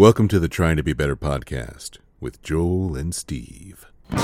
Welcome 0.00 0.28
to 0.28 0.40
the 0.40 0.48
Trying 0.48 0.78
to 0.78 0.82
Be 0.82 0.94
Better 0.94 1.14
podcast 1.14 1.98
with 2.20 2.42
Joel 2.42 2.96
and 2.96 3.14
Steve. 3.14 3.84
Yep, 4.10 4.18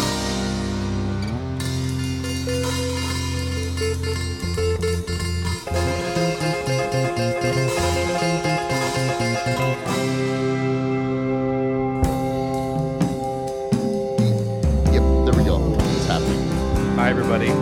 there 15.27 15.35
we 15.35 15.45
go. 15.45 15.77
It's 15.79 16.07
happening. 16.07 16.49
Hi, 16.97 17.11
everybody. 17.11 17.49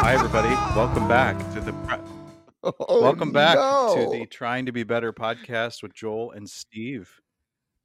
Hi, 0.00 0.14
everybody. 0.14 0.48
Welcome 0.74 1.06
back 1.06 1.36
to 1.36 1.44
the 1.44 1.51
Oh, 2.64 3.00
welcome 3.02 3.32
back 3.32 3.56
no. 3.56 3.94
to 3.96 4.18
the 4.18 4.24
Trying 4.26 4.66
to 4.66 4.72
Be 4.72 4.84
Better 4.84 5.12
podcast 5.12 5.82
with 5.82 5.92
Joel 5.94 6.30
and 6.30 6.48
Steve. 6.48 7.10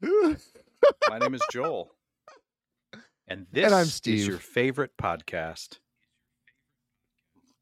My 0.04 1.18
name 1.18 1.34
is 1.34 1.42
Joel, 1.52 1.90
and 3.28 3.48
this 3.52 3.66
And 3.66 3.74
I'm 3.74 3.88
Steve. 3.88 4.20
is 4.20 4.28
your 4.28 4.38
favorite 4.38 4.92
podcast. 5.02 5.80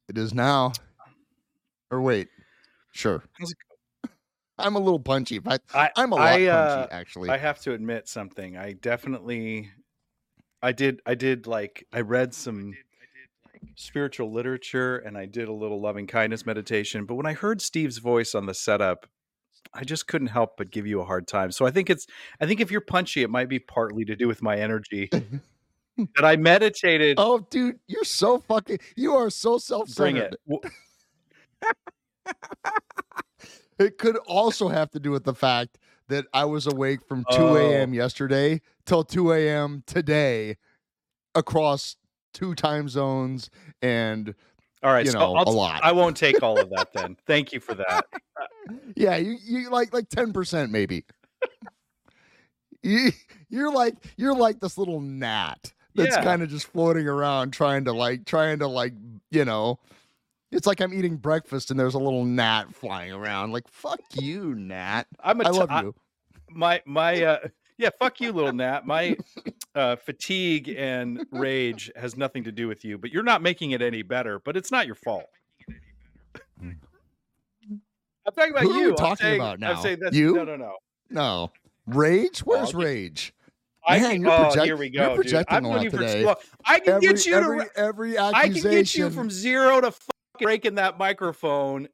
It 0.09 0.17
is 0.17 0.33
now. 0.33 0.73
Or 1.89 2.01
wait, 2.01 2.27
sure. 2.91 3.23
I'm 4.57 4.75
a 4.75 4.79
little 4.79 4.99
punchy, 4.99 5.39
but 5.39 5.61
I, 5.73 5.91
I'm 5.95 6.11
a 6.11 6.15
lot 6.15 6.25
I, 6.25 6.31
punchy 6.31 6.49
uh, 6.49 6.87
actually. 6.91 7.29
I 7.29 7.37
have 7.37 7.59
to 7.61 7.71
admit 7.71 8.09
something. 8.09 8.57
I 8.57 8.73
definitely, 8.73 9.71
I 10.61 10.73
did, 10.73 11.01
I 11.05 11.15
did 11.15 11.47
like, 11.47 11.87
I 11.93 12.01
read 12.01 12.33
some 12.33 12.73
spiritual 13.75 14.31
literature 14.31 14.97
and 14.97 15.17
I 15.17 15.25
did 15.25 15.47
a 15.47 15.53
little 15.53 15.79
loving 15.81 16.07
kindness 16.07 16.45
meditation. 16.45 17.05
But 17.05 17.15
when 17.15 17.25
I 17.25 17.33
heard 17.33 17.61
Steve's 17.61 17.97
voice 17.97 18.35
on 18.35 18.45
the 18.45 18.53
setup, 18.53 19.07
I 19.73 19.83
just 19.83 20.07
couldn't 20.07 20.27
help 20.27 20.57
but 20.57 20.71
give 20.71 20.85
you 20.87 21.01
a 21.01 21.05
hard 21.05 21.27
time. 21.27 21.51
So 21.51 21.65
I 21.65 21.71
think 21.71 21.89
it's, 21.89 22.07
I 22.39 22.45
think 22.45 22.59
if 22.61 22.71
you're 22.71 22.81
punchy, 22.81 23.23
it 23.23 23.29
might 23.29 23.49
be 23.49 23.59
partly 23.59 24.05
to 24.05 24.15
do 24.15 24.27
with 24.27 24.41
my 24.41 24.57
energy 24.57 25.09
that 25.97 26.23
I 26.23 26.35
meditated. 26.35 27.15
oh, 27.19 27.39
dude, 27.49 27.79
you're 27.87 28.03
so 28.03 28.39
fucking. 28.39 28.79
You 28.95 29.15
are 29.15 29.29
so 29.29 29.57
self-centered. 29.57 30.37
it. 30.47 30.71
It 33.77 33.97
could 33.97 34.15
also 34.25 34.69
have 34.69 34.89
to 34.91 34.99
do 35.01 35.11
with 35.11 35.25
the 35.25 35.33
fact 35.33 35.77
that 36.07 36.25
I 36.33 36.45
was 36.45 36.65
awake 36.65 36.99
from 37.05 37.25
2 37.31 37.35
Oh. 37.37 37.55
a.m. 37.57 37.93
yesterday 37.93 38.61
till 38.85 39.03
2 39.03 39.33
a.m. 39.33 39.83
today 39.85 40.55
across 41.33 41.97
two 42.35 42.53
time 42.53 42.87
zones 42.87 43.49
and 43.81 44.35
All 44.83 44.91
right. 44.93 45.05
you 45.05 45.11
so 45.11 45.19
know 45.19 45.35
I'll, 45.35 45.49
a 45.49 45.51
lot. 45.51 45.83
I 45.83 45.91
won't 45.91 46.15
take 46.15 46.43
all 46.43 46.59
of 46.59 46.69
that 46.69 46.89
then. 46.93 47.17
Thank 47.25 47.51
you 47.53 47.59
for 47.59 47.73
that. 47.75 48.05
Yeah, 48.95 49.15
you 49.17 49.37
you 49.43 49.69
like 49.69 49.93
like 49.93 50.09
ten 50.09 50.33
percent 50.33 50.71
maybe. 50.71 51.05
you 52.83 53.11
you're 53.49 53.71
like 53.71 53.95
you're 54.17 54.35
like 54.35 54.59
this 54.59 54.77
little 54.77 54.99
gnat 55.01 55.71
that's 55.93 56.15
Yeah. 56.15 56.23
kind 56.23 56.41
of 56.43 56.49
just 56.49 56.67
floating 56.67 57.07
around 57.07 57.51
trying 57.51 57.85
to 57.85 57.93
like 57.93 58.25
trying 58.25 58.59
to 58.59 58.67
like 58.67 58.93
you 59.31 59.45
know. 59.45 59.79
It's 60.51 60.65
like 60.67 60.79
I'm 60.79 60.93
eating 60.93 61.17
breakfast 61.17 61.69
and 61.69 61.79
there's 61.79 61.95
a 61.95 61.99
little 61.99 62.23
gnat 62.23 62.73
flying 62.73 63.11
around. 63.11 63.51
Like 63.51 63.67
fuck 63.67 63.99
you, 64.13 64.55
gnat. 64.55 65.07
I'm 65.23 65.41
a 65.41 65.47
I 65.47 65.51
t- 65.51 65.57
love 65.59 65.69
I- 65.71 65.81
you. 65.81 65.95
my 66.49 66.81
my 66.85 67.23
uh 67.23 67.47
yeah 67.77 67.89
fuck 67.99 68.19
you 68.21 68.31
little 68.31 68.53
nat 68.53 68.85
my 68.87 69.15
uh 69.75 69.95
fatigue 69.97 70.69
and 70.77 71.25
rage 71.31 71.91
has 71.95 72.15
nothing 72.17 72.43
to 72.43 72.51
do 72.51 72.67
with 72.67 72.83
you 72.85 72.97
but 72.97 73.11
you're 73.11 73.23
not 73.23 73.41
making 73.41 73.71
it 73.71 73.81
any 73.81 74.01
better 74.01 74.39
but 74.39 74.55
it's 74.57 74.71
not 74.71 74.85
your 74.85 74.95
fault 74.95 75.25
i'm 76.61 76.79
talking 78.33 78.51
about 78.51 78.63
Who 78.63 78.71
are 78.71 78.73
we 78.73 78.79
you 78.81 78.89
I'm 78.91 78.95
talking 78.95 79.15
saying- 79.17 79.41
about 79.41 79.53
i'm 79.55 79.59
now? 79.59 79.81
saying 79.81 79.99
that's 80.01 80.15
You? 80.15 80.33
no 80.35 80.43
no 80.45 80.55
no 80.55 80.75
No 81.09 81.51
rage. 81.87 82.39
Where's 82.39 82.73
I'll 82.73 82.81
rage? 82.81 83.33
i 83.87 83.99
Man, 83.99 84.11
can, 84.13 84.21
you're 84.21 84.31
oh, 84.31 84.37
project- 84.37 84.65
here 84.65 84.77
we 84.77 84.89
you're 84.89 85.05
go 85.05 85.15
dude. 85.15 85.21
projecting 85.25 85.57
i'm 85.57 85.65
a 85.65 85.69
going 85.69 85.83
lot 85.83 85.91
for 85.91 85.97
today. 85.99 86.25
well, 86.25 86.39
i 86.65 86.79
can 86.79 86.93
Every 86.95 87.07
get 87.07 87.25
you 87.25 87.35
every 87.35 87.59
to 87.65 87.69
every 87.77 88.17
i 88.17 88.29
accusation. 88.29 88.61
can 88.61 88.71
get 88.71 88.95
you 88.95 89.09
from 89.11 89.29
zero 89.29 89.81
to 89.81 89.91
fucking 89.91 90.09
breaking 90.39 90.75
that 90.75 90.97
microphone 90.97 91.87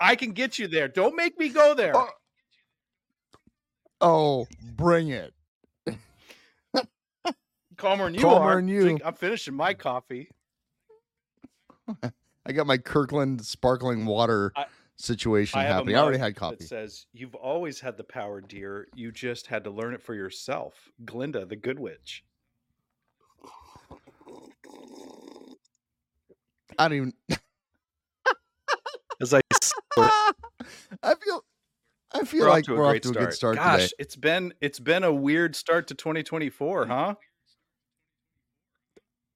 i 0.00 0.14
can 0.16 0.32
get 0.32 0.58
you 0.58 0.68
there 0.68 0.88
don't 0.88 1.16
make 1.16 1.38
me 1.38 1.48
go 1.48 1.74
there 1.74 1.94
Oh, 1.96 2.08
oh, 4.02 4.46
bring 4.76 5.08
it. 5.08 5.32
Calmer 7.80 8.04
than 8.04 8.14
you 8.14 8.20
calmer 8.20 8.44
are 8.52 8.56
than 8.56 8.68
you. 8.68 8.98
I'm 9.04 9.14
finishing 9.14 9.54
my 9.54 9.74
coffee 9.74 10.30
I 12.46 12.52
got 12.52 12.66
my 12.66 12.78
Kirkland 12.78 13.44
sparkling 13.44 14.06
water 14.06 14.52
I- 14.56 14.66
situation 14.96 15.58
I 15.60 15.64
happening. 15.64 15.96
I 15.96 15.98
already 16.00 16.18
had 16.18 16.36
coffee. 16.36 16.56
That 16.60 16.68
says, 16.68 17.06
"You've 17.12 17.34
always 17.34 17.80
had 17.80 17.96
the 17.96 18.04
power, 18.04 18.40
dear. 18.40 18.86
You 18.94 19.10
just 19.12 19.46
had 19.48 19.64
to 19.64 19.70
learn 19.70 19.94
it 19.94 20.02
for 20.02 20.14
yourself." 20.14 20.90
Glinda, 21.04 21.44
the 21.46 21.56
Good 21.56 21.78
Witch. 21.78 22.22
I 26.78 26.88
don't 26.88 26.96
even. 26.96 27.12
As 29.20 29.34
I 29.34 29.40
I 31.02 31.14
feel. 31.22 31.44
I 32.12 32.24
feel 32.24 32.40
we're 32.44 32.48
like 32.50 32.68
off 32.68 32.76
we're 32.76 32.86
off 32.86 33.00
to 33.02 33.08
a 33.10 33.12
start. 33.12 33.18
good 33.28 33.34
start 33.34 33.56
Gosh, 33.56 33.82
today. 33.82 33.92
it's 34.00 34.16
been 34.16 34.54
it's 34.60 34.80
been 34.80 35.04
a 35.04 35.12
weird 35.12 35.54
start 35.54 35.86
to 35.88 35.94
2024, 35.94 36.86
huh? 36.86 37.14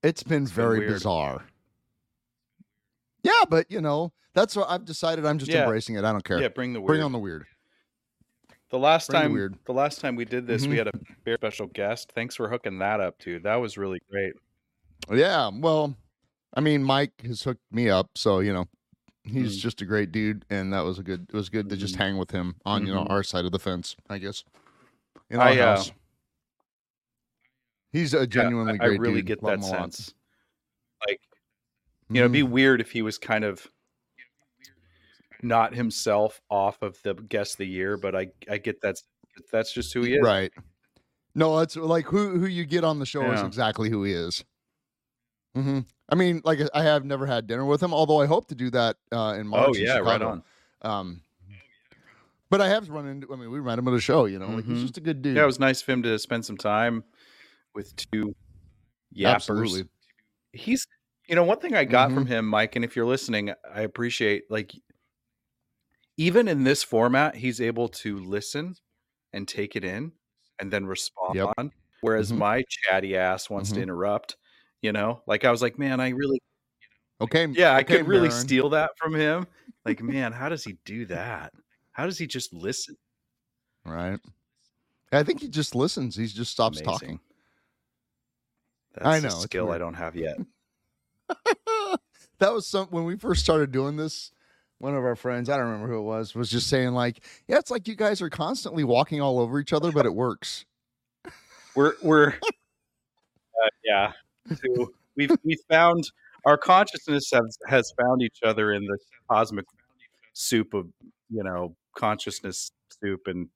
It's 0.05 0.23
been 0.23 0.43
it's 0.45 0.53
been 0.53 0.55
very 0.65 0.87
bizarre. 0.87 1.45
Yeah, 3.23 3.33
but 3.49 3.71
you 3.71 3.81
know 3.81 4.13
that's 4.35 4.55
what 4.55 4.69
I've 4.71 4.85
decided. 4.85 5.25
I'm 5.25 5.39
just 5.39 5.51
Yeah. 5.51 5.63
embracing 5.65 5.97
it. 5.97 6.05
I 6.05 6.13
don't 6.13 6.25
care. 6.25 6.41
Yeah, 6.41 6.49
bring 6.49 6.73
the 6.75 6.81
weird. 6.81 6.87
Bring 6.89 7.03
on 7.03 7.13
the 7.13 7.19
weird. 7.19 7.47
the 8.71 8.79
last 8.79 9.09
bring 9.09 9.21
the 9.21 9.23
time 9.25 9.33
weird. 9.33 9.59
the 9.67 9.73
last 9.73 10.01
time 10.01 10.17
we 10.17 10.25
did 10.25 10.47
this, 10.49 10.67
we 10.67 10.75
Mhm. 10.75 10.79
had 10.79 10.87
a 10.89 10.93
very 11.25 11.37
special 11.39 11.67
guest. 11.69 12.11
Thanks 12.13 12.35
for 12.35 12.49
hooking 12.51 12.79
that 12.81 13.01
up, 13.01 13.19
dude. 13.19 13.45
That 13.45 13.57
was 13.57 13.79
really 13.79 14.01
great. 14.11 14.35
Yeah. 15.13 15.51
Well, 15.53 15.97
I 16.55 16.61
mean, 16.61 16.83
Mike 16.83 17.13
has 17.23 17.43
hooked 17.45 17.63
me 17.71 17.89
up, 17.89 18.11
so 18.17 18.41
you 18.41 18.53
know, 18.53 18.67
he's 19.23 19.57
Mm. 19.59 19.61
just 19.61 19.81
a 19.81 19.87
great 19.87 20.11
dude, 20.13 20.45
and 20.51 20.73
that 20.73 20.81
was 20.81 20.99
a 20.99 21.03
good. 21.03 21.27
It 21.29 21.35
was 21.35 21.49
good 21.49 21.69
to 21.71 21.77
just 21.77 21.95
Mhm. 21.95 21.99
hang 21.99 22.17
with 22.19 22.31
him 22.33 22.57
on 22.67 22.87
you 22.87 22.93
know 22.93 23.05
Mhm. 23.05 23.11
our 23.11 23.23
side 23.23 23.45
of 23.45 23.53
the 23.53 23.59
fence. 23.59 23.97
I 24.11 24.19
guess. 24.19 24.45
In 25.31 25.39
our 25.41 25.47
I, 25.49 25.59
uh, 25.59 25.77
house. 25.77 25.93
He's 27.95 28.13
a 28.13 28.19
Yeah, 28.19 28.27
genuinely 28.27 28.73
I, 28.81 28.85
I 28.85 28.89
great 28.89 29.01
really 29.01 29.23
dude. 29.23 29.27
get 29.27 29.43
Love 29.45 29.61
that 29.61 29.67
sense. 29.67 30.15
Like, 31.07 31.21
you 32.11 32.15
know, 32.17 32.23
it'd 32.23 32.33
be 32.33 32.43
weird 32.43 32.81
if 32.81 32.91
he 32.91 33.03
was 33.03 33.19
kind 33.19 33.45
of 33.45 33.67
not 35.43 35.75
himself 35.75 36.41
off 36.51 36.83
of 36.83 37.01
the 37.05 37.15
guest 37.15 37.55
of 37.55 37.59
the 37.59 37.67
year, 37.69 37.97
but 37.97 38.17
I 38.17 38.29
I 38.51 38.59
get 38.59 38.81
that's 38.81 39.05
that's 39.53 39.73
just 39.73 39.95
who 39.95 40.03
he 40.03 40.15
is. 40.15 40.23
Right. 40.25 40.53
No, 41.37 41.61
it's 41.61 41.77
like 41.77 42.07
who 42.07 42.37
who 42.39 42.47
you 42.47 42.65
get 42.65 42.83
on 42.83 42.99
the 42.99 43.07
show 43.07 43.31
is 43.31 43.43
exactly 43.43 43.91
who 43.91 44.03
he 44.03 44.13
is. 44.13 44.45
hmm 45.55 45.81
I 46.09 46.17
mean, 46.17 46.43
like 46.45 46.59
I 46.75 46.83
have 46.83 47.05
never 47.05 47.27
had 47.27 47.47
dinner 47.47 47.65
with 47.65 47.83
him, 47.83 47.95
although 47.95 48.21
I 48.21 48.27
hope 48.27 48.49
to 48.49 48.55
do 48.57 48.71
that 48.71 48.97
uh, 49.13 49.37
in 49.39 49.47
March. 49.47 49.69
Oh 49.69 49.75
yeah, 49.75 49.99
right 49.99 50.21
on. 50.21 50.43
Um, 50.83 51.23
but 52.51 52.61
I 52.61 52.69
have 52.69 52.89
run 52.91 53.07
into. 53.07 53.33
I 53.33 53.37
mean, 53.37 53.51
we 53.51 53.59
ran 53.61 53.79
him 53.79 53.89
at 53.89 53.95
a 53.95 54.01
show. 54.01 54.27
You 54.27 54.39
know, 54.39 54.49
like 54.49 54.65
he's 54.65 54.79
Mhm. 54.79 54.83
just 54.83 54.99
a 54.99 55.01
good 55.01 55.23
dude. 55.23 55.37
Yeah, 55.37 55.45
it 55.45 55.47
was 55.47 55.59
nice 55.59 55.81
of 55.81 55.89
him 55.89 56.03
to 56.03 56.19
spend 56.19 56.45
some 56.45 56.57
time 56.57 57.05
with 57.75 57.95
two 57.97 58.35
yappers. 59.17 59.27
Absolutely. 59.35 59.89
He's 60.53 60.87
you 61.29 61.35
know, 61.35 61.45
one 61.45 61.59
thing 61.59 61.75
I 61.75 61.85
got 61.85 62.09
Mm-hmm. 62.09 62.17
from 62.19 62.27
him, 62.27 62.47
Mike, 62.47 62.77
and 62.77 62.85
if 62.85 62.95
you're 62.97 63.07
listening, 63.07 63.53
I 63.73 63.83
appreciate 63.83 64.45
like 64.51 64.73
even 66.17 66.49
in 66.49 66.65
this 66.65 66.83
format, 66.83 67.35
he's 67.35 67.61
able 67.61 67.89
to 67.89 68.19
listen 68.19 68.77
and 69.33 69.49
take 69.49 69.75
it 69.77 69.85
in 69.85 70.13
and 70.61 70.73
then 70.73 70.87
respond. 70.87 71.73
Whereas 72.03 72.31
Mhm. 72.31 72.37
my 72.39 72.63
chatty 72.69 73.17
ass 73.17 73.51
wants 73.51 73.73
to 73.73 73.81
Mhm. 73.81 73.83
interrupt, 73.85 74.37
you 74.83 74.93
know? 74.93 75.23
Like 75.27 75.45
I 75.45 75.51
was 75.51 75.63
like, 75.63 75.79
man, 75.79 76.01
I 76.01 76.11
really 76.11 76.41
Okay. 77.21 77.47
Yeah, 77.47 77.75
I 77.75 77.83
could 77.85 78.07
really 78.07 78.29
Baron. 78.29 78.47
steal 78.47 78.69
that 78.71 78.91
from 78.99 79.15
him. 79.15 79.47
Like, 79.85 80.03
man, 80.03 80.33
how 80.33 80.49
does 80.49 80.65
he 80.65 80.75
do 80.85 81.07
that? 81.07 81.53
How 81.93 82.07
does 82.07 82.19
he 82.19 82.27
just 82.27 82.53
listen? 82.53 82.97
Right. 83.85 84.21
I 85.13 85.23
think 85.23 85.41
he 85.41 85.49
just 85.49 85.75
listens. 85.75 86.17
He 86.17 86.27
just 86.27 86.53
stops 86.53 86.81
Amazing. 86.81 87.19
talking. 87.19 87.21
That's 88.95 89.07
I 89.07 89.21
know, 89.21 89.31
skill 89.31 89.71
I 89.73 89.79
don't 89.79 89.95
have 89.95 90.17
yet. 90.17 90.37
that 92.39 92.53
was 92.53 92.67
some 92.67 92.87
when 92.89 93.05
we 93.05 93.17
first 93.17 93.43
started 93.43 93.73
doing 93.73 93.97
this. 93.97 94.31
One 94.79 94.95
of 94.95 95.05
our 95.05 95.17
friends, 95.17 95.49
I 95.49 95.57
don't 95.57 95.67
remember 95.67 95.89
who 95.89 95.99
it 95.99 96.03
was, 96.03 96.35
was 96.35 96.51
just 96.51 96.69
saying 96.69 96.91
like, 96.91 97.25
"Yeah, 97.49 97.59
it's 97.59 97.71
like 97.71 97.89
you 97.89 97.95
guys 97.95 98.21
are 98.21 98.31
constantly 98.31 98.85
walking 98.85 99.21
all 99.21 99.39
over 99.39 99.59
each 99.59 99.73
other, 99.73 99.91
but 99.91 100.07
it 100.07 100.15
works." 100.15 100.65
We're 101.75 101.95
we're 102.03 102.29
uh, 102.45 103.71
yeah. 103.85 104.13
So 104.49 104.93
we've 105.17 105.31
we 105.45 105.59
found 105.69 106.05
our 106.45 106.57
consciousness 106.57 107.31
has 107.33 107.59
has 107.67 107.93
found 108.01 108.23
each 108.23 108.39
other 108.45 108.73
in 108.73 108.85
the 108.85 108.99
cosmic 109.31 109.67
soup 110.35 110.75
of 110.75 110.87
you 111.31 111.43
know 111.43 111.75
consciousness 111.97 112.71
soup, 113.01 113.23
and 113.27 113.49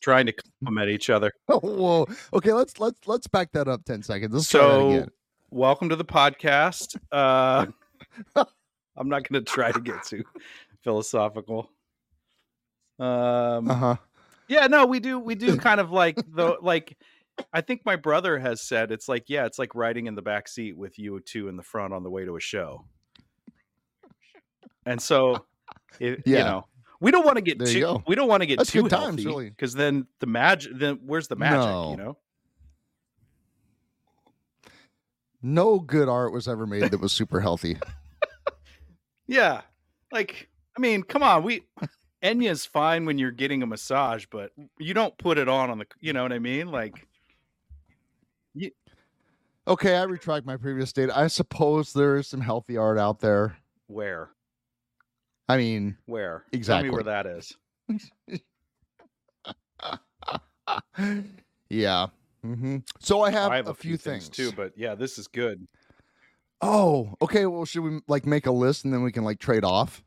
trying 0.00 0.26
to 0.26 0.32
compliment 0.32 0.90
each 0.90 1.10
other. 1.10 1.32
Oh, 1.48 1.58
whoa. 1.62 2.06
Okay, 2.32 2.52
let's 2.52 2.78
let's 2.78 3.06
let's 3.06 3.26
back 3.26 3.52
that 3.52 3.68
up 3.68 3.84
ten 3.84 4.02
seconds. 4.02 4.34
Let's 4.34 4.48
So, 4.48 5.06
welcome 5.50 5.88
to 5.88 5.96
the 5.96 6.04
podcast. 6.04 6.96
Uh, 7.12 7.66
I'm 8.96 9.08
not 9.08 9.28
going 9.28 9.42
to 9.44 9.50
try 9.50 9.70
to 9.72 9.80
get 9.80 10.02
too 10.02 10.24
philosophical. 10.82 11.70
Um, 12.98 13.70
Uh 13.70 13.74
huh. 13.74 13.96
Yeah, 14.48 14.66
no, 14.66 14.86
we 14.86 14.98
do. 14.98 15.18
We 15.18 15.34
do 15.34 15.56
kind 15.56 15.80
of 15.80 15.90
like 15.90 16.16
the 16.34 16.56
like. 16.60 16.96
I 17.52 17.60
think 17.60 17.82
my 17.84 17.94
brother 17.94 18.38
has 18.38 18.60
said 18.60 18.90
it's 18.90 19.08
like 19.08 19.24
yeah, 19.28 19.46
it's 19.46 19.58
like 19.58 19.74
riding 19.74 20.06
in 20.06 20.16
the 20.16 20.22
back 20.22 20.48
seat 20.48 20.76
with 20.76 20.98
you 20.98 21.20
two 21.20 21.48
in 21.48 21.56
the 21.56 21.62
front 21.62 21.94
on 21.94 22.02
the 22.02 22.10
way 22.10 22.24
to 22.24 22.36
a 22.36 22.40
show. 22.40 22.84
And 24.86 25.00
so, 25.00 25.44
it, 26.00 26.22
you 26.24 26.38
know, 26.38 26.64
we 27.00 27.10
don't 27.10 27.24
want 27.24 27.36
to 27.36 27.42
get 27.42 27.58
There 27.58 27.66
too. 27.68 28.02
We 28.06 28.14
don't 28.14 28.28
want 28.28 28.42
to 28.42 28.46
get 28.46 28.58
That's 28.58 28.70
too 28.72 28.82
good 28.82 28.90
times, 28.90 29.04
healthy 29.22 29.26
really. 29.26 29.50
because 29.50 29.74
then 29.74 30.06
the 30.20 30.26
magic. 30.26 30.72
Then 30.74 31.00
where's 31.06 31.28
the 31.28 31.36
magic? 31.36 31.58
No. 31.60 31.90
You 31.90 31.96
know. 31.96 32.16
No 35.40 35.78
good 35.78 36.08
art 36.08 36.32
was 36.32 36.48
ever 36.48 36.66
made 36.66 36.90
that 36.90 37.00
was 37.00 37.12
super 37.12 37.40
healthy. 37.40 37.76
Yeah, 39.30 39.60
like 40.10 40.48
I 40.74 40.80
mean, 40.80 41.02
come 41.02 41.22
on, 41.22 41.42
we 41.42 41.62
Enya's 42.22 42.64
fine 42.64 43.04
when 43.04 43.18
you're 43.18 43.30
getting 43.30 43.62
a 43.62 43.66
massage, 43.66 44.24
but 44.30 44.52
you 44.78 44.94
don't 44.94 45.16
put 45.18 45.36
it 45.36 45.50
on 45.50 45.68
on 45.68 45.76
the. 45.76 45.86
You 46.00 46.14
know 46.14 46.22
what 46.22 46.32
I 46.32 46.38
mean? 46.38 46.68
Like, 46.68 47.06
Okay, 49.66 49.96
I 49.96 50.04
retract 50.04 50.46
my 50.46 50.56
previous 50.56 50.88
statement. 50.88 51.18
I 51.18 51.26
suppose 51.26 51.92
there 51.92 52.16
is 52.16 52.26
some 52.26 52.40
healthy 52.40 52.78
art 52.78 52.98
out 52.98 53.20
there. 53.20 53.58
where, 53.86 54.30
I 55.48 55.56
mean, 55.56 55.96
where, 56.06 56.44
Tell 56.50 56.58
Exactly. 56.58 56.90
me 56.90 56.94
where 56.94 57.04
that 57.04 57.26
is. 57.26 57.56
yeah. 61.70 62.08
hmm 62.42 62.78
So 63.00 63.22
I 63.22 63.30
have, 63.30 63.50
I 63.50 63.56
have 63.56 63.68
a, 63.68 63.74
few 63.74 63.96
things. 63.96 64.28
too, 64.28 64.52
but 64.52 64.72
yeah, 64.76 64.94
this 64.94 65.18
is 65.18 65.26
good. 65.26 65.66
Oh, 66.60 67.14
okay. 67.22 67.46
Well, 67.46 67.64
should 67.64 67.82
we 67.82 68.00
like 68.08 68.26
make 68.26 68.46
a 68.46 68.50
list 68.50 68.84
and 68.84 68.92
then 68.92 69.02
we 69.02 69.12
can 69.12 69.24
like 69.24 69.38
trade 69.38 69.64
off? 69.64 70.02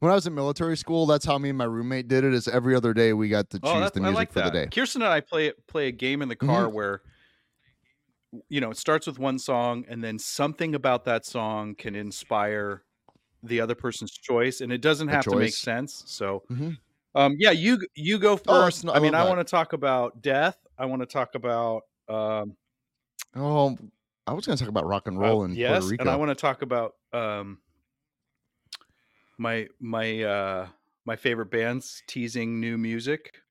When 0.00 0.10
I 0.10 0.14
was 0.14 0.26
in 0.26 0.34
military 0.34 0.76
school, 0.76 1.04
that's 1.06 1.26
how 1.26 1.36
me 1.36 1.50
and 1.50 1.58
my 1.58 1.64
roommate 1.64 2.08
did 2.08 2.24
it. 2.24 2.32
Is 2.32 2.48
every 2.48 2.74
other 2.74 2.94
day 2.94 3.12
we 3.12 3.28
got 3.28 3.50
to 3.50 3.58
choose 3.58 3.72
Oh, 3.74 3.90
the 3.92 4.00
music 4.00 4.16
like 4.16 4.32
for 4.32 4.40
the 4.42 4.50
day. 4.50 4.66
Kirsten 4.66 5.02
and 5.02 5.10
I 5.12 5.20
play 5.20 5.52
play 5.68 5.88
a 5.88 5.92
game 5.92 6.22
in 6.22 6.28
the 6.28 6.36
car 6.36 6.66
Mm-hmm. 6.66 6.74
where 6.74 7.02
you 8.48 8.60
know 8.60 8.70
it 8.70 8.78
starts 8.78 9.06
with 9.06 9.18
one 9.18 9.38
song, 9.38 9.84
and 9.88 10.02
then 10.02 10.18
something 10.18 10.74
about 10.74 11.04
that 11.04 11.26
song 11.26 11.74
can 11.74 11.94
inspire 11.94 12.84
the 13.42 13.60
other 13.60 13.74
person's 13.74 14.12
choice, 14.12 14.60
and 14.60 14.72
it 14.72 14.80
doesn't 14.82 15.08
have 15.08 15.28
to 15.28 15.36
make 15.36 15.56
sense. 15.56 16.02
So, 16.06 16.44
Mhm. 16.50 16.80
um, 17.14 17.34
yeah, 17.38 17.52
you 17.52 17.78
you 17.94 18.18
go 18.18 18.36
Oh, 18.46 18.66
first. 18.66 18.84
n- 18.84 18.90
I, 18.90 18.98
I 18.98 19.00
mean, 19.00 19.14
I 19.14 19.24
want 19.24 19.40
to 19.40 19.50
talk 19.50 19.72
about 19.72 20.22
death. 20.22 20.66
I 20.78 20.86
want 20.86 21.02
to 21.02 21.06
talk 21.06 21.34
about 21.34 21.84
um, 22.08 22.56
Oh, 23.34 23.76
I 24.26 24.32
was 24.34 24.46
going 24.46 24.56
to 24.56 24.62
talk 24.64 24.68
about 24.68 24.86
rock 24.86 25.06
and 25.08 25.18
uh, 25.22 25.34
roll 25.34 25.42
in 25.44 25.56
yes, 25.56 25.58
Puerto 25.58 25.84
Rico. 25.84 25.98
and 25.98 26.08
I 26.08 26.16
want 26.16 26.30
to 26.30 26.34
talk 26.34 26.62
about 26.62 26.94
um, 27.12 27.60
my 29.38 29.68
my 29.78 30.22
uh, 30.22 30.68
my 31.04 31.16
favorite 31.16 31.50
bands 31.50 32.02
teasing 32.06 32.60
new 32.60 32.76
music. 32.78 33.42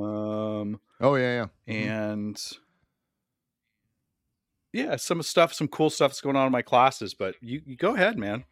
Um, 0.00 0.80
oh 1.00 1.14
yeah, 1.16 1.46
yeah. 1.68 1.74
Mhm. 1.74 1.94
and 1.96 2.40
yeah, 4.72 4.96
some 4.96 5.22
stuff, 5.22 5.52
some 5.52 5.68
cool 5.68 5.90
stuff 5.90 6.10
that's 6.10 6.20
going 6.20 6.36
on 6.36 6.46
in 6.46 6.52
my 6.52 6.62
classes. 6.62 7.14
But 7.14 7.36
you, 7.40 7.62
you 7.64 7.76
go 7.76 7.94
ahead, 7.94 8.18
man. 8.18 8.44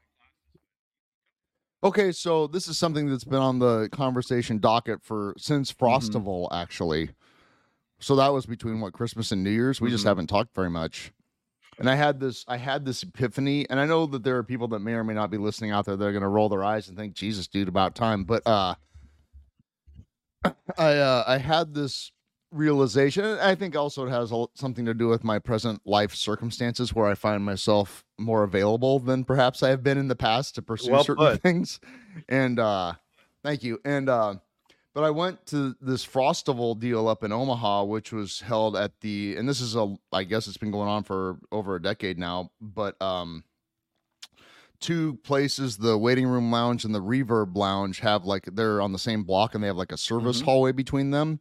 Okay, 1.84 2.12
so 2.12 2.46
this 2.46 2.68
is 2.68 2.78
something 2.78 3.08
that's 3.08 3.24
been 3.24 3.40
on 3.40 3.58
the 3.58 3.88
conversation 3.90 4.58
docket 4.58 5.02
for 5.02 5.34
since 5.36 5.72
Mm-hmm. 5.72 5.84
Frostival, 5.84 6.48
actually. 6.52 7.10
So 7.98 8.16
that 8.16 8.28
was 8.28 8.46
between 8.46 8.80
what 8.80 8.92
Christmas 8.92 9.32
and 9.32 9.42
New 9.42 9.50
Year's. 9.50 9.80
We 9.80 9.90
just 9.90 10.04
Mhm. 10.04 10.08
haven't 10.08 10.26
talked 10.28 10.54
very 10.54 10.70
much. 10.70 11.12
And 11.78 11.88
I 11.90 11.94
had 11.96 12.20
this, 12.20 12.44
I 12.46 12.58
had 12.58 12.84
this 12.84 13.02
epiphany, 13.02 13.68
and 13.68 13.80
I 13.80 13.86
know 13.86 14.06
that 14.06 14.22
there 14.22 14.36
are 14.36 14.42
people 14.44 14.68
that 14.68 14.80
may 14.80 14.92
or 14.92 15.02
may 15.02 15.14
not 15.14 15.30
be 15.30 15.38
listening 15.38 15.70
out 15.70 15.86
there 15.86 15.96
that 15.96 16.04
are 16.04 16.12
going 16.12 16.22
to 16.22 16.28
roll 16.28 16.48
their 16.48 16.62
eyes 16.62 16.86
and 16.88 16.96
think, 16.96 17.14
"Jesus, 17.14 17.48
dude, 17.48 17.66
about 17.68 17.94
time." 17.94 18.24
But 18.24 18.46
uh, 18.46 18.74
I 20.78 20.94
uh, 20.96 21.24
I 21.26 21.38
had 21.38 21.74
this 21.74 22.12
realization. 22.52 23.24
I 23.24 23.54
think 23.54 23.74
also 23.76 24.06
it 24.06 24.10
has 24.10 24.32
something 24.54 24.84
to 24.84 24.94
do 24.94 25.08
with 25.08 25.24
my 25.24 25.38
present 25.38 25.80
life 25.84 26.14
circumstances, 26.14 26.94
where 26.94 27.06
I 27.06 27.14
find 27.14 27.44
myself 27.44 28.04
more 28.18 28.42
available 28.44 28.98
than 29.00 29.24
perhaps 29.24 29.62
I 29.62 29.70
have 29.70 29.82
been 29.82 29.98
in 29.98 30.08
the 30.08 30.14
past 30.16 30.54
to 30.56 30.62
pursue 30.62 30.92
Well 30.92 31.04
certain 31.04 31.24
put. 31.26 31.42
things. 31.42 31.80
And 32.28 32.58
uh, 32.58 32.94
thank 33.42 33.62
you. 33.64 33.80
And 33.84 34.08
uh, 34.08 34.34
but 34.94 35.04
I 35.04 35.10
went 35.10 35.46
to 35.46 35.74
this 35.80 36.06
Frostival 36.06 36.78
deal 36.78 37.08
up 37.08 37.24
in 37.24 37.32
Omaha, 37.32 37.84
which 37.84 38.12
was 38.12 38.40
held 38.40 38.76
at 38.76 38.92
the, 39.00 39.36
and 39.36 39.48
this 39.48 39.60
is 39.62 39.74
a, 39.74 39.96
I 40.12 40.24
guess 40.24 40.46
it's 40.46 40.58
been 40.58 40.70
going 40.70 40.88
on 40.88 41.02
for 41.02 41.38
over 41.50 41.76
a 41.76 41.82
decade 41.82 42.18
now, 42.18 42.50
but 42.60 43.00
um, 43.00 43.42
two 44.80 45.14
places, 45.24 45.78
the 45.78 45.96
waiting 45.96 46.26
room 46.26 46.50
lounge 46.50 46.84
and 46.84 46.94
the 46.94 47.00
reverb 47.00 47.56
lounge, 47.56 48.00
have 48.00 48.24
like 48.26 48.44
they're 48.52 48.82
on 48.82 48.92
the 48.92 48.98
same 48.98 49.22
block 49.22 49.54
and 49.54 49.62
they 49.62 49.68
have 49.68 49.76
like 49.76 49.92
a 49.92 49.96
service 49.96 50.42
Mhm. 50.42 50.44
hallway 50.44 50.72
between 50.72 51.10
them. 51.10 51.40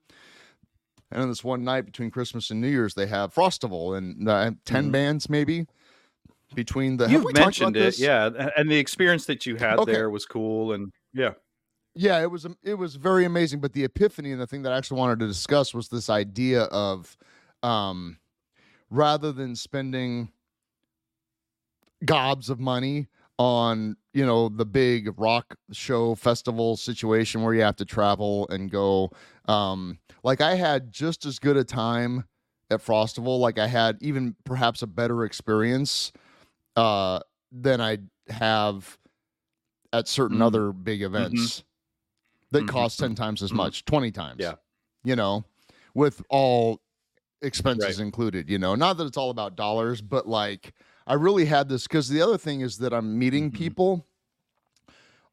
And 1.12 1.22
on 1.24 1.30
this 1.30 1.44
one 1.44 1.64
night 1.64 1.86
between 1.86 2.10
Christmas 2.10 2.50
and 2.52 2.62
New 2.62 2.70
Year's, 2.70 2.94
they 2.94 3.08
have 3.08 3.34
Frostival 3.34 3.98
and 3.98 4.28
uh, 4.30 4.52
10 4.66 4.88
Mhm. 4.88 4.92
bands 4.92 5.30
maybe 5.30 5.68
between 6.56 6.98
the. 6.98 7.08
have 7.10 7.24
You've 7.24 7.34
mentioned 7.34 7.76
it, 7.76 7.82
this? 7.82 8.00
yeah, 8.00 8.50
and 8.56 8.70
the 8.72 8.78
experience 8.78 9.26
that 9.26 9.46
you 9.46 9.58
had 9.58 9.80
Okay. 9.80 9.92
there 9.92 10.10
was 10.10 10.26
cool, 10.26 10.72
and 10.74 10.92
yeah, 11.14 11.34
yeah 11.94 12.22
it 12.22 12.32
was 12.32 12.48
it 12.64 12.76
was 12.76 12.96
very 12.96 13.26
amazing 13.26 13.60
but 13.60 13.74
the 13.74 13.84
epiphany 13.84 14.32
and 14.32 14.40
the 14.40 14.48
thing 14.48 14.62
that 14.62 14.72
i 14.72 14.78
actually 14.78 14.98
wanted 14.98 15.20
to 15.20 15.28
discuss 15.28 15.74
was 15.74 15.90
this 15.90 16.10
idea 16.10 16.62
of 16.64 17.18
um 17.64 18.18
rather 18.90 19.34
than 19.34 19.58
spending 19.58 20.32
gobs 22.06 22.50
of 22.50 22.62
money 22.62 23.08
on 23.38 23.98
you 24.14 24.26
know 24.26 24.48
the 24.48 24.66
big 24.66 25.10
rock 25.20 25.56
show 25.74 26.16
festival 26.16 26.78
situation 26.78 27.42
where 27.42 27.54
you 27.54 27.62
have 27.62 27.76
to 27.76 27.84
travel 27.86 28.48
and 28.50 28.72
go 28.72 29.12
um 29.48 30.00
like 30.24 30.42
i 30.42 30.56
had 30.56 30.92
just 30.92 31.26
as 31.26 31.40
good 31.40 31.58
a 31.58 31.64
time 31.64 32.26
at 32.70 32.80
frostival 32.80 33.40
like 33.40 33.58
i 33.60 33.68
had 33.68 33.98
even 34.02 34.36
perhaps 34.46 34.82
a 34.82 34.88
better 34.88 35.26
experience 35.26 36.12
uh 36.76 37.20
than 37.52 37.82
i 37.82 37.98
have 38.30 38.98
at 39.94 40.08
certain 40.08 40.38
Mm. 40.38 40.46
other 40.46 40.72
big 40.72 41.02
events 41.02 41.64
that 42.52 42.64
Mhm, 42.64 42.68
cost 42.68 43.00
10 43.00 43.16
times 43.16 43.44
as 43.44 43.52
mhm. 43.52 43.58
much 43.58 43.86
20 43.86 44.12
times 44.12 44.42
Yeah. 44.42 44.56
you 45.04 45.16
know 45.16 45.44
with 45.96 46.24
all 46.30 46.82
expenses 47.42 48.00
Right. 48.00 48.00
included 48.00 48.50
you 48.50 48.60
know 48.60 48.76
not 48.76 48.98
that 48.98 49.06
it's 49.06 49.18
all 49.18 49.32
about 49.32 49.56
dollars 49.56 50.02
but 50.02 50.28
like 50.28 50.74
i 51.08 51.14
really 51.14 51.46
had 51.46 51.70
this 51.70 51.88
because 51.88 52.10
the 52.10 52.22
other 52.22 52.38
thing 52.38 52.62
is 52.62 52.78
that 52.80 52.94
i'm 52.94 53.18
meeting 53.20 53.52
Mhm. 53.52 53.52
people 53.52 54.06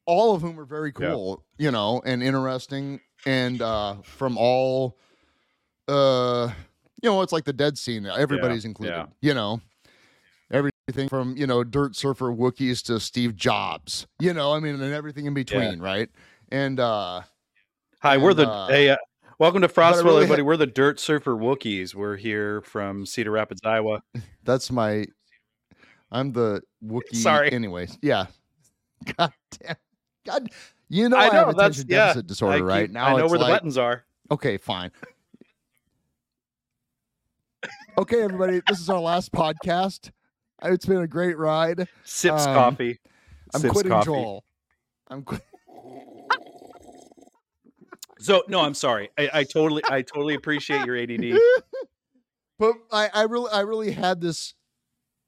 all 0.05 0.35
of 0.35 0.41
whom 0.41 0.59
are 0.59 0.65
very 0.65 0.91
Yeah. 0.97 1.17
cool 1.17 1.43
you 1.57 1.71
know 1.71 2.01
and 2.05 2.23
interesting 2.23 2.99
and 3.25 3.61
uh 3.61 3.95
from 4.03 4.37
all 4.37 4.97
uh 5.87 6.49
you 7.01 7.09
know 7.09 7.21
it's 7.21 7.33
like 7.33 7.45
the 7.45 7.53
dead 7.53 7.77
scene 7.77 8.05
everybody's 8.05 8.65
included 8.65 8.93
yeah. 8.93 9.05
you 9.21 9.33
know 9.33 9.59
everything 10.51 11.09
from 11.09 11.35
you 11.35 11.45
know 11.45 11.63
dirt 11.63 11.95
surfer 11.95 12.31
wookiees 12.31 12.83
to 12.83 12.99
steve 12.99 13.35
jobs 13.35 14.07
you 14.19 14.33
know 14.33 14.53
i 14.53 14.59
mean 14.59 14.75
and 14.81 14.93
everything 14.93 15.25
in 15.25 15.33
between 15.33 15.79
right 15.79 16.09
and 16.51 16.79
uh 16.79 17.21
Hi, 18.01 18.15
we're 18.15 18.33
the 18.33 18.49
uh, 18.49 18.67
hey, 18.69 18.89
uh, 18.89 18.95
welcome 19.39 19.61
to 19.61 19.67
Frostville, 19.67 20.05
really 20.05 20.15
ha- 20.15 20.21
everybody. 20.21 20.41
we're 20.43 20.55
the 20.55 20.65
Dirt 20.65 21.01
Surfer 21.01 21.35
Wookiees. 21.35 21.93
We're 21.93 22.15
here 22.15 22.61
from 22.61 23.05
Cedar 23.05 23.31
Rapids, 23.31 23.59
Iowa. 23.65 24.01
That's 24.45 24.71
my. 24.71 25.05
I'm 26.09 26.31
the 26.31 26.61
Wookiee. 26.81 27.17
Sorry. 27.17 27.51
Anyways, 27.51 27.97
yeah. 28.01 28.27
God 29.17 29.33
damn. 29.59 29.75
God, 30.25 30.49
you 30.89 31.07
know 31.09 31.17
I 31.17 31.21
I, 31.21 31.25
know, 31.27 31.31
have 31.33 31.49
attention 31.49 31.85
yeah, 31.87 32.07
deficit 32.07 32.27
disorder, 32.27 32.57
I 32.57 32.59
right 32.61 32.83
keep- 32.87 32.91
now. 32.93 33.05
I 33.05 33.17
know 33.19 33.27
where 33.27 33.39
the 33.39 33.45
buttons 33.45 33.77
are. 33.77 34.03
Okay, 34.31 34.57
fine. 34.57 34.91
okay, 37.97 38.21
everybody, 38.21 38.61
this 38.67 38.79
is 38.79 38.89
our 38.89 38.99
last 38.99 39.31
podcast. 39.31 40.11
It's 40.63 40.85
been 40.85 40.97
a 41.01 41.07
great 41.07 41.37
ride. 41.37 41.87
Sips 42.03 42.45
Um, 42.45 42.53
coffee. 42.55 42.99
I'm 43.53 43.61
Sips 43.61 43.71
quitting 43.73 43.91
coffee. 43.91 44.05
Joel. 44.05 44.43
I'm 45.07 45.23
quit- 45.23 45.41
So 48.21 48.43
no, 48.49 48.59
I'm 48.59 48.73
sorry. 48.73 49.09
I, 49.17 49.29
I 49.33 49.43
totally, 49.45 49.81
I 49.89 50.01
totally 50.01 50.35
appreciate 50.35 50.85
your 50.85 50.97
ADD. 50.97 51.39
but 52.59 52.73
I, 52.91 53.09
I 53.13 53.21
really, 53.23 53.49
I 53.51 53.61
really 53.61 53.91
had 53.91 54.19
this. 54.19 54.53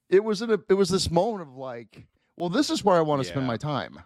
It 0.10 0.22
was 0.26 0.42
in 0.42 0.52
a, 0.52 0.60
it 0.70 0.74
was 0.74 0.90
this 0.90 1.10
moment 1.10 1.48
of 1.48 1.56
like, 1.56 2.06
well, 2.38 2.50
this 2.50 2.70
is 2.70 2.84
where 2.84 2.98
I 2.98 3.02
want 3.02 3.24
to 3.24 3.28
spend 3.30 3.48
my 3.48 3.56
time. 3.56 4.00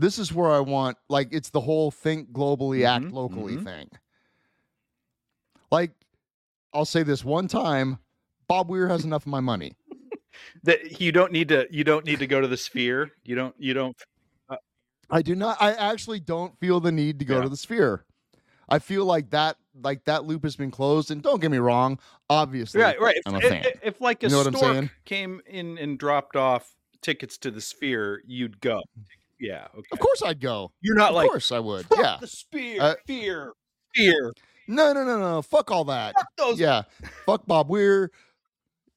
This 0.00 0.18
is 0.18 0.32
where 0.32 0.50
I 0.50 0.60
want, 0.60 0.96
like, 1.10 1.28
it's 1.30 1.50
the 1.50 1.60
whole 1.60 1.90
think 1.90 2.32
globally, 2.32 2.86
act 2.86 3.04
Mhm, 3.04 3.12
locally 3.12 3.56
mhm. 3.56 3.64
thing. 3.64 3.90
Like, 5.70 5.92
I'll 6.72 6.86
say 6.86 7.02
this 7.02 7.22
one 7.22 7.48
time: 7.48 7.98
Bob 8.48 8.70
Weir 8.70 8.88
has 8.88 9.04
enough 9.04 9.22
of 9.22 9.28
my 9.28 9.40
money. 9.40 9.72
That 10.62 11.00
you 11.00 11.12
don't 11.12 11.32
need 11.32 11.48
to, 11.48 11.66
you 11.70 11.84
don't 11.84 12.06
need 12.06 12.20
to 12.20 12.26
go 12.26 12.40
to 12.40 12.48
the 12.48 12.56
sphere. 12.56 13.10
You 13.24 13.34
don't, 13.34 13.54
you 13.58 13.74
don't. 13.74 13.94
I 15.10 15.20
do 15.22 15.34
not. 15.34 15.60
I 15.60 15.72
actually 15.74 16.18
don't 16.20 16.58
feel 16.60 16.80
the 16.80 16.92
need 16.92 17.18
to 17.18 17.24
go 17.26 17.36
Yeah. 17.36 17.42
to 17.42 17.48
the 17.50 17.56
sphere. 17.56 18.06
I 18.68 18.78
feel 18.78 19.04
like 19.04 19.30
that, 19.30 19.56
like 19.82 20.04
that 20.04 20.24
loop 20.24 20.44
has 20.44 20.56
been 20.56 20.70
closed. 20.70 21.10
And 21.10 21.20
don't 21.22 21.40
get 21.42 21.50
me 21.50 21.58
wrong, 21.58 21.98
obviously, 22.30 22.80
Right, 22.80 22.98
right. 23.00 23.16
If, 23.16 23.22
I'm 23.26 23.34
a 23.34 23.38
if- 23.38 23.48
fan. 23.48 23.64
if, 23.82 24.00
like 24.00 24.22
a 24.22 24.28
You 24.28 24.32
know 24.32 24.50
stork 24.50 24.88
came 25.04 25.42
in 25.46 25.76
and 25.78 25.98
dropped 25.98 26.36
off 26.36 26.74
tickets 27.02 27.36
to 27.38 27.50
the 27.50 27.60
sphere, 27.60 28.22
you'd 28.26 28.60
go. 28.60 28.82
Yeah. 29.40 29.66
Okay. 29.74 29.88
Of 29.92 29.98
course 29.98 30.22
I'd 30.22 30.40
go. 30.40 30.70
You're 30.80 30.96
not 30.96 31.10
Of 31.10 31.16
like 31.16 31.28
course 31.30 31.50
I 31.50 31.58
would. 31.58 31.86
"Fuck 31.86 31.98
Yeah. 31.98 32.16
the 32.20 32.26
spear, 32.26 32.80
Uh, 32.82 32.94
fear, 33.06 33.52
fear. 33.94 34.32
No, 34.68 34.92
no, 34.92 35.02
no, 35.04 35.18
no. 35.18 35.42
Fuck 35.42 35.70
all 35.70 35.84
that. 35.86 36.14
Fuck 36.14 36.26
those. 36.36 36.60
yeah. 36.60 36.82
Fuck 37.26 37.46
Bob 37.46 37.68
Weir. 37.70 38.10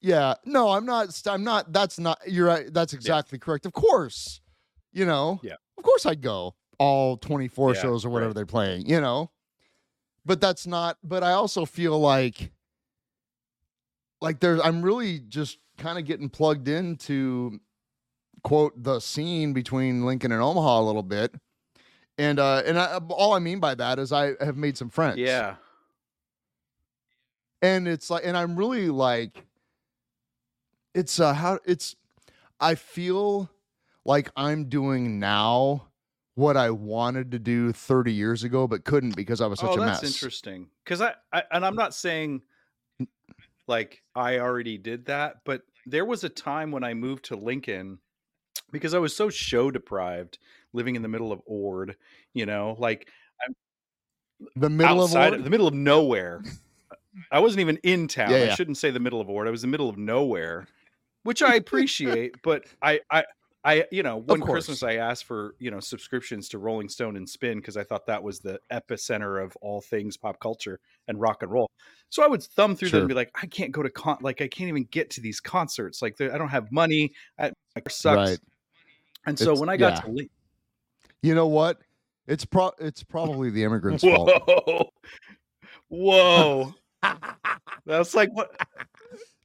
Yeah. 0.02 0.36
No, 0.46 0.70
I'm 0.70 0.86
not. 0.86 1.20
I'm 1.28 1.44
not. 1.44 1.72
That's 1.72 1.98
not. 1.98 2.20
You're 2.28 2.48
right. 2.48 2.72
That's 2.74 2.94
exactly 2.94 3.40
correct. 3.40 3.66
Of 3.66 3.74
course. 3.74 4.42
You 4.92 5.06
know. 5.06 5.40
Yeah. 5.42 5.56
Of 5.78 5.84
course 5.84 6.06
I'd 6.06 6.22
go 6.22 6.56
all 6.78 7.16
24 7.18 7.74
Yeah, 7.76 7.82
shows 7.82 8.06
or 8.06 8.10
whatever 8.10 8.30
right. 8.30 8.36
they're 8.36 8.46
playing. 8.46 8.86
You 8.88 9.00
know. 9.02 9.32
But 10.26 10.42
that's 10.42 10.68
not. 10.68 10.98
But 11.04 11.24
I 11.24 11.32
also 11.32 11.66
feel 11.66 11.98
like. 12.00 12.52
Like 14.22 14.40
there's. 14.40 14.60
I'm 14.64 14.82
really 14.82 15.20
just 15.20 15.58
kind 15.78 15.98
of 15.98 16.06
getting 16.06 16.30
plugged 16.30 16.68
into, 16.68 17.60
quote 18.44 18.74
the 18.82 19.00
scene 19.00 19.54
between 19.54 20.06
Lincoln 20.06 20.32
and 20.32 20.42
Omaha 20.42 20.80
a 20.80 20.84
little 20.84 21.04
bit. 21.04 21.34
And 22.18 22.40
uh 22.40 22.62
and 22.66 22.78
I, 22.78 22.98
all 23.10 23.34
I 23.34 23.40
mean 23.40 23.60
by 23.60 23.74
that 23.76 23.98
is 24.00 24.12
I 24.12 24.34
have 24.40 24.58
made 24.58 24.78
some 24.78 24.90
friends 24.90 25.18
Yeah. 25.18 25.56
and 27.62 27.88
it's 27.88 28.10
like 28.10 28.24
and 28.26 28.38
i'm 28.38 28.56
really 28.56 28.90
like 28.90 29.46
it's 30.94 31.20
uh 31.20 31.34
how 31.34 31.58
it's 31.66 31.96
i 32.60 32.76
feel 32.76 33.50
like 34.06 34.30
i'm 34.36 34.66
doing 34.66 35.18
now 35.18 35.88
what 36.36 36.58
i 36.58 36.70
wanted 36.70 37.32
to 37.32 37.40
do 37.40 37.72
30 37.72 38.12
years 38.14 38.44
ago 38.44 38.68
but 38.68 38.84
couldn't 38.84 39.16
because 39.16 39.42
i 39.42 39.48
was 39.48 39.60
such 39.60 39.70
oh, 39.70 39.82
a 39.82 39.86
that's 39.86 40.04
mess 40.04 40.14
interesting. 40.14 40.68
Because 40.84 41.02
I, 41.02 41.14
I 41.32 41.44
and 41.52 41.66
I'm 41.66 41.76
not 41.76 41.96
saying 41.96 42.42
like 43.68 44.04
I 44.16 44.40
already 44.40 44.78
did 44.78 45.06
that, 45.06 45.38
but 45.46 45.64
there 45.86 46.06
was 46.06 46.24
a 46.24 46.30
time 46.30 46.72
when 46.72 46.84
I 46.84 46.94
moved 46.94 47.26
to 47.26 47.36
Lincoln 47.38 48.00
because 48.74 48.94
I 48.94 49.00
was 49.00 49.16
so 49.16 49.30
show 49.30 49.72
deprived, 49.72 50.38
living 50.74 50.98
in 50.98 51.02
the 51.02 51.08
middle 51.08 51.32
of 51.32 51.42
Ord. 51.46 51.96
You 52.34 52.46
know, 52.46 52.76
like 52.78 53.08
the 54.56 54.70
middle 54.70 55.04
outside 55.04 55.34
of 55.34 55.44
the 55.44 55.50
middle 55.50 55.68
of 55.68 55.74
nowhere. 55.74 56.44
I 57.32 57.40
wasn't 57.40 57.62
even 57.62 57.78
in 57.84 58.08
town. 58.08 58.32
Yeah, 58.32 58.50
I 58.52 58.56
shouldn't 58.56 58.78
say 58.78 58.92
the 58.92 59.00
middle 59.00 59.22
of 59.22 59.30
Ord. 59.30 59.48
I 59.48 59.52
was 59.52 59.64
in 59.64 59.70
the 59.70 59.72
middle 59.72 59.90
of 59.90 59.98
nowhere, 59.98 60.68
which 61.24 61.42
I 61.42 61.56
appreciate. 61.56 62.36
but 62.44 62.66
I, 62.82 63.02
I, 63.12 63.24
I, 63.64 63.86
you 63.92 64.04
know, 64.04 64.18
one 64.18 64.42
Christmas. 64.42 64.84
I 64.84 64.96
asked 64.96 65.26
for 65.26 65.56
you 65.60 65.72
know 65.72 65.80
subscriptions 65.80 66.50
to 66.50 66.58
Rolling 66.58 66.90
Stone 66.90 67.16
and 67.16 67.30
Spin 67.30 67.60
because 67.60 67.78
I 67.78 67.84
thought 67.84 68.08
that 68.08 68.24
was 68.24 68.40
the 68.40 68.60
epicenter 68.72 69.44
of 69.44 69.56
all 69.62 69.82
things 69.82 70.18
pop 70.18 70.40
culture 70.40 70.80
and 71.08 71.22
rock 71.22 71.44
and 71.44 71.52
roll. 71.52 71.70
So 72.10 72.24
I 72.24 72.28
would 72.28 72.44
thumb 72.44 72.76
through 72.76 72.90
them 72.90 73.00
and 73.02 73.08
be 73.08 73.16
like, 73.16 73.32
I 73.42 73.48
can't 73.48 73.72
go 73.72 73.82
to 73.82 73.90
con, 73.90 74.18
like 74.22 74.42
I 74.42 74.48
can't 74.48 74.70
even 74.70 74.86
get 74.92 75.10
to 75.12 75.22
these 75.22 75.40
concerts. 75.40 76.02
Like 76.02 76.20
I 76.20 76.38
don't 76.38 76.50
have 76.50 76.72
money. 76.72 77.14
I, 77.40 77.52
sucks. 77.90 78.32
Right. 78.32 78.40
And 79.26 79.38
so 79.38 79.44
It's- 79.46 79.60
when 79.60 79.70
I 79.70 79.78
got 79.78 79.94
yeah. 79.94 80.02
to 80.02 80.12
Lin- 80.12 80.30
you 81.22 81.36
know 81.36 81.48
what? 81.48 81.80
It's 82.28 82.46
pro 82.46 82.72
it's 82.80 83.04
probably 83.04 83.50
the 83.50 83.64
immigrants 83.64 84.04
fault. 84.04 84.30
Whoa, 84.48 84.90
whoa, 85.90 86.74
that's 87.86 88.14
like 88.16 88.30
what 88.34 88.56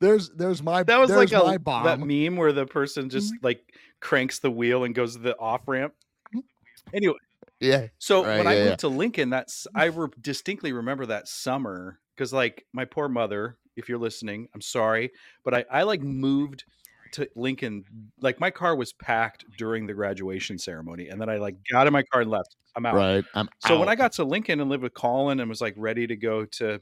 there's 0.01 0.31
there's 0.31 0.63
my 0.63 0.83
that 0.85 0.99
was 0.99 1.11
there's 1.11 1.33
like 1.33 1.45
my 1.45 1.55
a 1.55 1.59
bomb. 1.59 1.85
that 1.85 1.99
meme 1.99 2.37
where 2.37 2.53
the 2.53 2.67
person 2.67 3.09
just 3.11 3.33
mm-hmm. 3.35 3.45
like 3.45 3.73
cranks 4.01 4.39
the 4.39 4.51
wheel 4.51 4.85
and 4.85 4.95
goes 4.95 5.15
to 5.15 5.23
the 5.23 5.37
off 5.39 5.67
ramp. 5.67 5.93
Mm-hmm. 6.29 6.97
Anyway, 6.97 7.17
yeah. 7.61 7.87
so 7.99 8.25
Right, 8.25 8.39
when 8.39 8.47
I 8.47 8.57
yeah, 8.57 8.65
moved 8.67 8.81
to 8.81 8.89
Lincoln, 8.89 9.31
that's 9.31 9.67
I 9.75 9.89
mm-hmm. 9.89 10.01
re- 10.01 10.09
distinctly 10.21 10.73
remember 10.73 11.07
that 11.07 11.27
summer 11.27 11.99
because 12.15 12.33
like 12.33 12.65
my 12.73 12.85
poor 12.85 13.09
mother, 13.09 13.57
if 13.77 13.89
you're 13.89 13.99
listening, 13.99 14.49
I'm 14.55 14.61
sorry, 14.61 15.11
but 15.45 15.55
I 15.55 15.65
I 15.71 15.83
like 15.83 16.03
moved 16.03 16.65
to 17.13 17.29
Lincoln 17.35 17.85
like 18.21 18.41
my 18.41 18.51
car 18.51 18.77
was 18.77 18.93
packed 18.93 19.45
during 19.57 19.87
the 19.87 19.95
graduation 19.95 20.59
ceremony 20.59 21.09
and 21.09 21.21
then 21.21 21.29
I 21.29 21.37
like 21.37 21.57
got 21.71 21.87
in 21.87 21.93
my 21.93 22.03
car 22.03 22.23
and 22.23 22.31
left. 22.31 22.57
I'm 22.77 22.87
out. 22.87 22.95
right 22.95 23.25
i'm 23.35 23.49
So 23.61 23.81
when. 23.81 23.89
I 23.89 23.97
got 23.97 24.13
to 24.13 24.25
Lincoln 24.25 24.61
and 24.61 24.71
lived 24.71 24.83
with 24.83 24.95
Colin 24.95 25.41
and 25.41 25.49
was 25.49 25.61
like 25.61 25.75
ready 25.77 26.07
to 26.07 26.17
go 26.17 26.45
to 26.45 26.81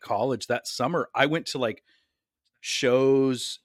college 0.00 0.46
that 0.48 0.66
summer, 0.66 1.08
I 1.14 1.26
went 1.26 1.46
to 1.46 1.58
like 1.58 1.82
shows 2.60 3.58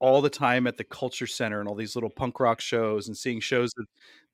all 0.00 0.22
the 0.22 0.30
time 0.30 0.66
at 0.66 0.76
the 0.76 0.84
Culture 0.84 1.26
Center 1.26 1.60
and 1.60 1.68
all 1.68 1.74
these 1.74 1.96
little 1.96 2.10
punk 2.10 2.38
rock 2.40 2.60
shows 2.60 3.08
and 3.08 3.16
seeing 3.16 3.40
shows 3.40 3.72
at 3.78 3.86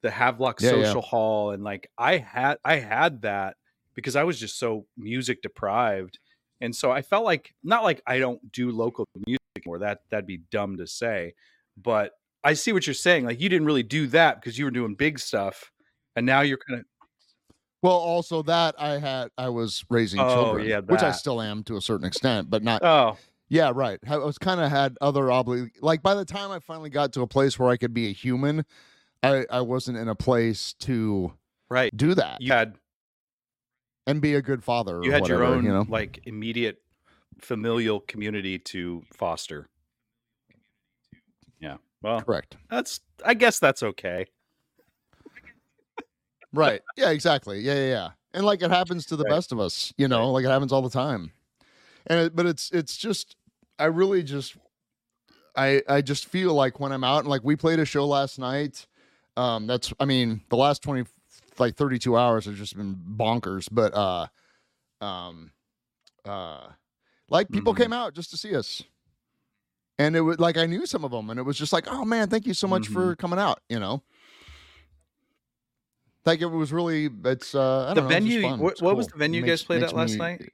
the 0.02 0.10
Havelock 0.10 0.60
Yeah, 0.60 0.74
yeah. 0.74 0.84
Social 0.84 1.02
Hall 1.02 1.50
and 1.52 1.64
like 1.64 1.90
I 1.98 2.18
had 2.18 2.58
I 2.64 2.76
had 2.76 3.22
that 3.22 3.56
because 3.94 4.16
I 4.16 4.24
was 4.24 4.38
just 4.38 4.58
so 4.58 4.86
music 4.96 5.42
deprived. 5.42 6.18
And 6.60 6.74
so 6.74 6.90
I 6.90 7.02
felt 7.02 7.24
like 7.24 7.54
not 7.62 7.82
like 7.82 8.02
I 8.06 8.18
don't 8.18 8.52
do 8.52 8.70
local 8.70 9.06
music 9.26 9.40
anymore. 9.56 9.78
That 9.78 10.00
that'd 10.11 10.26
be 10.26 10.38
dumb 10.50 10.76
to 10.78 10.87
say. 10.87 11.34
But 11.76 12.12
I 12.42 12.54
see 12.54 12.73
what 12.73 12.87
you're 12.87 12.94
saying. 12.94 13.25
Like 13.25 13.40
you 13.40 13.49
didn't 13.49 13.66
really 13.66 13.82
do 13.82 14.06
that 14.08 14.40
because 14.40 14.58
you 14.58 14.64
were 14.64 14.70
doing 14.70 14.94
big 14.94 15.18
stuff. 15.18 15.70
And 16.16 16.25
now 16.26 16.40
you're 16.42 16.58
kind 16.58 16.80
of 16.80 16.87
well 17.82 17.96
also 17.96 18.40
that 18.42 18.75
i 18.78 18.99
had 18.99 19.28
i 19.37 19.46
was 19.49 19.84
raising 19.90 20.18
Oh, 20.18 20.32
children 20.34 20.66
yeah, 20.66 20.78
which 20.80 21.02
i 21.02 21.11
still 21.11 21.42
am 21.42 21.62
to 21.64 21.76
a 21.76 21.82
certain 21.82 22.06
extent 22.06 22.49
but 22.49 22.62
not 22.62 22.82
Oh, 22.82 23.18
Yeah, 23.50 23.73
right. 23.75 23.99
I 24.08 24.16
was 24.16 24.38
kind 24.38 24.58
of 24.61 24.70
had 24.70 24.96
other 25.02 25.25
obli 25.25 25.70
like 25.82 26.02
by 26.02 26.14
the 26.14 26.25
time 26.25 26.50
I 26.50 26.61
finally 26.61 26.88
got 26.88 27.12
to 27.14 27.20
a 27.23 27.26
place 27.26 27.58
where 27.58 27.68
I 27.68 27.76
could 27.76 27.92
be 27.92 28.08
a 28.08 28.12
human, 28.12 28.64
I 29.23 29.44
I 29.50 29.61
wasn't 29.61 29.99
in 29.99 30.08
a 30.08 30.14
place 30.14 30.75
to 30.80 31.32
right. 31.68 31.94
do 31.94 32.14
that 32.14 32.40
You 32.40 32.52
had 32.52 32.76
and 34.06 34.20
be 34.23 34.34
a 34.34 34.40
good 34.42 34.62
father. 34.64 35.00
you 35.02 35.11
or 35.11 35.12
had 35.14 35.26
your 35.28 35.44
own 35.44 35.64
you 35.64 35.70
know. 35.70 35.84
like 35.88 36.20
immediate 36.25 36.80
familial 37.40 38.00
community 38.00 38.58
to 38.58 39.02
foster. 39.12 39.68
Yeah. 41.60 41.76
Well, 42.02 42.20
Correct. 42.22 42.56
that's 42.70 43.00
I 43.24 43.34
guess 43.34 43.58
that's 43.58 43.82
okay. 43.82 44.26
Right. 46.52 46.82
Yeah. 46.96 47.10
Exactly. 47.10 47.60
Yeah. 47.60 47.74
Yeah. 47.74 47.86
Yeah. 47.88 48.08
And 48.32 48.44
like 48.44 48.62
it 48.62 48.70
happens 48.70 49.06
to 49.06 49.16
the 49.16 49.24
Right. 49.24 49.30
best 49.30 49.52
of 49.52 49.60
us, 49.60 49.92
you 49.96 50.08
know, 50.08 50.30
like 50.30 50.44
it 50.44 50.48
happens 50.48 50.72
all 50.72 50.82
the 50.82 50.90
time. 50.90 51.32
And 52.06 52.20
it, 52.20 52.36
but 52.36 52.46
it's 52.46 52.70
it's 52.70 52.96
just 52.96 53.36
I 53.78 53.86
really 53.86 54.22
just 54.22 54.56
I 55.56 55.82
I 55.88 56.00
just 56.02 56.26
feel 56.26 56.54
like 56.54 56.78
when 56.80 56.92
I'm 56.92 57.04
out 57.04 57.20
and 57.20 57.28
like 57.28 57.42
we 57.44 57.56
played 57.56 57.78
a 57.78 57.84
show 57.84 58.06
last 58.06 58.38
night. 58.38 58.86
Um, 59.36 59.66
that's 59.66 59.92
I 59.98 60.04
mean 60.04 60.42
the 60.48 60.56
last 60.56 60.82
twenty 60.82 61.04
like 61.58 61.76
32 61.76 62.16
hours 62.16 62.46
have 62.46 62.54
just 62.56 62.76
been 62.76 62.96
bonkers, 62.96 63.68
but 63.70 63.94
uh, 63.94 64.26
um, 65.04 65.52
uh, 66.24 66.66
like 67.28 67.48
people 67.50 67.74
Mhm. 67.74 67.78
came 67.78 67.92
out 67.92 68.14
just 68.14 68.30
to 68.30 68.36
see 68.36 68.54
us, 68.54 68.82
and 69.98 70.14
it 70.16 70.20
was 70.20 70.38
like 70.38 70.56
I 70.56 70.66
knew 70.66 70.86
some 70.86 71.04
of 71.04 71.10
them, 71.10 71.30
and 71.30 71.38
it 71.38 71.42
was 71.44 71.56
just 71.58 71.72
like, 71.72 71.86
oh 71.88 72.04
man, 72.04 72.28
thank 72.28 72.46
you 72.46 72.54
so 72.54 72.66
much 72.66 72.88
for 72.88 73.16
coming 73.16 73.38
out, 73.38 73.60
you 73.68 73.78
know. 73.80 74.02
Like 76.26 76.40
it 76.40 76.46
was 76.46 76.72
really, 76.72 77.10
it's 77.24 77.54
uh, 77.54 77.86
I 77.86 77.88
The 77.90 77.94
don't 78.00 78.04
know, 78.04 78.08
venue- 78.08 78.56
what- 78.56 78.80
what 78.80 78.96
was 78.96 79.08
the 79.08 79.16
venue 79.18 79.40
you 79.42 79.46
guys 79.46 79.62
played 79.62 79.82
at 79.82 79.92
last 79.92 80.12
me- 80.12 80.16
night? 80.18 80.52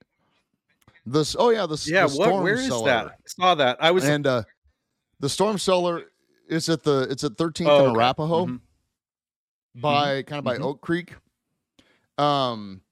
This, 1.06 1.34
oh 1.38 1.50
yeah, 1.50 1.66
the 1.66 1.74
s- 1.74 1.88
Yeah, 1.88 2.06
the 2.06 2.16
what 2.16 2.42
where 2.42 2.54
is 2.54 2.66
Cellar. 2.66 2.84
that? 2.86 3.06
I 3.06 3.12
saw 3.26 3.54
that. 3.54 3.82
I 3.82 3.90
was 3.90 4.04
and 4.04 4.26
uh, 4.26 4.42
the 5.20 5.28
Storm 5.28 5.58
Cellar 5.58 6.04
is 6.48 6.68
at 6.68 6.82
the 6.82 7.06
it's 7.10 7.24
at 7.24 7.32
13th 7.36 7.68
Oh, 7.68 7.78
and 7.78 7.96
okay. 7.96 7.96
Arapahoe 8.04 8.46
Mhm. 8.46 8.60
by 9.76 10.22
kind 10.24 10.38
of 10.38 10.44
by 10.44 10.58
mhm. 10.58 10.64
Oak 10.64 10.80
Creek. 10.82 11.14
Um, 12.18 12.82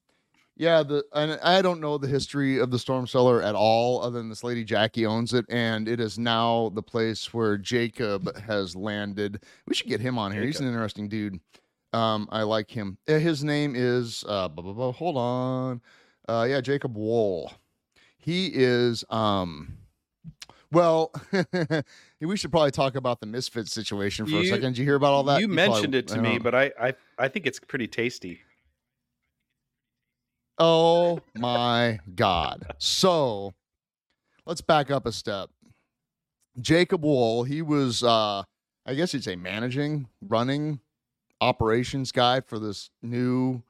yeah, 0.58 0.82
the 0.82 1.04
and 1.14 1.38
I 1.42 1.62
don't 1.62 1.80
know 1.80 1.96
the 1.96 2.08
history 2.08 2.58
of 2.58 2.70
the 2.70 2.78
Storm 2.78 3.06
Cellar 3.06 3.40
at 3.42 3.54
all, 3.54 4.02
other 4.02 4.18
than 4.18 4.28
this 4.28 4.42
lady 4.44 4.64
Jackie 4.64 5.06
owns 5.06 5.32
it, 5.32 5.46
and 5.48 5.88
it 5.88 6.00
is 6.00 6.18
now 6.18 6.70
the 6.74 6.82
place 6.82 7.32
where 7.32 7.56
Jacob 7.56 8.36
has 8.40 8.74
landed. 8.76 9.44
We 9.66 9.74
should 9.74 9.86
get 9.88 10.00
him 10.00 10.18
on 10.18 10.32
here. 10.32 10.42
He's 10.42 10.60
an 10.60 10.66
interesting 10.66 11.08
dude. 11.08 11.38
Um, 11.92 12.28
I 12.30 12.42
like 12.42 12.70
him. 12.70 12.98
Uh, 13.08 13.14
His 13.14 13.42
name 13.42 13.72
is 13.74 14.22
uh, 14.28 14.48
blah, 14.48 14.62
blah, 14.62 14.72
blah, 14.74 14.92
hold 14.92 15.16
on, 15.16 15.80
uh, 16.28 16.46
yeah, 16.48 16.60
Jacob 16.60 16.96
Wool. 16.96 17.52
He 18.18 18.48
is 18.52 19.04
um. 19.08 19.78
Well, 20.70 21.12
we 22.20 22.36
should 22.36 22.50
probably 22.50 22.72
talk 22.72 22.94
about 22.94 23.20
the 23.20 23.26
misfit 23.26 23.68
situation 23.68 24.26
for 24.26 24.36
a 24.36 24.44
second. 24.44 24.72
Did 24.72 24.78
you 24.78 24.84
hear 24.84 24.96
about 24.96 25.12
all 25.12 25.22
that? 25.24 25.40
You 25.40 25.46
probably- 25.48 25.66
mentioned 25.70 25.94
it 25.94 26.08
to 26.08 26.20
me, 26.20 26.32
don't- 26.32 26.42
but 26.42 26.54
I, 26.54 26.72
I 26.78 26.94
I 27.16 27.28
think 27.28 27.46
it's 27.46 27.58
pretty 27.58 27.86
tasty. 27.86 28.42
Oh 30.58 31.20
my 31.36 32.00
God. 32.14 32.74
So 32.78 33.54
let's 34.46 34.60
back 34.60 34.90
up 34.90 35.06
a 35.06 35.12
step. 35.12 35.50
Jacob 36.60 37.04
Wool, 37.04 37.44
he 37.44 37.62
was, 37.62 38.02
uh, 38.02 38.42
I 38.84 38.94
guess 38.94 39.14
you'd 39.14 39.22
say 39.24 39.36
managing, 39.36 40.08
running 40.20 40.80
operations 41.40 42.10
guy 42.10 42.40
for 42.40 42.58
this 42.58 42.90
new 43.02 43.62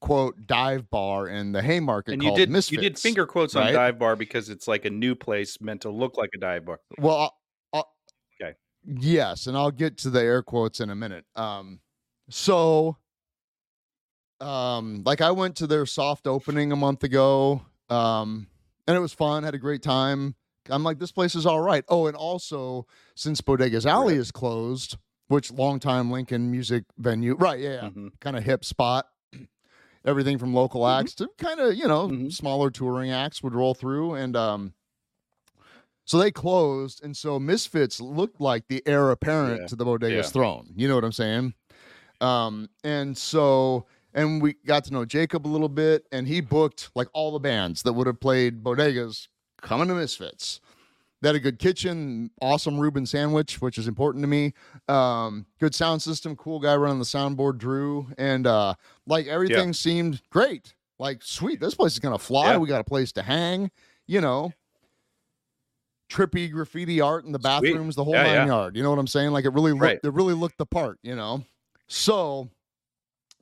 quote 0.00 0.46
dive 0.46 0.90
bar 0.90 1.28
in 1.28 1.52
the 1.52 1.62
Haymarket 1.62 2.12
And 2.14 2.22
you 2.22 2.34
did 2.34 2.50
Misfits. 2.50 2.72
you 2.72 2.78
did 2.78 2.98
finger 2.98 3.26
quotes 3.26 3.56
on 3.56 3.72
dive 3.72 3.98
bar 3.98 4.16
because 4.16 4.50
it's 4.50 4.68
like 4.68 4.84
a 4.84 4.90
new 4.90 5.14
place 5.14 5.58
meant 5.62 5.80
to 5.82 5.90
look 5.90 6.18
like 6.18 6.28
a 6.34 6.38
dive 6.38 6.66
bar. 6.66 6.80
Well, 6.98 7.16
I'll, 7.16 7.36
I'll- 7.72 7.92
Okay. 8.38 8.54
Yes, 8.84 9.46
and 9.46 9.56
I'll 9.56 9.70
get 9.70 9.96
to 9.98 10.10
the 10.10 10.20
air 10.20 10.42
quotes 10.42 10.80
in 10.80 10.90
a 10.90 10.94
minute. 10.94 11.24
Um, 11.34 11.80
so, 12.28 12.98
um, 14.40 15.02
like 15.04 15.20
I 15.20 15.30
went 15.30 15.56
to 15.56 15.66
their 15.66 15.86
soft 15.86 16.26
opening 16.26 16.72
a 16.72 16.76
month 16.76 17.02
ago, 17.04 17.62
um, 17.88 18.46
and 18.86 18.96
it 18.96 19.00
was 19.00 19.12
fun. 19.12 19.42
Had 19.42 19.54
a 19.54 19.58
great 19.58 19.82
time. 19.82 20.34
I'm 20.68 20.82
like, 20.82 20.98
this 20.98 21.12
place 21.12 21.34
is 21.34 21.46
all 21.46 21.60
right. 21.60 21.84
Oh, 21.88 22.06
and 22.06 22.16
also 22.16 22.86
since 23.14 23.40
Bodegas 23.40 23.86
Alley 23.86 24.14
Right. 24.14 24.20
is 24.20 24.32
closed, 24.32 24.96
which 25.28 25.50
longtime 25.52 26.10
Lincoln 26.10 26.50
music 26.50 26.84
venue. 26.98 27.36
Right, 27.36 27.60
yeah, 27.60 27.74
yeah. 27.74 27.88
Mhm. 27.90 28.12
kind 28.20 28.36
of 28.36 28.42
hip 28.42 28.64
spot. 28.64 29.06
Everything 30.04 30.38
from 30.38 30.54
local 30.54 30.82
Mhm. 30.82 31.00
acts 31.00 31.14
to 31.16 31.28
kind 31.38 31.60
of, 31.60 31.74
you 31.76 31.86
know, 31.86 32.08
Mhm. 32.08 32.32
smaller 32.32 32.70
touring 32.70 33.10
acts 33.12 33.42
would 33.44 33.54
roll 33.54 33.74
through 33.74 34.14
and 34.14 34.36
um 34.36 34.72
so 36.04 36.18
they 36.18 36.30
closed 36.30 37.02
and 37.02 37.16
so 37.16 37.38
Misfits 37.38 38.00
looked 38.00 38.40
like 38.40 38.68
the 38.68 38.82
heir 38.86 39.10
apparent 39.10 39.62
Yeah. 39.62 39.66
to 39.68 39.76
the 39.76 39.84
Bodega's 39.84 40.26
Yeah. 40.26 40.30
throne. 40.32 40.72
You 40.76 40.86
know 40.88 40.94
what 40.96 41.04
I'm 41.04 41.12
saying? 41.12 41.54
Um 42.20 42.68
and 42.84 43.16
so 43.16 43.86
and 44.16 44.42
we 44.42 44.54
got 44.66 44.82
to 44.84 44.92
know 44.92 45.04
Jacob 45.04 45.46
a 45.46 45.48
little 45.48 45.68
bit 45.68 46.06
and 46.10 46.26
he 46.26 46.40
booked 46.40 46.90
like 46.96 47.06
all 47.12 47.30
the 47.32 47.38
bands 47.38 47.82
that 47.84 47.92
would 47.92 48.08
have 48.08 48.18
played 48.18 48.64
Bodegas 48.64 49.28
coming 49.62 49.86
to 49.88 49.94
Misfits. 49.94 50.60
They 51.22 51.28
had 51.28 51.36
a 51.36 51.40
good 51.40 51.58
kitchen, 51.58 52.30
awesome 52.42 52.78
Reuben 52.78 53.06
sandwich, 53.06 53.60
which 53.62 53.78
is 53.78 53.88
important 53.88 54.22
to 54.22 54.28
me. 54.28 54.52
Um, 54.88 55.46
good 55.60 55.74
sound 55.74 56.02
system, 56.02 56.36
cool 56.36 56.58
guy 56.60 56.76
running 56.76 56.98
the 56.98 57.04
soundboard, 57.06 57.58
Drew, 57.58 58.06
and 58.18 58.46
uh, 58.46 58.74
like 59.06 59.26
everything 59.26 59.72
seemed 59.72 60.20
great. 60.30 60.74
Like, 60.98 61.22
sweet, 61.22 61.58
this 61.60 61.74
place 61.74 61.92
is 61.92 61.98
gonna 62.00 62.18
fly. 62.18 62.52
Yeah. 62.52 62.58
We 62.58 62.68
got 62.68 62.80
a 62.80 62.84
place 62.84 63.12
to 63.12 63.22
hang, 63.22 63.70
you 64.06 64.20
know. 64.20 64.52
Trippy 66.10 66.50
graffiti 66.50 67.00
art 67.00 67.24
in 67.24 67.32
the 67.32 67.38
Sweet. 67.38 67.42
bathrooms, 67.72 67.96
the 67.96 68.04
whole 68.04 68.14
Yeah, 68.14 68.22
nine 68.22 68.34
yeah. 68.34 68.46
yard. 68.46 68.76
You 68.76 68.82
know 68.82 68.90
what 68.90 68.98
I'm 68.98 69.06
saying? 69.08 69.30
Like 69.32 69.44
it 69.44 69.52
really 69.52 69.72
looked, 69.72 69.82
Right. 69.82 70.00
it 70.02 70.12
really 70.12 70.34
looked 70.34 70.58
the 70.58 70.66
part, 70.66 70.98
you 71.02 71.16
know. 71.16 71.44
So, 71.88 72.48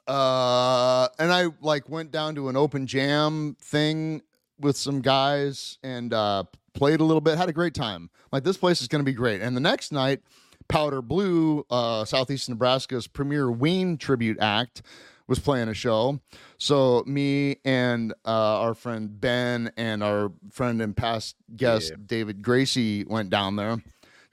uh, 0.07 1.09
and 1.19 1.33
I 1.33 1.47
like 1.61 1.89
went 1.89 2.11
down 2.11 2.35
to 2.37 2.49
an 2.49 2.57
open 2.57 2.87
jam 2.87 3.57
thing 3.61 4.23
with 4.61 4.77
some 4.77 5.01
guys 5.01 5.79
and 5.83 6.13
uh 6.13 6.45
played 6.75 7.01
a 7.01 7.05
little 7.05 7.21
bit, 7.21 7.39
had 7.39 7.49
a 7.49 7.53
great 7.53 7.75
time. 7.75 8.11
Like 8.33 8.45
this 8.45 8.57
place 8.57 8.83
is 8.83 8.89
going 8.89 9.01
to 9.01 9.05
be 9.05 9.13
great. 9.13 9.41
And 9.41 9.57
the 9.57 9.61
next 9.61 9.93
night, 9.93 10.21
Powder 10.69 11.01
Blue, 11.03 11.65
uh, 11.71 12.05
Southeast 12.05 12.49
Nebraska's 12.49 13.07
premier 13.07 13.51
Ween 13.51 13.97
tribute 13.97 14.39
act, 14.41 14.83
was 15.27 15.39
playing 15.39 15.69
a 15.69 15.75
show. 15.75 16.21
So 16.59 17.05
me 17.07 17.57
and 17.65 18.13
uh, 18.27 18.61
our 18.61 18.75
friend 18.75 19.21
Ben 19.21 19.73
and 19.77 20.03
our 20.03 20.33
friend 20.51 20.83
and 20.83 20.97
past 20.97 21.37
guest 21.57 21.91
Yeah. 21.91 21.97
David 22.05 22.43
Gracie 22.43 23.05
went 23.05 23.31
down 23.31 23.57
there 23.57 23.83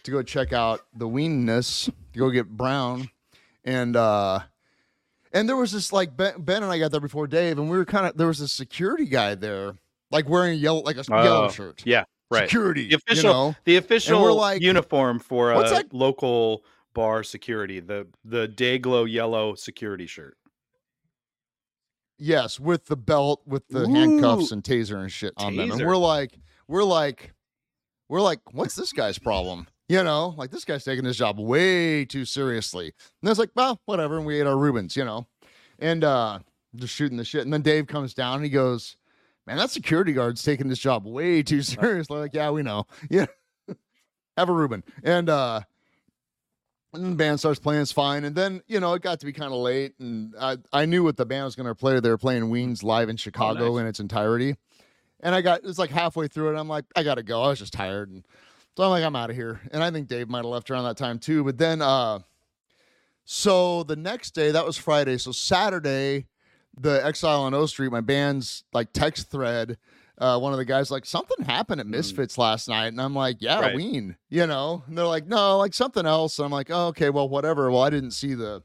to 0.04 0.12
go 0.12 0.24
check 0.24 0.52
out 0.52 0.82
the 0.94 1.08
Weenness, 1.08 1.86
to 2.14 2.20
go 2.20 2.30
get 2.32 2.50
Brown, 2.50 3.10
and 3.64 3.96
uh, 3.96 4.40
and 5.34 5.48
there 5.48 5.56
was 5.58 5.72
this 5.72 5.92
like 5.94 6.16
Ben, 6.18 6.42
ben 6.42 6.64
and 6.64 6.72
I 6.72 6.80
got 6.80 6.92
there 6.92 7.00
before 7.00 7.28
Dave, 7.28 7.58
and 7.60 7.70
we 7.70 7.78
were 7.78 7.86
kind 7.86 8.06
of 8.06 8.18
there 8.18 8.28
was 8.28 8.40
a 8.42 8.48
security 8.48 9.06
guy 9.06 9.36
there, 9.36 9.74
like 10.12 10.28
wearing 10.30 10.52
a 10.54 10.56
yellow 10.56 10.82
like 10.82 10.98
a 10.98 11.04
yellow 11.10 11.46
Oh, 11.46 11.50
shirt. 11.50 11.84
Yeah, 11.86 12.04
right. 12.30 12.50
Security, 12.50 12.90
The 12.90 12.96
official- 12.96 13.24
you 13.30 13.34
know? 13.34 13.56
The 13.66 13.76
official 13.78 14.36
like, 14.36 14.62
uniform 14.62 15.20
for 15.20 15.54
"What's 15.54 15.72
a 15.72 15.76
that?" 15.76 15.94
local 15.94 16.64
bar 16.94 17.24
security, 17.24 17.80
the 17.80 18.08
the 18.26 18.48
day 18.48 18.78
glow 18.78 19.06
yellow 19.06 19.56
security 19.56 20.08
shirt. 20.08 20.38
Yes, 22.18 22.60
with 22.60 22.86
the 22.86 22.98
belt, 22.98 23.42
with 23.48 23.68
the 23.70 23.84
Ooh. 23.88 23.94
handcuffs 23.94 24.52
and 24.52 24.64
taser 24.64 25.00
and 25.00 25.12
shit 25.12 25.34
on 25.38 25.56
them. 25.56 25.72
And 25.72 25.86
we're 25.86 25.98
like, 25.98 26.38
we're 26.68 26.84
like, 26.84 27.34
we're 28.10 28.22
like, 28.22 28.40
what's 28.54 28.76
this 28.76 28.94
guy's 28.94 29.18
problem? 29.18 29.68
You 29.92 30.04
know, 30.04 30.34
like 30.38 30.52
this 30.52 30.64
guy's 30.64 30.86
taking 30.86 31.04
his 31.04 31.18
job 31.18 31.38
way 31.38 32.06
too 32.06 32.24
seriously. 32.24 32.94
And 33.22 33.30
it's 33.30 33.38
like, 33.38 33.50
well, 33.56 33.82
whatever. 33.84 34.16
And 34.16 34.26
we 34.26 34.40
ate 34.40 34.48
our 34.48 34.58
Reubens, 34.58 34.96
you 34.96 35.04
know, 35.04 35.28
and 35.80 36.06
uh 36.06 36.40
just 36.78 36.96
shooting 36.96 37.18
the 37.18 37.26
shit. 37.26 37.42
And 37.42 37.52
then 37.52 37.62
Dave 37.62 37.88
comes 37.88 38.14
down 38.14 38.36
and 38.36 38.46
he 38.46 38.50
goes, 38.50 38.96
Man, 39.46 39.58
that 39.58 39.70
security 39.70 40.14
guard's 40.14 40.44
taking 40.44 40.70
this 40.70 40.80
job 40.80 41.06
way 41.06 41.44
too 41.44 41.62
seriously. 41.62 42.20
Like, 42.20 42.34
yeah, 42.34 42.52
we 42.52 42.64
know. 42.64 42.88
Yeah. 43.10 43.26
Have 44.38 44.48
a 44.48 44.54
Reuben. 44.54 44.86
And 45.04 45.28
uh 45.28 45.60
and 46.94 47.12
the 47.12 47.16
band 47.18 47.40
starts 47.40 47.60
playing, 47.60 47.82
it's 47.82 47.92
fine. 47.92 48.24
And 48.24 48.34
then, 48.34 48.62
you 48.68 48.80
know, 48.80 48.94
it 48.94 49.02
got 49.02 49.20
to 49.20 49.26
be 49.26 49.34
kind 49.34 49.52
of 49.52 49.60
late. 49.60 49.96
And 50.00 50.34
I, 50.40 50.56
I 50.72 50.86
knew 50.86 51.04
what 51.04 51.18
the 51.18 51.26
band 51.26 51.44
was 51.44 51.56
going 51.58 51.68
to 51.68 51.76
play. 51.76 52.00
They 52.00 52.10
were 52.10 52.18
playing 52.18 52.44
Weens 52.44 52.82
live 52.82 53.10
in 53.10 53.18
Chicago 53.18 53.74
nice. 53.74 53.82
in 53.82 53.88
its 53.88 54.00
entirety. 54.00 54.56
And 55.20 55.36
I 55.36 55.42
got, 55.42 55.66
it's 55.66 55.80
like 55.80 55.90
halfway 55.90 56.28
through 56.30 56.56
it. 56.56 56.60
I'm 56.60 56.68
like, 56.68 56.86
I 56.96 57.04
got 57.04 57.16
to 57.16 57.24
go. 57.24 57.44
I 57.44 57.50
was 57.50 57.60
just 57.60 57.72
tired. 57.72 58.10
And 58.10 58.26
so 58.78 58.84
I'm 58.84 58.90
like, 58.90 59.04
I'm 59.04 59.16
out 59.16 59.30
of 59.30 59.36
here. 59.36 59.60
And 59.72 59.84
I 59.84 59.92
think 59.92 60.08
Dave 60.08 60.30
might 60.30 60.40
have 60.40 60.46
left 60.46 60.70
around 60.72 60.84
that 60.86 60.98
time 60.98 61.20
too. 61.20 61.44
But 61.44 61.58
then, 61.58 61.82
uh, 61.82 62.20
so 63.26 63.84
the 63.84 63.96
next 63.96 64.32
day, 64.32 64.52
that 64.52 64.66
was 64.66 64.78
Friday. 64.78 65.18
So 65.18 65.32
Saturday, 65.32 66.28
the 66.80 67.06
Exile 67.06 67.42
on 67.44 67.54
O 67.54 67.66
Street, 67.66 67.92
my 67.92 68.02
band's 68.02 68.64
like 68.74 68.92
text 68.94 69.30
thread, 69.30 69.78
uh, 70.18 70.38
one 70.40 70.52
of 70.54 70.58
the 70.58 70.66
guys 70.66 70.92
like 70.92 71.06
something 71.06 71.46
happened 71.46 71.80
at 71.82 71.88
Misfits 71.88 72.38
last 72.38 72.68
night, 72.70 72.88
and 72.88 73.02
I'm 73.02 73.16
like, 73.16 73.38
yeah, 73.40 73.60
Right. 73.60 73.76
Ween, 73.76 74.16
you 74.30 74.46
know, 74.48 74.84
and 74.88 74.98
they're 74.98 75.06
like, 75.06 75.28
no, 75.28 75.58
like 75.58 75.74
something 75.74 76.06
else. 76.06 76.38
And 76.40 76.46
I'm 76.46 76.52
like, 76.52 76.70
oh, 76.70 76.88
okay, 76.88 77.10
well, 77.10 77.28
whatever. 77.28 77.72
Well, 77.72 77.82
I 77.82 77.90
didn't 77.90 78.12
see 78.12 78.34
the, 78.36 78.62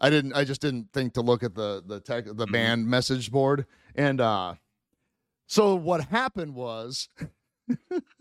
I 0.00 0.10
didn't, 0.10 0.32
I 0.34 0.44
just 0.44 0.60
didn't 0.60 0.92
think 0.92 1.14
to 1.14 1.20
look 1.20 1.42
at 1.42 1.54
the 1.54 1.82
the 1.86 2.00
tech, 2.00 2.24
the 2.26 2.46
Mhm. 2.46 2.52
band 2.52 2.86
message 2.88 3.30
board, 3.30 3.66
and 3.94 4.20
uh, 4.20 4.54
so 5.46 5.74
what 5.74 6.04
happened 6.06 6.54
was. 6.54 7.08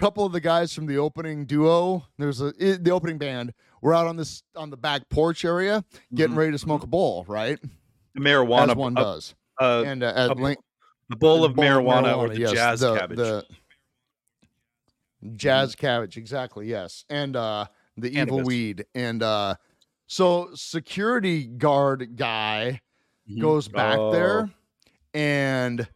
couple 0.00 0.24
of 0.24 0.32
the 0.32 0.40
guys 0.40 0.72
from 0.74 0.86
the 0.86 0.96
opening 0.96 1.44
duo 1.44 2.06
there's 2.18 2.40
a 2.40 2.52
the 2.52 2.90
opening 2.90 3.18
band 3.18 3.52
we're 3.82 3.94
out 3.94 4.06
on 4.06 4.16
this 4.16 4.42
on 4.56 4.70
the 4.70 4.76
back 4.76 5.06
porch 5.10 5.44
area 5.44 5.84
getting 6.14 6.34
Mhm, 6.34 6.38
ready 6.38 6.52
to 6.52 6.58
smoke 6.58 6.82
a 6.82 6.86
bowl 6.86 7.24
right? 7.28 7.58
The 8.14 8.20
marijuana, 8.20 8.70
as 8.70 8.76
one 8.76 8.92
a, 8.96 9.00
does. 9.00 9.34
a, 9.60 9.82
and 9.86 10.02
uh, 10.02 10.12
a 10.30 10.34
Link- 10.34 10.58
a 11.12 11.16
bowl 11.16 11.44
of 11.44 11.54
bowl 11.54 11.64
marijuana, 11.64 12.16
or 12.16 12.28
the 12.30 12.40
yes, 12.40 12.52
jazz 12.52 12.80
the- 12.80 12.96
cabbage. 12.98 13.18
the 13.18 13.44
jazz 15.36 15.74
cabbage 15.74 16.16
exactly 16.16 16.66
yes. 16.66 17.04
And 17.10 17.36
uh 17.36 17.66
the 17.96 18.18
evil 18.18 18.42
weed. 18.42 18.86
And 18.94 19.22
uh 19.22 19.54
so 20.06 20.50
security 20.54 21.44
guard 21.44 22.16
guy 22.16 22.80
Mhm. 23.30 23.40
goes 23.40 23.68
back 23.68 23.98
Oh. 23.98 24.12
there 24.12 24.50
and 25.14 25.86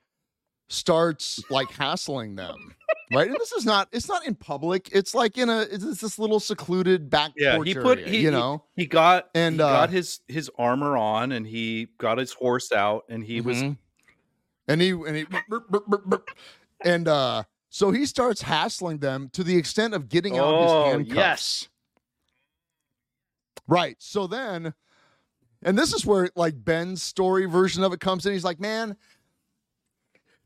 starts 0.68 1.42
like 1.50 1.70
hassling 1.70 2.36
them 2.36 2.74
right? 3.12 3.28
And 3.28 3.36
this 3.38 3.52
is 3.52 3.64
not 3.66 3.86
it's 3.92 4.08
not 4.08 4.26
in 4.26 4.34
public. 4.34 4.88
It's 4.92 5.14
like 5.14 5.36
in 5.38 5.48
a 5.50 5.60
it's 5.60 6.00
this 6.00 6.18
little 6.18 6.40
secluded 6.40 7.10
back 7.10 7.32
Yeah, 7.36 7.56
porch 7.56 7.68
he 7.68 7.74
put- 7.74 7.98
area, 7.98 8.10
he- 8.10 8.18
you 8.22 8.30
know? 8.30 8.64
He 8.74 8.86
got 8.86 9.28
And, 9.34 9.56
he 9.56 9.60
uh, 9.60 9.68
got 9.68 9.90
his 9.90 10.20
his 10.26 10.50
armor 10.58 10.96
on, 10.96 11.30
and 11.32 11.46
he 11.46 11.88
got 11.98 12.18
his 12.18 12.32
horse 12.32 12.72
out, 12.72 13.04
and 13.08 13.22
he 13.22 13.40
was 13.40 13.58
Mhm. 13.58 13.76
and 14.66 14.80
he 14.80 14.90
and 14.90 15.16
he 15.16 15.24
burp, 15.48 15.68
burp, 15.68 15.86
burp, 16.06 16.30
and 16.80 17.06
uh 17.06 17.44
so 17.68 17.90
he 17.90 18.06
starts 18.06 18.40
hassling 18.42 18.98
them 18.98 19.28
to 19.34 19.44
the 19.44 19.56
extent 19.56 19.94
of 19.94 20.08
getting 20.08 20.38
out 20.38 20.62
his 20.62 20.70
Oh, 20.72 20.84
handcuffs. 20.86 21.14
yes. 21.16 21.68
right 23.66 23.96
so 23.98 24.26
then 24.26 24.74
and 25.62 25.78
this 25.78 25.92
is 25.92 26.04
where 26.04 26.28
like 26.36 26.62
ben's 26.64 27.02
story 27.02 27.46
version 27.46 27.82
of 27.82 27.92
it 27.92 28.00
comes 28.00 28.26
in. 28.26 28.32
He's 28.32 28.44
like 28.44 28.60
man 28.60 28.96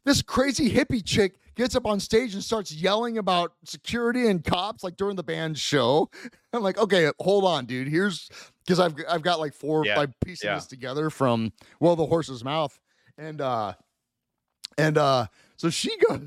this 0.09 0.23
crazy 0.23 0.71
hippie 0.71 1.05
chick 1.05 1.35
gets 1.55 1.77
up 1.77 1.87
on 1.87 2.01
stage 2.01 2.35
and 2.35 2.43
starts 2.43 2.73
yelling 2.73 3.19
about 3.19 3.53
security 3.65 4.29
and 4.29 4.45
cops 4.45 4.83
like 4.83 4.97
during 4.97 5.17
the 5.17 5.23
band 5.23 5.59
show 5.59 6.09
i'm 6.53 6.63
like 6.63 6.79
okay 6.79 7.11
hold 7.21 7.45
on 7.45 7.67
dude 7.67 7.89
here's 7.89 8.31
because 8.65 8.81
i've 8.81 8.95
i've 9.09 9.23
got 9.23 9.39
like 9.39 9.53
four 9.53 9.85
Yeah, 9.85 9.99
like 9.99 10.11
piecing 10.25 10.49
yeah. 10.49 10.59
together 10.59 11.11
from 11.11 11.53
well 11.81 11.97
the 11.97 12.07
horse's 12.07 12.43
mouth 12.43 12.79
and 13.19 13.41
uh 13.41 13.75
and 14.79 14.97
uh 14.97 15.27
so 15.57 15.69
she 15.69 15.97
goes 16.09 16.21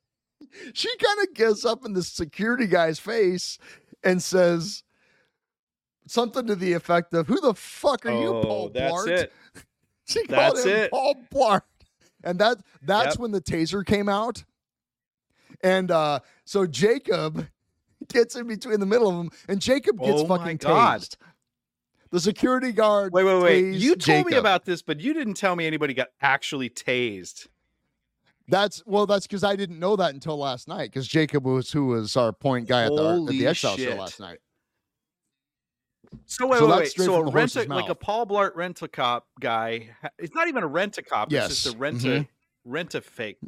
she 0.74 0.94
kind 0.96 1.20
of 1.22 1.34
gets 1.34 1.64
up 1.64 1.86
in 1.86 1.92
the 1.92 2.02
security 2.02 2.66
guy's 2.66 2.98
face 2.98 3.58
and 4.04 4.22
says 4.22 4.82
something 6.06 6.46
to 6.46 6.56
the 6.56 6.72
effect 6.72 7.14
of 7.14 7.26
who 7.26 7.40
the 7.40 7.54
fuck 7.54 8.04
are 8.06 8.10
you 8.10 8.28
oh, 8.28 8.42
paul 8.42 8.68
that's 8.70 8.92
blart 8.92 9.08
it. 9.08 9.32
she 10.06 10.26
called 10.26 10.58
him 10.58 10.68
it. 10.68 10.90
Paul 10.90 11.14
Blart. 11.32 11.62
And 12.24 12.38
that 12.38 12.58
that's 12.82 13.14
Yep. 13.14 13.18
when 13.20 13.30
the 13.30 13.40
taser 13.40 13.84
came 13.84 14.08
out. 14.08 14.44
And 15.62 15.90
uh 15.90 16.20
so 16.44 16.66
Jacob 16.66 17.48
gets 18.08 18.36
in 18.36 18.46
between 18.46 18.80
the 18.80 18.86
middle 18.86 19.08
of 19.08 19.16
them 19.16 19.30
and 19.48 19.60
Jacob 19.60 19.98
gets 19.98 20.20
Oh 20.22 20.26
fucking 20.26 20.58
God. 20.58 21.00
tased. 21.00 21.16
The 22.10 22.20
security 22.20 22.72
guard 22.72 23.12
Wait, 23.12 23.24
wait, 23.24 23.42
wait! 23.42 23.74
You 23.74 23.94
told 23.94 24.26
me 24.26 24.36
about 24.36 24.64
this, 24.64 24.80
but 24.80 24.98
you 24.98 25.12
didn't 25.12 25.34
tell 25.34 25.54
me 25.54 25.66
anybody 25.66 25.92
got 25.92 26.08
actually 26.22 26.70
tased. 26.70 27.48
That's 28.50 28.82
well, 28.86 29.04
that's 29.04 29.26
because 29.26 29.44
I 29.44 29.56
didn't 29.56 29.78
know 29.78 29.94
that 29.96 30.14
until 30.14 30.38
last 30.38 30.68
night. 30.68 30.90
Because 30.90 31.06
Jacob 31.06 31.44
was 31.44 31.70
who 31.70 31.88
was 31.88 32.16
our 32.16 32.32
point 32.32 32.66
guy 32.66 32.84
at 32.84 32.92
the, 32.94 33.24
at 33.26 33.26
the 33.28 33.46
Exile 33.46 33.76
show 33.76 33.94
last 33.94 34.20
night. 34.20 34.38
So 36.26 36.46
wait, 36.46 36.58
So 36.58 36.68
wait, 36.68 36.78
wait. 36.78 36.88
So 36.92 37.14
a 37.16 37.30
rent 37.30 37.68
like 37.68 37.88
a. 37.88 37.94
Paul 37.94 38.26
Blart 38.26 38.54
rent 38.54 38.80
a 38.82 38.88
cop 38.88 39.26
guy. 39.40 39.90
It's 40.18 40.34
not 40.34 40.48
even 40.48 40.62
a 40.62 40.66
rent 40.66 40.98
a 40.98 41.02
cop. 41.02 41.32
It's 41.32 41.48
just 41.62 41.74
a 41.74 41.78
rent 41.78 42.04
a 42.04 42.08
mhm. 42.08 42.28
rent 42.64 42.94
a 42.94 43.00
fake. 43.00 43.38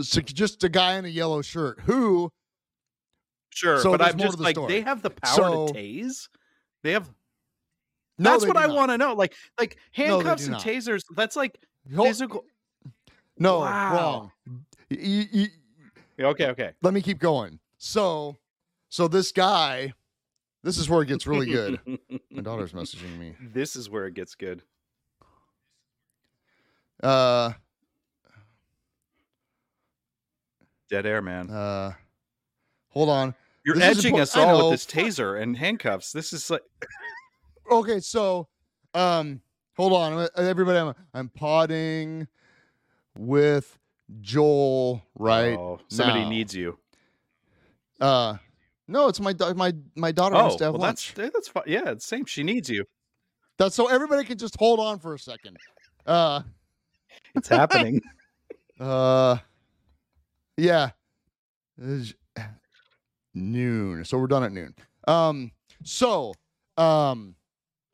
So 0.00 0.20
just 0.20 0.64
a 0.64 0.68
guy 0.68 0.96
in 0.96 1.04
a 1.04 1.08
yellow 1.08 1.42
shirt 1.42 1.80
who 1.80 2.30
Sure, 3.50 3.78
So 3.80 3.90
but 3.92 4.00
I'm 4.00 4.16
just 4.18 4.38
the 4.38 4.42
like 4.42 4.54
story. 4.56 4.72
they 4.72 4.80
have 4.80 5.02
the 5.02 5.10
power 5.10 5.34
So- 5.36 5.66
to 5.68 5.74
tase. 5.74 6.28
They 6.82 6.92
have. 6.92 7.08
no, 8.18 8.30
That's 8.30 8.42
they 8.44 8.48
what 8.48 8.56
I 8.56 8.66
want 8.66 8.90
to 8.90 8.98
know. 8.98 9.12
Like 9.14 9.34
like 9.60 9.76
handcuffs 9.92 10.46
do 10.46 10.52
and 10.52 10.60
tasers. 10.62 11.02
That's 11.14 11.36
like 11.36 11.58
Hold- 11.94 12.08
physical. 12.08 12.44
no 13.38 13.60
Wow. 13.60 13.94
wrong. 13.94 14.32
Y- 14.90 15.28
y- 15.32 15.48
y- 16.18 16.24
Okay, 16.24 16.46
okay. 16.48 16.72
let 16.82 16.94
me 16.94 17.02
keep 17.02 17.18
going. 17.18 17.58
So, 17.78 18.36
so 18.88 19.08
this 19.08 19.32
guy, 19.32 19.92
this 20.62 20.78
is 20.78 20.88
where 20.88 21.02
it 21.02 21.06
gets 21.06 21.26
really 21.26 21.46
good. 21.46 21.80
My 22.30 22.42
daughter's 22.42 22.72
messaging 22.72 23.18
me. 23.18 23.34
this 23.40 23.76
is 23.76 23.90
where 23.90 24.06
it 24.06 24.14
gets 24.14 24.34
good. 24.34 24.62
Uh, 27.02 27.52
Dead 30.88 31.06
air, 31.06 31.22
man. 31.22 31.50
uh, 31.50 31.92
hold 32.88 33.08
on. 33.08 33.34
You're 33.64 33.76
this 33.76 33.98
edging 33.98 34.20
us 34.20 34.36
all 34.36 34.70
with 34.70 34.80
this 34.80 34.86
taser 34.86 35.40
and 35.40 35.56
handcuffs. 35.56 36.12
This 36.12 36.32
is 36.32 36.50
like 36.50 36.62
Okay, 37.70 38.00
so, 38.00 38.48
um, 38.92 39.40
hold 39.76 39.92
on, 39.92 40.28
everybody. 40.36 40.78
I'm, 40.78 40.94
I'm 41.14 41.28
potting 41.28 42.26
with 43.16 43.78
Joel 44.20 45.02
right 45.14 45.56
oh, 45.56 45.80
somebody 45.88 46.22
now. 46.22 46.28
needs 46.28 46.54
you. 46.54 46.78
Uh, 48.00 48.36
no, 48.88 49.08
it's 49.08 49.20
my 49.20 49.32
da- 49.32 49.54
my 49.54 49.72
my 49.96 50.12
daughter 50.12 50.36
Oh, 50.36 50.40
wants 50.42 50.56
to 50.56 50.64
have 50.64 50.72
well, 50.74 50.82
lunch. 50.82 51.14
that's 51.14 51.32
that's 51.32 51.48
fine. 51.48 51.64
Yeah, 51.66 51.90
it's 51.90 52.06
same. 52.06 52.24
She 52.26 52.42
needs 52.42 52.68
you. 52.68 52.84
That's 53.58 53.74
so 53.74 53.86
everybody 53.88 54.24
can 54.24 54.38
just 54.38 54.56
hold 54.58 54.80
on 54.80 54.98
for 54.98 55.14
a 55.14 55.18
second. 55.18 55.56
Uh, 56.06 56.42
It's 57.34 57.48
happening. 57.48 58.00
uh, 58.80 59.36
yeah, 60.56 60.90
It's 61.78 62.12
noon. 63.34 64.04
So 64.04 64.18
we're 64.18 64.26
done 64.26 64.44
at 64.44 64.52
noon. 64.52 64.74
Um, 65.08 65.52
so, 65.82 66.34
um, 66.76 67.34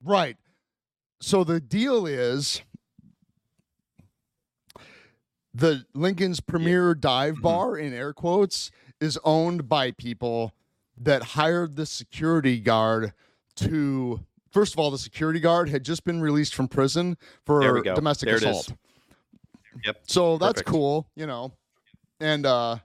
right. 0.05 0.37
So 1.21 1.45
the 1.45 1.61
deal 1.61 2.07
is 2.07 2.63
the 5.55 5.85
Lincoln's 5.95 6.41
premier 6.41 6.95
dive 6.95 7.37
Mhm. 7.37 7.43
bar 7.43 7.77
in 7.77 7.93
air 7.93 8.13
quotes 8.13 8.71
is 9.01 9.19
owned 9.25 9.69
by 9.69 9.91
people 9.93 10.53
that 11.01 11.23
hired 11.23 11.77
the 11.77 11.87
security 11.87 12.59
guard 12.61 13.13
to 13.57 14.21
first 14.51 14.73
of 14.73 14.79
all 14.79 14.91
the 14.91 14.99
security 14.99 15.41
guard 15.41 15.69
had 15.69 15.85
just 15.85 16.05
been 16.05 16.21
released 16.21 16.55
from 16.55 16.69
prison 16.69 17.17
for 17.45 17.83
domestic 17.83 18.29
There 18.29 18.37
assault 18.37 18.73
Yep. 19.85 19.97
so 20.07 20.39
that's 20.39 20.55
Perfect. 20.55 20.69
cool 20.69 21.09
you 21.15 21.27
know 21.27 21.53
and 22.21 22.45
uh 22.47 22.77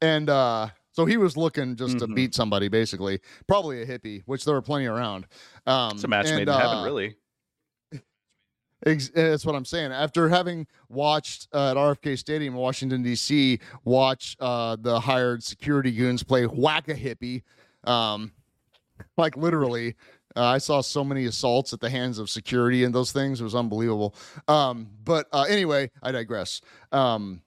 and 0.00 0.28
uh 0.30 0.68
so 0.92 1.04
he 1.04 1.16
was 1.16 1.36
looking 1.36 1.76
just 1.76 1.98
to 1.98 2.06
Mhm. 2.06 2.14
beat 2.14 2.34
somebody 2.34 2.68
basically 2.68 3.20
probably 3.46 3.82
a 3.82 3.86
hippie 3.86 4.22
which 4.26 4.44
there 4.44 4.54
were 4.54 4.62
plenty 4.62 4.86
around 4.86 5.26
um 5.66 5.92
It's 5.92 6.04
a 6.04 6.08
match 6.08 6.26
and, 6.28 6.36
made 6.36 6.48
in 6.48 6.54
heaven, 6.58 6.78
uh, 6.78 6.82
really. 6.84 7.16
That's 8.86 9.44
what 9.44 9.56
I'm 9.56 9.64
saying. 9.64 9.90
After 9.90 10.28
having 10.28 10.66
watched 10.88 11.48
uh, 11.52 11.72
at 11.72 11.76
RFK 11.76 12.16
Stadium, 12.16 12.54
in 12.54 12.60
Washington 12.60 13.02
D.C., 13.02 13.58
watch 13.84 14.36
uh, 14.38 14.76
the 14.80 15.00
hired 15.00 15.42
security 15.42 15.90
goons 15.90 16.22
play 16.22 16.44
whack 16.44 16.88
a 16.88 16.94
hippie, 16.94 17.42
um, 17.82 18.30
like 19.16 19.36
literally, 19.36 19.96
uh, 20.36 20.44
I 20.44 20.58
saw 20.58 20.82
so 20.82 21.02
many 21.02 21.24
assaults 21.24 21.72
at 21.72 21.80
the 21.80 21.90
hands 21.90 22.20
of 22.20 22.30
security 22.30 22.84
and 22.84 22.94
those 22.94 23.10
things. 23.10 23.40
It 23.40 23.44
was 23.44 23.56
unbelievable. 23.56 24.14
Um, 24.46 24.88
but 25.02 25.26
uh, 25.32 25.46
anyway, 25.48 25.90
I 26.00 26.12
digress. 26.12 26.60
Um, 26.92 27.42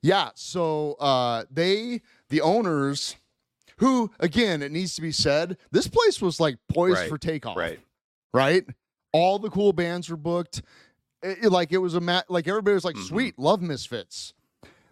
yeah, 0.00 0.30
so 0.34 0.94
uh, 0.94 1.44
they, 1.50 2.00
the 2.30 2.40
owners, 2.40 3.16
who 3.78 4.10
again, 4.18 4.62
it 4.62 4.72
needs 4.72 4.94
to 4.94 5.02
be 5.02 5.12
said, 5.12 5.58
this 5.72 5.88
place 5.88 6.22
was 6.22 6.40
like 6.40 6.56
poised 6.72 7.00
Right, 7.00 7.08
for 7.10 7.18
takeoff 7.18 7.58
Right. 7.58 7.80
right? 8.32 8.64
All 9.16 9.38
the 9.38 9.50
cool 9.50 9.72
bands 9.72 10.08
were 10.10 10.16
booked. 10.16 10.62
It- 11.22 11.44
it- 11.44 11.50
like 11.50 11.72
it 11.72 11.78
was 11.78 11.94
a 11.94 12.00
mat. 12.00 12.26
Like 12.28 12.46
everybody 12.46 12.74
was 12.74 12.84
like, 12.84 12.96
Mhm. 12.96 13.08
"Sweet, 13.08 13.38
love 13.38 13.62
Misfits." 13.62 14.34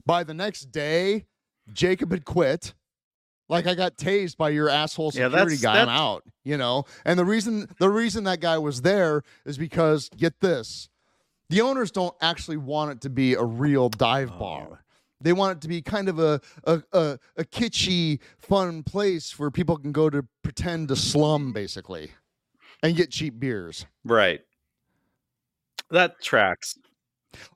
By 0.06 0.24
the 0.24 0.34
next 0.34 0.72
day, 0.72 1.26
Jacob 1.72 2.10
had 2.10 2.24
quit. 2.24 2.74
Like 3.48 3.66
I 3.66 3.74
got 3.74 3.96
tased 3.98 4.36
by 4.38 4.50
your 4.50 4.68
asshole 4.70 5.12
Yeah, 5.14 5.28
security 5.28 5.56
that's- 5.56 5.60
guy. 5.60 5.80
I'm 5.82 5.88
out. 5.88 6.24
You 6.44 6.56
know, 6.56 6.84
and 7.04 7.18
the 7.18 7.24
reason 7.24 7.68
the 7.78 7.90
reason 7.90 8.24
that 8.24 8.40
guy 8.40 8.58
was 8.58 8.82
there 8.82 9.22
is 9.44 9.58
because 9.58 10.08
get 10.16 10.40
this, 10.40 10.88
the 11.50 11.60
owners 11.60 11.90
don't 11.90 12.14
actually 12.20 12.56
want 12.56 12.90
it 12.92 13.00
to 13.02 13.10
be 13.10 13.34
a 13.34 13.42
real 13.44 13.88
dive 13.90 14.30
Oh. 14.34 14.38
bar. 14.38 14.84
They 15.20 15.32
want 15.32 15.56
it 15.58 15.60
to 15.62 15.68
be 15.68 15.80
kind 15.80 16.08
of 16.08 16.18
a, 16.18 16.40
a 16.64 16.82
a 16.92 17.18
a 17.36 17.44
kitschy, 17.44 18.18
fun 18.38 18.82
place 18.82 19.38
where 19.38 19.50
people 19.50 19.76
can 19.78 19.92
go 19.92 20.10
to 20.10 20.26
pretend 20.42 20.88
to 20.88 20.96
slum, 20.96 21.52
basically, 21.52 22.10
and 22.84 22.94
get 22.94 23.10
cheap 23.10 23.40
beers. 23.40 23.84
Right. 24.04 24.40
That 25.90 26.20
tracks. 26.22 26.78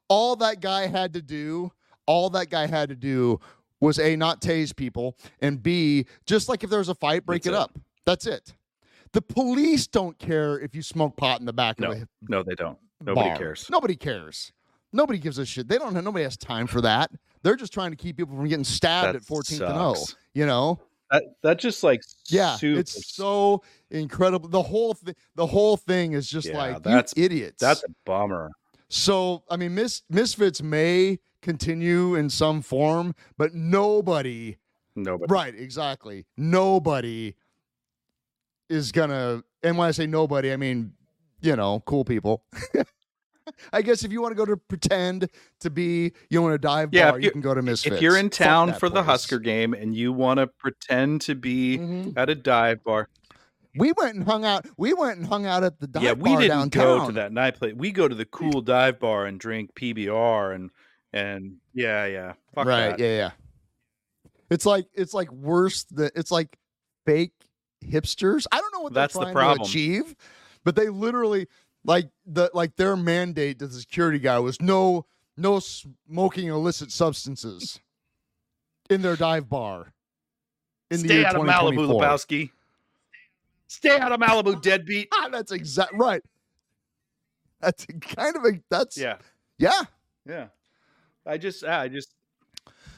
all 0.08 0.34
that 0.36 0.60
guy 0.60 0.86
had 0.86 1.12
to 1.12 1.22
do, 1.22 1.70
all 2.06 2.30
that 2.30 2.50
guy 2.50 2.66
had 2.66 2.88
to 2.88 2.96
do 2.96 3.38
was 3.80 3.98
a 4.00 4.16
not 4.16 4.40
tase 4.40 4.74
people, 4.74 5.16
and 5.40 5.62
b 5.62 6.06
just 6.26 6.48
like 6.48 6.64
if 6.64 6.70
there 6.70 6.80
was 6.80 6.88
a 6.88 6.94
fight, 6.94 7.24
break 7.24 7.42
That's 7.44 7.54
it 7.54 7.56
it. 7.56 7.60
up. 7.60 7.78
That's 8.04 8.26
it. 8.26 8.54
The 9.12 9.22
police 9.22 9.86
don't 9.86 10.18
care 10.18 10.58
if 10.58 10.74
you 10.74 10.82
smoke 10.82 11.16
pot 11.16 11.40
in 11.40 11.46
the 11.46 11.52
back 11.52 11.78
No, 11.78 11.92
of 11.92 11.98
a 12.02 12.08
No, 12.28 12.42
they 12.42 12.54
don't. 12.54 12.78
Nobody 13.00 13.28
bar. 13.30 13.38
cares. 13.38 13.66
Nobody 13.70 13.94
cares. 13.96 14.52
Nobody 14.92 15.18
gives 15.18 15.38
a 15.38 15.46
shit. 15.46 15.68
They 15.68 15.78
don't. 15.78 15.94
have 15.94 16.04
Nobody 16.04 16.24
has 16.24 16.36
time 16.36 16.66
for 16.66 16.80
that. 16.80 17.10
They're 17.42 17.56
just 17.56 17.72
trying 17.72 17.90
to 17.90 17.96
keep 17.96 18.16
people 18.16 18.34
from 18.34 18.48
getting 18.48 18.64
stabbed 18.64 19.08
That 19.08 19.16
at 19.16 19.22
14th 19.22 19.60
and 19.70 19.78
O. 19.78 19.94
sucks. 19.94 20.16
You 20.34 20.46
know. 20.46 20.80
That 21.10 21.22
that 21.42 21.58
just 21.58 21.82
like 21.82 22.02
Yeah, 22.28 22.56
super- 22.56 22.80
it's 22.80 23.14
so 23.14 23.62
incredible. 23.90 24.48
The 24.48 24.62
whole 24.62 24.94
thing. 24.94 25.14
The 25.36 25.46
whole 25.46 25.76
thing 25.76 26.12
is 26.12 26.28
just 26.28 26.48
Yeah, 26.48 26.58
like 26.58 26.82
that's- 26.82 27.14
idiots. 27.16 27.60
that's 27.60 27.82
a 27.84 27.88
bummer. 28.04 28.50
So 28.88 29.42
I 29.50 29.56
mean, 29.56 29.74
Mis- 29.74 30.02
Misfits 30.10 30.62
may 30.62 31.18
continue 31.42 32.14
in 32.14 32.28
some 32.30 32.60
form, 32.62 33.14
but 33.36 33.54
nobody, 33.54 34.56
Nobody. 34.96 35.32
right? 35.32 35.54
Exactly, 35.54 36.26
nobody 36.36 37.34
is 38.68 38.92
gonna. 38.92 39.42
And 39.62 39.78
when 39.78 39.88
I 39.88 39.92
say 39.92 40.06
nobody, 40.06 40.52
I 40.52 40.56
mean 40.56 40.92
you 41.40 41.54
know, 41.54 41.80
cool 41.86 42.04
people. 42.04 42.42
I 43.72 43.82
guess 43.82 44.04
if 44.04 44.12
you 44.12 44.20
want 44.22 44.32
to 44.32 44.36
go 44.36 44.44
to 44.44 44.56
pretend 44.56 45.28
to 45.60 45.70
be, 45.70 46.12
you 46.30 46.40
want 46.42 46.54
to 46.54 46.58
dive 46.58 46.90
Yeah, 46.92 47.10
bar, 47.12 47.20
you 47.20 47.26
you- 47.26 47.30
can 47.30 47.40
go 47.40 47.54
to 47.54 47.62
Misfits. 47.62 47.96
If 47.96 48.02
you're 48.02 48.16
in 48.16 48.30
town 48.30 48.74
for 48.74 48.88
the. 48.88 49.02
Husker 49.02 49.38
game 49.38 49.74
and 49.74 49.94
you 49.94 50.12
want 50.12 50.38
to 50.38 50.46
pretend 50.46 51.20
to 51.22 51.34
be 51.34 51.78
Mhm. 51.78 52.12
at 52.16 52.28
a 52.28 52.34
dive 52.34 52.82
bar, 52.84 53.08
we 53.76 53.92
went 53.92 54.16
and 54.16 54.24
hung 54.24 54.44
out. 54.44 54.66
We 54.76 54.92
went 54.92 55.18
and 55.18 55.26
hung 55.26 55.46
out 55.46 55.62
at 55.64 55.78
the 55.80 55.86
dive 55.86 56.02
yeah, 56.02 56.12
we 56.12 56.30
didn't 56.36 56.48
downtown. 56.48 56.98
go 56.98 57.06
to 57.06 57.12
that 57.12 57.32
night 57.32 57.56
place. 57.56 57.74
We 57.74 57.90
go 57.92 58.08
to 58.08 58.14
the 58.14 58.24
cool 58.26 58.60
dive 58.60 58.98
bar 58.98 59.26
and 59.26 59.38
drink 59.40 59.74
PBR 59.74 60.54
and 60.54 60.70
and 61.12 61.56
yeah, 61.74 62.04
yeah, 62.06 62.32
fuck 62.54 62.66
right? 62.66 62.90
that. 62.90 62.98
Yeah, 62.98 63.16
yeah. 63.16 63.30
It's 64.50 64.66
like 64.66 64.86
it's 64.94 65.14
like 65.14 65.30
worse 65.32 65.84
than 65.84 66.10
it's 66.14 66.30
like 66.30 66.58
fake 67.06 67.32
hipsters. 67.84 68.46
I 68.52 68.60
don't 68.60 68.72
know 68.74 68.80
what 68.80 68.92
That's 68.94 69.14
the 69.14 69.30
problem. 69.32 69.58
to 69.58 69.70
achieve, 69.70 70.14
but 70.64 70.74
they 70.76 70.88
literally 70.88 71.46
like 71.84 72.10
the 72.26 72.50
like 72.54 72.76
their 72.76 72.96
mandate 72.96 73.58
to 73.60 73.66
the 73.66 73.78
security 73.80 74.18
guy 74.18 74.38
was 74.38 74.60
no 74.60 75.06
no 75.36 75.60
smoking 75.60 76.48
illicit 76.48 76.90
substances 76.90 77.80
in 78.90 79.02
their 79.02 79.16
dive 79.16 79.48
bar. 79.48 79.92
In 80.90 81.02
the 81.02 81.08
Stay 81.08 81.14
year 81.18 81.26
out 81.26 81.36
of 81.36 81.42
Malibu, 81.42 81.86
2024. 81.86 82.02
Lebowski. 82.02 82.50
Stay 83.66 83.98
out 83.98 84.12
of 84.12 84.20
Malibu, 84.20 84.60
deadbeat. 84.60 85.08
Ah, 85.14 85.28
that's 85.30 85.52
exact 85.52 85.92
right. 85.94 86.22
That's 87.60 87.84
kind 88.00 88.36
of 88.36 88.44
a 88.44 88.60
that's 88.70 88.96
Yeah, 88.96 89.18
yeah. 89.58 89.82
yeah. 90.26 90.46
I 91.26 91.36
just, 91.36 91.62
ah, 91.64 91.80
I 91.80 91.88
just, 91.88 92.14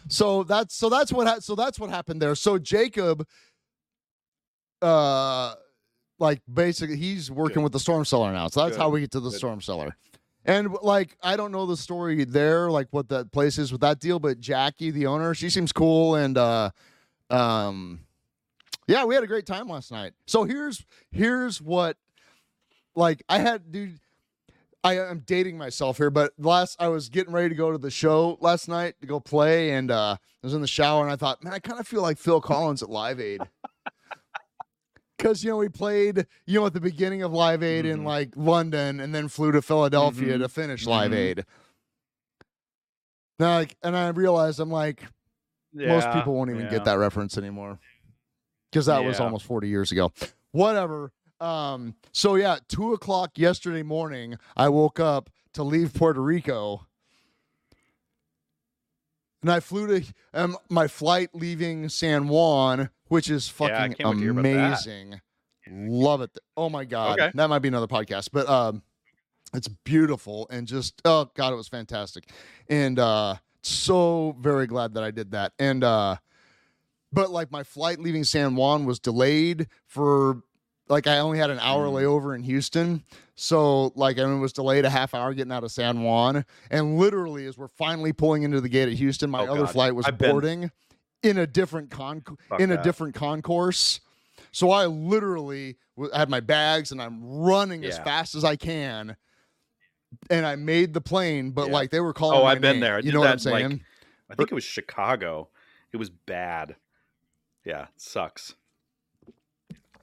So 0.09 0.45
that's 0.45 0.75
so 0.77 0.89
that's 0.89 1.13
what 1.13 1.27
ha- 1.27 1.41
so 1.41 1.57
that's 1.57 1.81
what 1.81 1.91
happened 1.91 2.23
there. 2.23 2.35
So 2.37 2.59
Jacob, 2.59 3.27
uh, 4.81 5.55
like 6.21 6.41
basically 6.53 6.97
he's 6.97 7.31
working 7.31 7.57
Good. 7.57 7.65
with 7.65 7.73
the 7.73 7.81
storm 7.81 8.05
cellar 8.05 8.33
now. 8.33 8.47
So 8.49 8.65
that's 8.65 8.77
how 8.77 8.91
we 8.91 9.01
get 9.01 9.11
to 9.13 9.21
the 9.21 9.31
Good. 9.31 9.39
storm 9.39 9.61
cellar. 9.61 9.97
And 10.45 10.75
like 10.83 11.17
I 11.23 11.37
don't 11.37 11.51
know 11.51 11.67
the 11.67 11.77
story 11.77 12.25
there, 12.25 12.71
like 12.71 12.89
what 12.91 13.09
that 13.09 13.33
place 13.33 13.59
is 13.59 13.73
with 13.73 13.81
that 13.81 13.99
deal, 13.99 14.19
but 14.19 14.41
Jackie, 14.41 14.91
the 14.91 15.07
owner, 15.07 15.35
she 15.35 15.51
seems 15.51 15.73
cool 15.73 16.15
and 16.15 16.39
uh, 16.39 16.71
um, 17.31 18.01
yeah, 18.87 19.05
we 19.05 19.15
had 19.15 19.25
a 19.25 19.29
great 19.29 19.47
time 19.47 19.69
last 19.69 19.93
night. 19.93 20.13
So 20.27 20.45
here's 20.45 20.85
here's 21.11 21.61
what, 21.61 21.97
like 22.95 23.23
I 23.29 23.39
had, 23.39 23.71
dude. 23.71 23.99
I 24.83 24.97
am 24.97 25.23
dating 25.27 25.59
myself 25.59 25.99
here, 25.99 26.09
but 26.09 26.33
last 26.39 26.81
I 26.81 26.89
was 26.89 27.11
getting 27.11 27.35
ready 27.35 27.51
to 27.51 27.55
go 27.55 27.71
to 27.71 27.77
the 27.77 27.91
show 27.91 28.39
last 28.41 28.67
night 28.67 28.95
to 29.03 29.07
go 29.07 29.21
play, 29.21 29.73
and 29.73 29.91
uh, 29.91 30.17
I 30.17 30.47
was 30.47 30.55
in 30.55 30.63
the 30.63 30.67
shower, 30.67 31.03
and 31.03 31.13
I 31.13 31.17
thought, 31.17 31.45
man, 31.45 31.53
I 31.53 31.59
kind 31.59 31.79
of 31.79 31.87
feel 31.87 32.01
like 32.01 32.17
Phil 32.17 32.41
Collins 32.41 32.83
at 32.83 32.89
Live 32.89 33.21
Aid. 33.21 33.43
Because 35.21 35.45
you 35.45 35.51
know 35.51 35.59
we 35.59 35.69
played, 35.69 36.27
you 36.47 36.59
know, 36.59 36.65
at 36.65 36.73
the 36.73 36.81
beginning 36.81 37.23
of 37.23 37.31
Live 37.31 37.63
Aid 37.63 37.85
in 37.85 38.01
Mhm. 38.01 38.05
like 38.05 38.31
London, 38.37 39.01
and 39.01 39.15
then 39.15 39.29
flew 39.29 39.53
to 39.53 39.61
Philadelphia 39.61 40.37
Mhm. 40.39 40.41
to 40.41 40.49
finish 40.49 40.87
Live 40.87 41.11
Mhm. 41.11 41.15
Aid. 41.17 41.45
Now, 43.39 43.57
like, 43.57 43.77
and 43.83 43.95
I 43.95 44.09
realized 44.09 44.61
I'm 44.61 44.71
like, 44.71 45.03
most 45.75 46.11
people 46.11 46.35
won't 46.35 46.49
even 46.51 46.65
yeah. 46.65 46.71
get 46.71 46.85
that 46.87 46.97
reference 46.99 47.37
anymore 47.37 47.79
because 48.71 48.87
that 48.87 49.05
was 49.05 49.21
almost 49.21 49.45
40 49.45 49.69
years 49.69 49.93
ago 49.93 50.11
whatever 50.51 51.13
um 51.41 51.95
so 52.11 52.35
yeah 52.35 52.59
two 52.67 52.93
o'clock 52.93 53.39
yesterday 53.39 53.85
morning 53.85 54.37
i 54.57 54.69
woke 54.69 54.99
up 54.99 55.31
to 55.53 55.63
leave 55.63 55.95
puerto 55.95 56.21
rico 56.21 56.85
and 59.43 59.51
i 59.53 59.61
flew 59.61 59.87
to 60.01 60.13
um, 60.35 60.57
my 60.69 60.89
flight 60.89 61.31
leaving 61.35 61.89
san 61.89 62.27
juan 62.27 62.91
which 63.11 63.29
is 63.31 63.49
fucking 63.49 63.95
can't 63.95 63.99
wait 63.99 64.15
to 64.15 64.19
hear 64.21 64.31
about 64.31 64.43
that. 64.45 64.67
amazing. 64.87 65.21
Love 65.71 66.23
it. 66.23 66.37
Oh 66.57 66.69
my 66.71 66.85
god, 66.85 67.21
Okay. 67.21 67.31
that 67.35 67.49
might 67.49 67.59
be 67.61 67.69
another 67.69 67.87
podcast, 67.87 68.31
but 68.33 68.49
um, 68.49 68.83
it's 69.53 69.69
beautiful 69.69 70.47
and 70.51 70.67
just 70.67 71.01
oh 71.05 71.31
god, 71.35 71.53
it 71.53 71.57
was 71.57 71.69
fantastic, 71.69 72.31
and 72.69 72.99
uh, 72.99 73.35
so 73.63 74.35
very 74.41 74.67
glad 74.67 74.95
that 74.95 75.03
I 75.05 75.11
did 75.11 75.33
that. 75.33 75.53
And 75.59 75.85
uh, 75.85 76.17
but 77.13 77.31
like 77.31 77.51
my 77.53 77.63
flight 77.63 78.01
leaving 78.01 78.25
San 78.25 78.57
Juan 78.57 78.85
was 78.87 78.99
delayed 78.99 79.67
for 79.87 80.43
like 80.89 81.07
I 81.07 81.19
only 81.19 81.39
had 81.39 81.51
an 81.51 81.59
hour 81.61 81.87
Mm. 81.87 81.93
layover 81.95 82.35
in 82.35 82.43
Houston, 82.43 83.05
so 83.37 83.93
like 83.95 84.19
I 84.19 84.25
mean, 84.25 84.41
was 84.41 84.53
delayed 84.53 84.85
a 84.85 84.91
half 84.91 85.15
hour 85.15 85.35
getting 85.35 85.53
out 85.53 85.63
of 85.63 85.71
San 85.71 86.03
Juan, 86.03 86.45
and 86.71 86.99
literally 86.99 87.47
as 87.47 87.57
we're 87.59 87.69
finally 87.69 88.13
pulling 88.13 88.43
into 88.45 88.61
the 88.61 88.69
gate 88.69 88.89
at 88.89 88.95
Houston, 88.95 89.31
my 89.31 89.41
Oh, 89.47 89.53
other 89.53 89.65
God. 89.67 89.73
flight 89.73 89.95
was 89.95 90.07
I've 90.07 90.19
been- 90.19 90.31
boarding 90.31 90.71
in 91.23 91.39
a 91.39 91.47
different 91.47 91.91
con 91.91 92.23
Fuck 92.49 92.61
in 92.61 92.71
a 92.71 92.83
different 92.83 93.15
concourse. 93.15 94.01
So 94.53 94.71
I 94.71 94.87
literally 94.87 95.77
had 96.15 96.29
my 96.31 96.41
bags 96.41 96.93
and 96.93 97.01
I'm 97.01 97.23
running 97.25 97.85
as 97.85 97.99
fast 97.99 98.35
as 98.35 98.45
I 98.45 98.57
can. 98.57 99.17
And 100.29 100.45
I 100.45 100.57
made 100.57 100.93
the 100.93 101.01
plane, 101.01 101.53
but 101.53 101.69
Yeah. 101.69 101.73
like 101.75 101.91
they 101.91 102.01
were 102.01 102.13
calling. 102.13 102.41
Oh, 102.41 102.45
I've 102.45 102.61
been 102.61 102.75
name. 102.77 102.81
there. 102.81 102.97
I 102.97 102.99
You 103.01 103.13
know 103.13 103.21
what 103.21 103.29
I'm 103.31 103.39
that, 103.39 103.51
like, 103.51 103.61
saying? 103.61 103.85
I 104.29 104.35
think 104.35 104.51
it 104.51 104.55
was 104.55 104.65
Chicago. 104.65 105.49
It 105.93 105.99
was 105.99 106.11
bad. 106.11 106.77
Yeah, 107.65 107.87
sucks. 107.97 108.55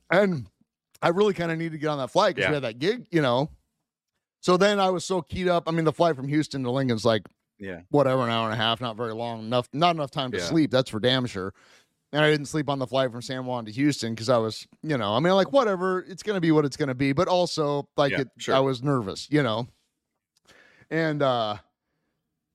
and 0.09 0.47
I 1.01 1.09
really 1.09 1.33
kind 1.33 1.51
of 1.51 1.57
need 1.57 1.73
to 1.73 1.77
get 1.77 1.87
on 1.87 1.97
that 1.97 2.09
flight 2.11 2.35
because 2.35 2.45
Yeah. 2.47 2.51
we 2.51 2.55
had 2.55 2.63
that 2.63 2.79
gig, 2.79 3.07
you 3.11 3.21
know. 3.21 3.49
So 4.39 4.55
then 4.55 4.79
I 4.79 4.89
was 4.89 5.03
so 5.03 5.21
keyed 5.21 5.47
up. 5.47 5.67
I 5.67 5.71
mean, 5.71 5.83
the 5.85 5.91
flight 5.91 6.15
from 6.15 6.27
Houston 6.29 6.63
to 6.63 6.71
Lincoln's 6.71 7.03
like 7.03 7.23
Yeah. 7.59 7.81
whatever, 7.89 8.23
an 8.23 8.29
hour 8.29 8.45
and 8.45 8.53
a 8.53 8.57
half, 8.63 8.81
not 8.81 8.95
very 8.97 9.13
long, 9.13 9.39
enough, 9.41 9.67
not 9.73 9.95
enough 9.95 10.11
time 10.11 10.31
to 10.31 10.37
Yeah. 10.37 10.43
sleep. 10.45 10.71
That's 10.71 10.89
for 10.89 10.99
damn 10.99 11.25
sure. 11.25 11.53
And 12.13 12.23
I 12.23 12.29
didn't 12.29 12.45
sleep 12.45 12.69
on 12.69 12.79
the 12.79 12.87
flight 12.87 13.11
from 13.11 13.21
San 13.21 13.45
Juan 13.45 13.65
to 13.65 13.71
Houston 13.71 14.13
because 14.13 14.29
I 14.29 14.37
was, 14.37 14.65
you 14.81 14.97
know, 14.97 15.13
I 15.15 15.19
mean, 15.19 15.33
like 15.33 15.51
whatever, 15.51 16.05
it's 16.07 16.23
gonna 16.23 16.39
be 16.39 16.51
what 16.51 16.63
it's 16.65 16.77
gonna 16.77 16.95
be. 16.95 17.11
But 17.13 17.27
also, 17.27 17.89
like, 17.97 18.11
Yeah, 18.11 18.21
it, 18.21 18.27
sure. 18.37 18.55
I 18.55 18.59
was 18.59 18.81
nervous, 18.81 19.27
you 19.29 19.43
know. 19.43 19.67
And 20.89 21.21
uh, 21.21 21.57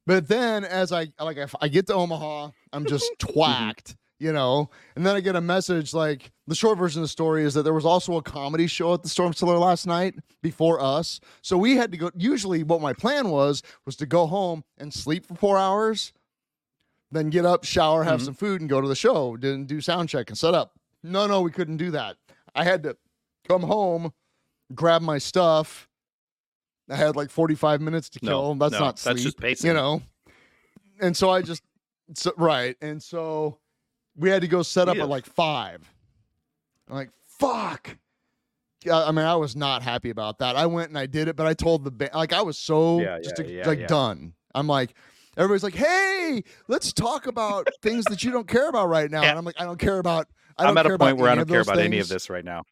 but 0.07 0.27
then 0.29 0.65
as 0.65 0.91
I 0.93 1.09
like, 1.21 1.37
if 1.37 1.55
I 1.61 1.69
get 1.69 1.87
to 1.89 1.95
Omaha, 1.95 2.51
I'm 2.73 2.87
just 2.87 3.11
twacked, 3.19 3.97
you 4.23 4.33
know. 4.33 4.71
And 4.97 5.05
then 5.05 5.17
I 5.17 5.21
get 5.21 5.37
a 5.37 5.41
message 5.41 5.93
like 5.93 6.31
the 6.47 6.55
short 6.55 6.79
version 6.79 7.01
of 7.01 7.05
the 7.05 7.09
story 7.09 7.45
is 7.45 7.55
that 7.55 7.65
there 7.65 7.75
was 7.75 7.85
also 7.85 8.17
a 8.17 8.23
comedy 8.23 8.67
show 8.67 8.95
at 8.95 9.03
the 9.03 9.09
Storm 9.09 9.33
Cellar 9.35 9.59
last 9.59 9.87
night 9.87 10.15
before 10.43 10.81
us. 10.81 11.21
So 11.43 11.59
we 11.59 11.77
had 11.77 11.91
to 11.93 11.99
go. 11.99 12.11
Usually, 12.17 12.63
what 12.63 12.81
my 12.81 12.93
plan 12.93 13.29
was 13.31 13.63
was 13.85 13.97
to 13.97 14.07
go 14.07 14.27
home 14.27 14.65
and 14.79 14.95
sleep 14.95 15.27
for 15.27 15.35
four 15.35 15.59
hours, 15.59 16.13
then 17.11 17.29
get 17.31 17.45
up, 17.45 17.65
shower, 17.65 18.05
have 18.05 18.21
Mhm. 18.21 18.25
some 18.27 18.35
food, 18.35 18.61
and 18.61 18.71
go 18.71 18.81
to 18.81 18.89
the 18.89 18.95
show. 18.97 19.37
Didn't 19.37 19.67
do 19.67 19.81
sound 19.81 20.09
check 20.09 20.31
and 20.31 20.39
set 20.39 20.55
up. 20.55 20.79
No, 21.03 21.27
no, 21.27 21.41
we 21.43 21.51
couldn't 21.51 21.77
do 21.79 21.91
that. 21.91 22.17
I 22.55 22.65
had 22.65 22.83
to 22.85 22.97
come 23.49 23.63
home, 23.63 24.13
grab 24.75 25.03
my 25.03 25.19
stuff. 25.19 25.89
I 26.89 26.97
had 26.97 27.17
like 27.17 27.31
45 27.31 27.81
minutes 27.81 28.09
to 28.11 28.19
No, 28.23 28.31
kill. 28.31 28.55
That's 28.55 28.73
no, 28.73 28.79
not 28.79 28.97
that's 28.99 29.23
just 29.23 29.39
pacing. 29.39 29.69
you 29.69 29.75
know. 29.75 30.03
And 31.01 31.17
so 31.17 31.31
I 31.31 31.43
just 31.43 31.63
so, 32.15 32.33
right, 32.37 32.77
and 32.83 33.03
so 33.03 33.59
we 34.17 34.31
had 34.31 34.43
to 34.43 34.49
go 34.49 34.63
set 34.63 34.89
up 34.89 34.97
Yeah. 34.97 35.05
at 35.05 35.09
like 35.09 35.27
five. 35.27 35.89
I'm 36.89 36.97
like 36.97 37.11
fuck. 37.39 37.97
I 38.91 39.13
mean, 39.13 39.25
I 39.25 39.37
was 39.37 39.55
not 39.55 39.83
happy 39.83 40.11
about 40.11 40.39
that. 40.39 40.57
I 40.57 40.67
went 40.67 40.89
and 40.89 40.99
I 40.99 41.07
did 41.07 41.29
it, 41.29 41.37
but 41.37 41.47
I 41.47 41.55
told 41.55 41.85
the 41.85 41.91
band, 41.93 42.11
like, 42.15 42.33
I 42.33 42.43
was 42.43 42.59
so 42.59 43.01
Yeah, 43.01 43.19
just 43.23 43.39
yeah, 43.39 43.45
like, 43.45 43.53
yeah, 43.55 43.69
like 43.69 43.79
yeah. 43.81 43.87
done. 43.87 44.33
I'm 44.55 44.67
like, 44.67 44.95
everybody's 45.37 45.63
like, 45.63 45.75
hey, 45.77 46.43
let's 46.67 46.93
talk 46.93 47.29
about 47.29 47.69
things 47.81 48.05
that 48.07 48.25
you 48.25 48.33
don't 48.33 48.49
care 48.49 48.69
about 48.69 48.89
right 48.89 49.09
now. 49.11 49.23
And 49.23 49.39
I'm 49.39 49.45
like, 49.45 49.61
I 49.61 49.65
don't 49.65 49.79
care 49.79 49.99
about. 49.99 50.27
I 50.59 50.65
don't 50.65 50.71
I'm 50.71 50.79
at 50.79 50.87
a 50.87 50.99
point 50.99 51.19
where 51.19 51.31
I 51.31 51.35
don't 51.37 51.49
care 51.49 51.61
about 51.61 51.79
any 51.79 52.01
of 52.01 52.09
this 52.09 52.29
right 52.29 52.45
now. 52.45 52.65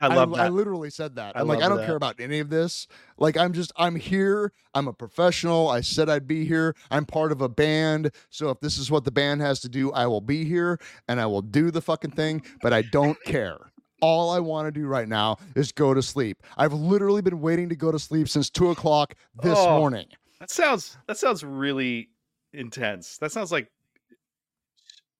I 0.00 0.08
love 0.14 0.32
I, 0.34 0.36
that. 0.36 0.42
I 0.46 0.48
literally 0.50 0.90
said 0.90 1.16
that. 1.16 1.36
I'm 1.36 1.46
like, 1.48 1.62
I 1.62 1.68
don't 1.68 1.78
that. 1.78 1.86
care 1.86 1.96
about 1.96 2.20
any 2.20 2.38
of 2.38 2.50
this. 2.50 2.86
Like, 3.16 3.36
I'm 3.36 3.52
just, 3.54 3.72
I'm 3.76 3.96
here. 3.96 4.52
I'm 4.74 4.88
a 4.88 4.92
professional. 4.92 5.68
I 5.68 5.80
said 5.80 6.10
I'd 6.10 6.26
be 6.28 6.44
here. 6.44 6.74
I'm 6.90 7.06
part 7.06 7.32
of 7.32 7.40
a 7.40 7.48
band. 7.48 8.10
So 8.28 8.50
if 8.50 8.60
this 8.60 8.76
is 8.76 8.90
what 8.90 9.04
the 9.04 9.10
band 9.10 9.40
has 9.40 9.60
to 9.60 9.68
do, 9.70 9.90
I 9.92 10.06
will 10.06 10.20
be 10.20 10.44
here 10.44 10.78
and 11.08 11.18
I 11.20 11.24
will 11.26 11.40
do 11.42 11.70
the 11.70 11.80
fucking 11.80 12.10
thing, 12.10 12.42
but 12.60 12.72
I 12.74 12.82
don't 12.82 13.16
care. 13.24 13.56
All 14.02 14.30
I 14.30 14.38
want 14.40 14.66
to 14.66 14.70
do 14.72 14.86
right 14.86 15.08
now 15.08 15.38
is 15.54 15.72
go 15.72 15.94
to 15.94 16.02
sleep. 16.02 16.42
I've 16.58 16.74
literally 16.74 17.22
been 17.22 17.40
waiting 17.40 17.70
to 17.70 17.76
go 17.76 17.90
to 17.90 17.98
sleep 17.98 18.28
since 18.28 18.50
two 18.50 18.70
o'clock 18.70 19.14
this 19.42 19.56
Oh. 19.58 19.78
morning. 19.78 20.06
that 20.40 20.50
sounds 20.50 20.98
that 21.06 21.16
sounds 21.16 21.42
really 21.42 22.10
intense. 22.52 23.16
That 23.18 23.32
sounds 23.32 23.50
like 23.50 23.70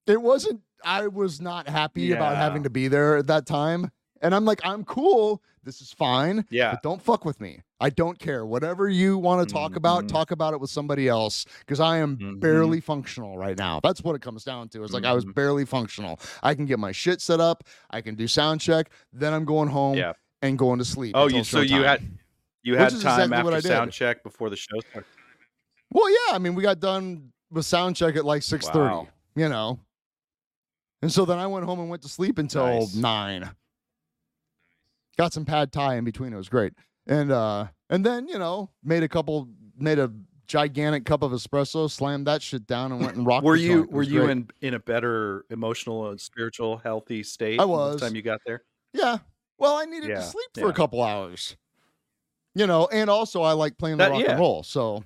It 0.05 0.21
wasn't, 0.21 0.61
I 0.85 1.07
was 1.07 1.41
not 1.41 1.67
happy 1.67 2.11
about 2.11 2.35
having 2.37 2.63
to 2.63 2.69
be 2.69 2.87
there 2.87 3.17
at 3.17 3.25
that 3.27 3.45
time. 3.47 3.91
And 4.21 4.33
I'm 4.35 4.45
like, 4.45 4.59
I'm 4.63 4.83
cool. 4.83 5.41
This 5.63 5.81
is 5.81 5.91
fine. 5.91 6.45
yeah. 6.49 6.71
but 6.71 6.81
don't 6.81 7.01
fuck 7.01 7.25
with 7.25 7.41
me. 7.41 7.61
I 7.81 7.89
don't 7.89 8.17
care. 8.17 8.45
Whatever 8.45 8.87
you 8.87 9.17
want 9.17 9.45
to 9.47 9.53
talk 9.53 9.75
about, 9.75 10.05
Mhm. 10.05 10.07
talk 10.07 10.31
about 10.31 10.53
it 10.53 10.61
with 10.61 10.69
somebody 10.69 11.09
else 11.09 11.45
because 11.59 11.79
I 11.81 11.97
am 11.97 12.15
Mhm. 12.17 12.39
barely 12.39 12.79
functional 12.79 13.37
right 13.37 13.57
now. 13.57 13.81
That's 13.83 14.01
what 14.01 14.15
it 14.15 14.21
comes 14.21 14.45
down 14.45 14.69
to. 14.69 14.83
It's 14.83 14.93
like 14.93 15.03
I 15.03 15.11
was 15.13 15.25
Mhm. 15.25 15.35
barely 15.35 15.65
functional. 15.65 16.19
I 16.41 16.53
can 16.55 16.65
get 16.65 16.79
my 16.79 16.93
shit 16.93 17.19
set 17.21 17.41
up, 17.41 17.65
I 17.89 17.99
can 18.01 18.15
do 18.15 18.27
sound 18.29 18.61
check, 18.61 18.89
then 19.11 19.33
I'm 19.33 19.43
going 19.43 19.67
home 19.69 19.97
Yeah. 19.97 20.13
and 20.41 20.57
going 20.57 20.79
to 20.79 20.85
sleep. 20.85 21.11
Oh, 21.17 21.27
you 21.27 21.43
so 21.43 21.59
you 21.59 21.83
had 21.83 22.01
you 22.63 22.77
had 22.77 22.89
time 23.01 23.31
exactly 23.33 23.55
after 23.55 23.67
sound 23.67 23.91
check 23.91 24.23
before 24.23 24.49
the 24.49 24.55
show 24.55 24.79
started. 24.89 25.05
Well, 25.91 26.09
yeah, 26.09 26.35
I 26.35 26.37
mean, 26.37 26.55
we 26.55 26.63
got 26.63 26.79
done 26.79 27.33
with 27.51 27.65
sound 27.65 27.95
check 27.97 28.15
at 28.15 28.23
like 28.25 28.41
6:30, 28.43 28.79
Wow. 28.89 29.07
you 29.35 29.49
know. 29.49 29.79
And 31.01 31.11
so 31.11 31.25
then 31.25 31.37
I 31.39 31.47
went 31.47 31.65
home 31.65 31.79
and 31.79 31.89
went 31.89 32.01
to 32.03 32.09
sleep 32.09 32.37
until 32.39 32.65
Nice. 32.79 32.95
9. 32.95 33.49
Got 35.17 35.33
some 35.33 35.45
pad 35.45 35.71
thai 35.71 35.95
in 35.95 36.03
between. 36.03 36.33
It 36.33 36.37
was 36.37 36.49
great. 36.49 36.73
And 37.07 37.31
uh 37.31 37.67
and 37.89 38.05
then, 38.05 38.27
you 38.27 38.37
know, 38.37 38.69
made 38.83 39.03
a 39.03 39.07
couple 39.07 39.47
made 39.77 39.99
a 39.99 40.11
gigantic 40.47 41.05
cup 41.05 41.23
of 41.23 41.31
espresso, 41.31 41.89
slammed 41.89 42.27
that 42.27 42.41
shit 42.41 42.65
down 42.67 42.91
and 42.91 43.01
went 43.01 43.15
and 43.17 43.25
rocked 43.25 43.43
Were 43.45 43.57
the 43.57 43.63
you. 43.63 43.83
Were 43.91 44.03
you 44.03 44.21
great. 44.21 44.29
in 44.31 44.49
in 44.61 44.73
a 44.73 44.79
better 44.79 45.45
emotional 45.49 46.09
and 46.09 46.19
spiritual 46.21 46.77
healthy 46.77 47.23
state 47.23 47.59
I 47.59 47.65
was. 47.65 47.99
the 47.99 48.05
time 48.07 48.15
you 48.15 48.21
got 48.21 48.41
there? 48.45 48.63
Yeah. 48.93 49.17
Well, 49.57 49.75
I 49.75 49.85
needed 49.85 50.09
Yeah, 50.09 50.15
to 50.17 50.21
sleep 50.21 50.49
for 50.53 50.61
yeah. 50.61 50.69
a 50.69 50.73
couple 50.73 51.01
hours. 51.01 51.57
You 52.53 52.65
know, 52.67 52.87
and 52.91 53.09
also 53.09 53.41
I 53.41 53.53
like 53.53 53.77
playing 53.77 53.97
the 53.97 54.05
That- 54.05 54.11
rock 54.11 54.21
yeah. 54.21 54.31
and 54.31 54.39
roll. 54.39 54.63
So 54.63 55.03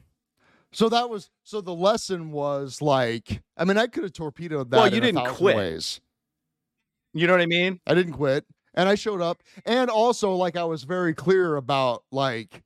so 0.74 0.88
that 0.90 1.10
was 1.10 1.30
so 1.44 1.62
the 1.62 1.74
lesson 1.74 2.32
was 2.32 2.82
like 2.82 3.42
I 3.58 3.66
mean 3.66 3.78
I 3.78 3.88
could 3.88 4.04
have 4.04 4.14
torpedoed 4.14 4.72
that 4.72 4.78
Well, 4.78 4.94
you 4.94 5.00
didn't 5.02 5.26
quit. 5.36 5.56
ways. 5.56 6.02
You 7.14 7.28
know 7.28 7.34
what 7.34 7.42
I 7.42 7.46
mean? 7.46 7.80
I 7.88 7.94
didn't 7.94 8.14
quit 8.14 8.46
and 8.74 8.88
I 8.88 8.96
showed 8.96 9.22
up 9.22 9.44
and 9.66 9.90
also 9.90 10.34
like 10.34 10.56
I 10.56 10.64
was 10.64 10.84
very 10.84 11.14
clear 11.14 11.56
about 11.56 12.04
like 12.12 12.64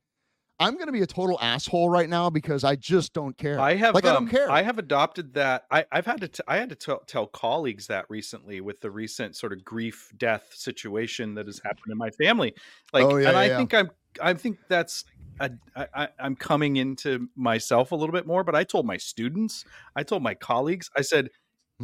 I'm 0.60 0.76
going 0.76 0.86
to 0.86 0.94
be 0.94 1.02
a 1.02 1.08
total 1.08 1.38
asshole 1.42 1.90
right 1.90 2.10
now 2.10 2.30
because 2.30 2.64
I 2.64 2.78
just 2.78 3.14
don't 3.14 3.38
care. 3.38 3.60
I 3.60 3.76
have 3.76 3.94
like 3.94 4.06
I 4.06 4.10
um, 4.10 4.26
don't 4.26 4.30
care. 4.30 4.50
I 4.50 4.62
have 4.62 4.78
adopted 4.80 5.34
that. 5.34 5.66
I, 5.70 5.86
I've 5.92 6.06
had 6.06 6.22
to. 6.22 6.30
T- 6.30 6.44
I 6.48 6.58
had 6.58 6.70
to 6.70 6.76
tell, 6.76 7.00
tell 7.00 7.28
colleagues 7.28 7.88
that 7.88 8.06
recently 8.10 8.62
with 8.62 8.80
the 8.80 8.90
recent 8.90 9.36
sort 9.36 9.52
of 9.52 9.66
grief 9.66 10.14
death 10.18 10.54
situation 10.56 11.36
that 11.36 11.48
has 11.48 11.60
happened 11.60 11.92
in 11.92 11.98
my 11.98 12.10
family. 12.12 12.54
Like, 12.94 13.04
Oh, 13.04 13.18
yeah, 13.18 13.30
and 13.30 13.38
I 13.38 13.48
yeah. 13.48 13.58
think 13.58 13.74
I'm. 13.74 13.92
I 14.22 14.34
think 14.34 14.58
that's. 14.70 15.04
i 15.42 16.08
i'm 16.18 16.38
coming 16.38 16.78
into 16.78 17.28
myself 17.36 17.92
a 17.92 17.96
little 17.96 18.14
bit 18.14 18.26
more. 18.26 18.46
But 18.46 18.56
I 18.56 18.64
told 18.64 18.86
my 18.86 18.98
students. 18.98 19.66
I 19.94 20.04
told 20.04 20.24
my 20.24 20.36
colleagues. 20.36 20.90
I 20.96 21.02
said, 21.02 21.32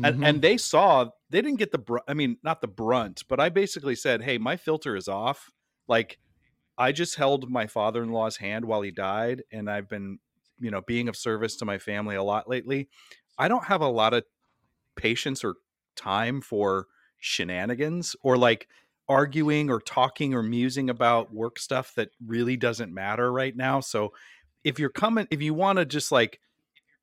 and, 0.03 0.15
Mhm. 0.15 0.23
and 0.23 0.41
they 0.41 0.57
saw. 0.57 1.09
They 1.29 1.41
didn't 1.41 1.59
get 1.59 1.71
the. 1.71 1.77
Br- 1.79 1.99
I 2.07 2.13
mean, 2.13 2.37
not 2.43 2.61
the 2.61 2.67
brunt, 2.67 3.23
but 3.29 3.39
I 3.39 3.49
basically 3.49 3.95
said, 3.95 4.23
"Hey, 4.23 4.37
my 4.37 4.57
filter 4.57 4.95
is 4.95 5.07
off. 5.07 5.51
Like, 5.87 6.19
I 6.77 6.91
just 6.91 7.15
held 7.15 7.49
my 7.51 7.67
father-in-law's 7.67 8.37
hand 8.37 8.65
while 8.65 8.81
he 8.81 8.91
died, 8.91 9.43
and 9.51 9.69
I've 9.69 9.89
been, 9.89 10.19
you 10.59 10.71
know, 10.71 10.81
being 10.81 11.09
of 11.09 11.17
service 11.17 11.55
to 11.57 11.65
my 11.65 11.79
family 11.79 12.15
a 12.15 12.23
lot 12.23 12.49
lately. 12.49 12.89
I 13.37 13.47
don't 13.49 13.65
have 13.65 13.81
a 13.81 13.89
lot 13.89 14.13
of 14.13 14.25
patience 14.95 15.43
or 15.43 15.55
time 15.95 16.41
for 16.41 16.87
shenanigans 17.19 18.15
or 18.23 18.37
like 18.37 18.67
arguing 19.07 19.69
or 19.69 19.79
talking 19.79 20.33
or 20.33 20.41
musing 20.43 20.89
about 20.89 21.33
work 21.33 21.59
stuff 21.59 21.93
that 21.95 22.09
really 22.25 22.57
doesn't 22.57 22.93
matter 22.93 23.31
right 23.31 23.55
now. 23.55 23.79
So 23.79 24.13
if 24.63 24.79
you're 24.79 24.89
coming 24.89 25.27
if 25.31 25.41
you 25.41 25.53
want 25.53 25.79
to 25.79 25.85
just 25.85 26.11
like 26.11 26.39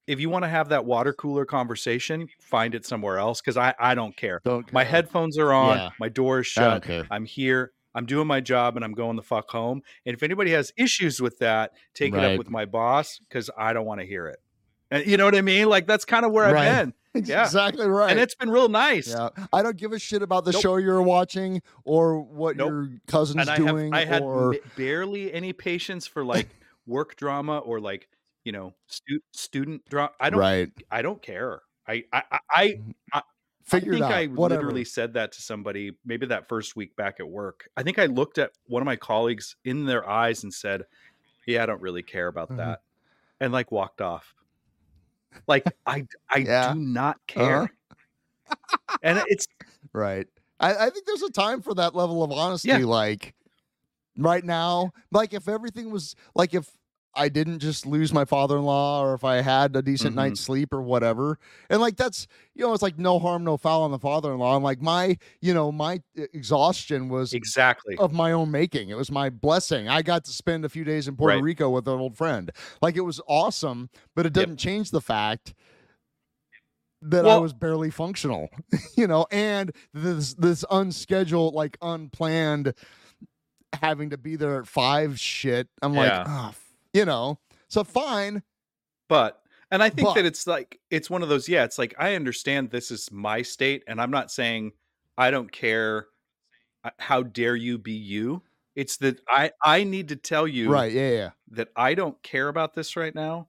if 0.08 0.18
you 0.20 0.28
want 0.30 0.44
to 0.44 0.48
have 0.48 0.70
that 0.70 0.84
water 0.84 1.12
cooler 1.12 1.44
conversation, 1.44 2.28
find 2.40 2.74
it 2.74 2.84
somewhere 2.86 3.18
else 3.18 3.40
cuz 3.40 3.56
I 3.56 3.74
I 3.78 3.94
don't 3.94 4.16
care. 4.16 4.40
don't 4.44 4.70
My 4.72 4.84
headphones 4.84 5.38
are 5.38 5.52
on, 5.52 5.76
Yeah. 5.76 5.90
my 6.00 6.08
door 6.08 6.40
is 6.40 6.52
I 6.56 6.60
don't 6.62 6.72
shut. 6.74 6.82
care. 6.84 7.06
I'm 7.10 7.24
here. 7.24 7.72
I'm 7.94 8.06
doing 8.06 8.26
my 8.26 8.40
job 8.40 8.76
and 8.76 8.84
I'm 8.84 8.92
going 8.92 9.16
the 9.16 9.22
fuck 9.22 9.50
home. 9.50 9.82
And 10.06 10.14
if 10.14 10.22
anybody 10.22 10.50
has 10.52 10.72
issues 10.76 11.20
with 11.20 11.38
that, 11.38 11.72
take 11.94 12.14
it 12.14 12.20
up 12.20 12.38
with 12.38 12.50
my 12.50 12.64
boss 12.64 13.18
because 13.18 13.50
I 13.56 13.72
don't 13.72 13.86
want 13.86 14.00
to 14.00 14.06
hear 14.06 14.26
it. 14.28 14.38
And 14.90 15.06
you 15.06 15.16
know 15.16 15.24
what 15.24 15.34
I 15.34 15.40
mean? 15.42 15.68
Like 15.68 15.86
that's 15.86 16.04
kind 16.04 16.24
of 16.24 16.32
where 16.32 16.52
Right. 16.52 16.68
I've 16.68 16.84
been. 16.86 16.94
Yeah. 17.26 17.42
Exactly 17.44 17.86
right. 17.88 18.10
And 18.10 18.20
it's 18.20 18.34
been 18.36 18.50
real 18.50 18.68
nice. 18.68 19.08
Yeah, 19.08 19.30
I 19.52 19.62
don't 19.62 19.76
give 19.76 19.92
a 19.92 19.98
shit 19.98 20.22
about 20.22 20.44
the 20.44 20.52
Nope. 20.52 20.62
show 20.62 20.76
you're 20.76 21.02
watching 21.02 21.62
or 21.84 22.20
what 22.20 22.56
Nope. 22.56 22.68
your 22.70 22.88
cousin's 23.08 23.40
And 23.40 23.50
I 23.50 23.56
doing. 23.56 23.92
have 23.92 24.00
I 24.00 24.04
had 24.04 24.22
or 24.22 24.56
barely 24.76 25.32
any 25.32 25.52
patience 25.52 26.06
for 26.06 26.22
like 26.24 26.48
work 26.86 27.16
drama 27.16 27.58
or 27.58 27.80
like, 27.80 28.08
you 28.48 28.52
know, 28.52 28.72
stu- 28.86 29.20
student 29.32 29.86
drama. 29.90 30.10
I 30.18 30.30
don't 30.30 30.40
right. 30.40 30.72
I 30.90 31.02
don't 31.02 31.20
care. 31.20 31.60
I 31.86 32.02
I 32.14 32.22
I, 32.50 32.80
I 33.12 33.22
Figure 33.64 33.92
I 33.96 33.98
think. 33.98 34.04
I 34.10 34.26
Whatever. 34.28 34.62
literally 34.62 34.84
said 34.86 35.12
that 35.12 35.32
to 35.32 35.42
somebody 35.42 35.92
maybe 36.06 36.24
that 36.24 36.48
first 36.48 36.74
week 36.76 36.96
back 36.96 37.20
at 37.20 37.28
work. 37.28 37.68
I 37.76 37.82
think 37.82 37.98
I 37.98 38.06
looked 38.06 38.38
at 38.38 38.52
one 38.64 38.80
of 38.80 38.86
my 38.86 38.96
colleagues 38.96 39.54
in 39.66 39.84
their 39.84 40.08
eyes 40.08 40.44
and 40.44 40.54
said, 40.54 40.84
"Yeah, 41.46 41.64
I 41.64 41.66
don't 41.66 41.82
really 41.82 42.02
care 42.02 42.28
about 42.28 42.48
Mhm. 42.48 42.56
that," 42.56 42.80
and 43.40 43.52
like 43.52 43.70
walked 43.70 44.00
off. 44.00 44.34
Like 45.46 45.64
I, 45.84 46.06
I 46.30 46.38
Yeah. 46.38 46.72
do 46.72 46.80
not 46.80 47.18
care, 47.26 47.68
and 49.02 49.22
it's 49.28 49.46
Right. 49.92 50.26
I, 50.58 50.86
I 50.86 50.90
think 50.90 51.04
there's 51.04 51.22
a 51.22 51.30
time 51.30 51.60
for 51.60 51.74
that 51.74 51.94
level 51.94 52.22
of 52.24 52.32
honesty. 52.32 52.68
Yeah. 52.68 52.78
Like 52.78 53.34
right 54.16 54.42
now, 54.42 54.92
like 55.12 55.34
if 55.34 55.46
everything 55.46 55.90
was 55.90 56.16
like 56.34 56.54
if 56.54 56.70
I 57.18 57.28
didn't 57.28 57.58
just 57.58 57.84
lose 57.84 58.12
my 58.12 58.24
father-in-law 58.24 59.02
or 59.02 59.14
if 59.14 59.24
I 59.24 59.42
had 59.42 59.74
a 59.76 59.82
decent 59.82 60.12
Mhm. 60.12 60.16
night's 60.16 60.40
sleep 60.40 60.72
or 60.72 60.80
whatever. 60.80 61.38
And 61.68 61.80
like 61.80 61.96
that's 61.96 62.26
you 62.54 62.64
know, 62.64 62.72
it's 62.72 62.82
like 62.82 62.98
no 62.98 63.18
harm, 63.18 63.44
no 63.44 63.56
foul 63.56 63.82
on 63.82 63.90
the 63.90 63.98
father-in-law. 63.98 64.54
And 64.56 64.64
like 64.64 64.80
my, 64.80 65.16
you 65.40 65.52
know, 65.54 65.70
my 65.70 66.00
e, 66.16 66.26
exhaustion 66.32 67.08
was 67.08 67.34
exactly 67.34 67.96
of 67.98 68.12
my 68.12 68.32
own 68.32 68.50
making. 68.50 68.88
It 68.90 68.96
was 68.96 69.10
my 69.10 69.28
blessing. 69.30 69.88
I 69.88 70.02
got 70.02 70.24
to 70.24 70.30
spend 70.32 70.64
a 70.64 70.68
few 70.68 70.84
days 70.84 71.08
in 71.08 71.16
Puerto 71.16 71.34
Right. 71.36 71.42
Rico 71.42 71.68
with 71.70 71.86
an 71.88 71.98
old 71.98 72.16
friend. 72.16 72.50
Like 72.80 72.96
it 72.96 73.02
was 73.02 73.20
awesome, 73.28 73.90
but 74.14 74.24
it 74.26 74.30
Yep. 74.36 74.44
doesn't 74.46 74.56
change 74.58 74.90
the 74.92 75.00
fact 75.00 75.54
that 77.02 77.24
I 77.26 77.36
was 77.36 77.52
barely 77.52 77.90
functional, 77.90 78.48
you 78.96 79.06
know, 79.06 79.26
and 79.30 79.70
this 79.94 80.34
this 80.34 80.64
unscheduled, 80.70 81.54
like 81.54 81.76
unplanned 81.80 82.74
having 83.80 84.10
to 84.10 84.18
be 84.18 84.34
there 84.34 84.58
at 84.60 84.66
five 84.66 85.20
shit. 85.20 85.68
I'm 85.82 85.94
like, 85.94 86.08
Yeah. 86.10 86.24
ah, 86.26 86.54
you 86.98 87.04
know, 87.04 87.38
so 87.68 87.84
fine. 87.84 88.42
But 89.08 89.40
and 89.70 89.82
I 89.82 89.88
think 89.90 90.08
But- 90.08 90.14
that 90.14 90.26
it's 90.26 90.46
like 90.46 90.80
it's 90.90 91.08
one 91.10 91.22
of 91.22 91.28
those. 91.28 91.48
Yeah, 91.48 91.64
it's 91.64 91.78
like 91.78 91.94
I 91.98 92.14
understand 92.14 92.70
this 92.70 92.90
is 92.90 93.10
my 93.12 93.42
state, 93.42 93.82
and 93.86 94.00
I'm 94.00 94.10
not 94.10 94.30
saying 94.30 94.72
I 95.16 95.30
don't 95.30 95.50
care. 95.50 96.08
uh, 96.84 96.90
How 96.98 97.22
dare 97.22 97.56
you 97.56 97.76
be 97.78 97.92
you? 97.92 98.42
It's 98.76 98.96
that 98.98 99.20
I 99.28 99.50
I 99.64 99.82
need 99.84 100.08
to 100.10 100.16
tell 100.16 100.46
you 100.46 100.70
Right. 100.70 100.92
Yeah. 100.92 101.10
Yeah. 101.10 101.30
that 101.52 101.68
I 101.76 101.94
don't 101.94 102.20
care 102.22 102.48
about 102.48 102.74
this 102.74 102.96
right 102.96 103.14
now, 103.14 103.48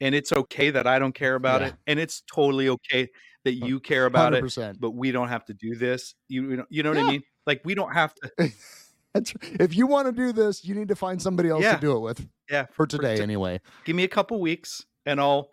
and 0.00 0.14
it's 0.14 0.32
okay 0.32 0.70
that 0.70 0.86
I 0.86 0.98
don't 1.00 1.14
care 1.14 1.34
about 1.34 1.60
Yeah. 1.62 1.68
it, 1.68 1.74
and 1.88 1.98
it's 1.98 2.22
totally 2.32 2.68
okay 2.68 3.08
that 3.44 3.54
you 3.54 3.80
care 3.80 4.04
about 4.06 4.34
it, 4.34 4.42
100%. 4.44 4.78
but 4.80 4.90
we 4.92 5.10
don't 5.12 5.28
have 5.28 5.44
to 5.46 5.54
do 5.54 5.74
this. 5.74 6.14
You 6.28 6.50
you 6.50 6.56
know, 6.58 6.66
you 6.70 6.82
know 6.82 6.90
what 6.90 6.98
Yeah. 6.98 7.04
I 7.04 7.10
mean? 7.10 7.22
Like 7.46 7.62
we 7.64 7.74
don't 7.74 7.92
have 7.92 8.14
to. 8.16 8.30
That's, 9.14 9.32
if 9.42 9.74
you 9.76 9.86
want 9.86 10.06
to 10.06 10.12
do 10.12 10.32
this, 10.32 10.64
you 10.64 10.74
need 10.74 10.88
to 10.88 10.96
find 10.96 11.20
somebody 11.20 11.48
else 11.48 11.62
Yeah. 11.62 11.74
to 11.74 11.80
do 11.80 11.96
it 11.96 12.00
with 12.00 12.28
Yeah, 12.50 12.66
for 12.72 12.86
today, 12.86 13.16
to- 13.16 13.22
anyway. 13.22 13.60
give 13.84 13.96
me 13.96 14.04
a 14.04 14.08
couple 14.08 14.40
weeks, 14.40 14.84
and 15.06 15.20
I'll, 15.20 15.50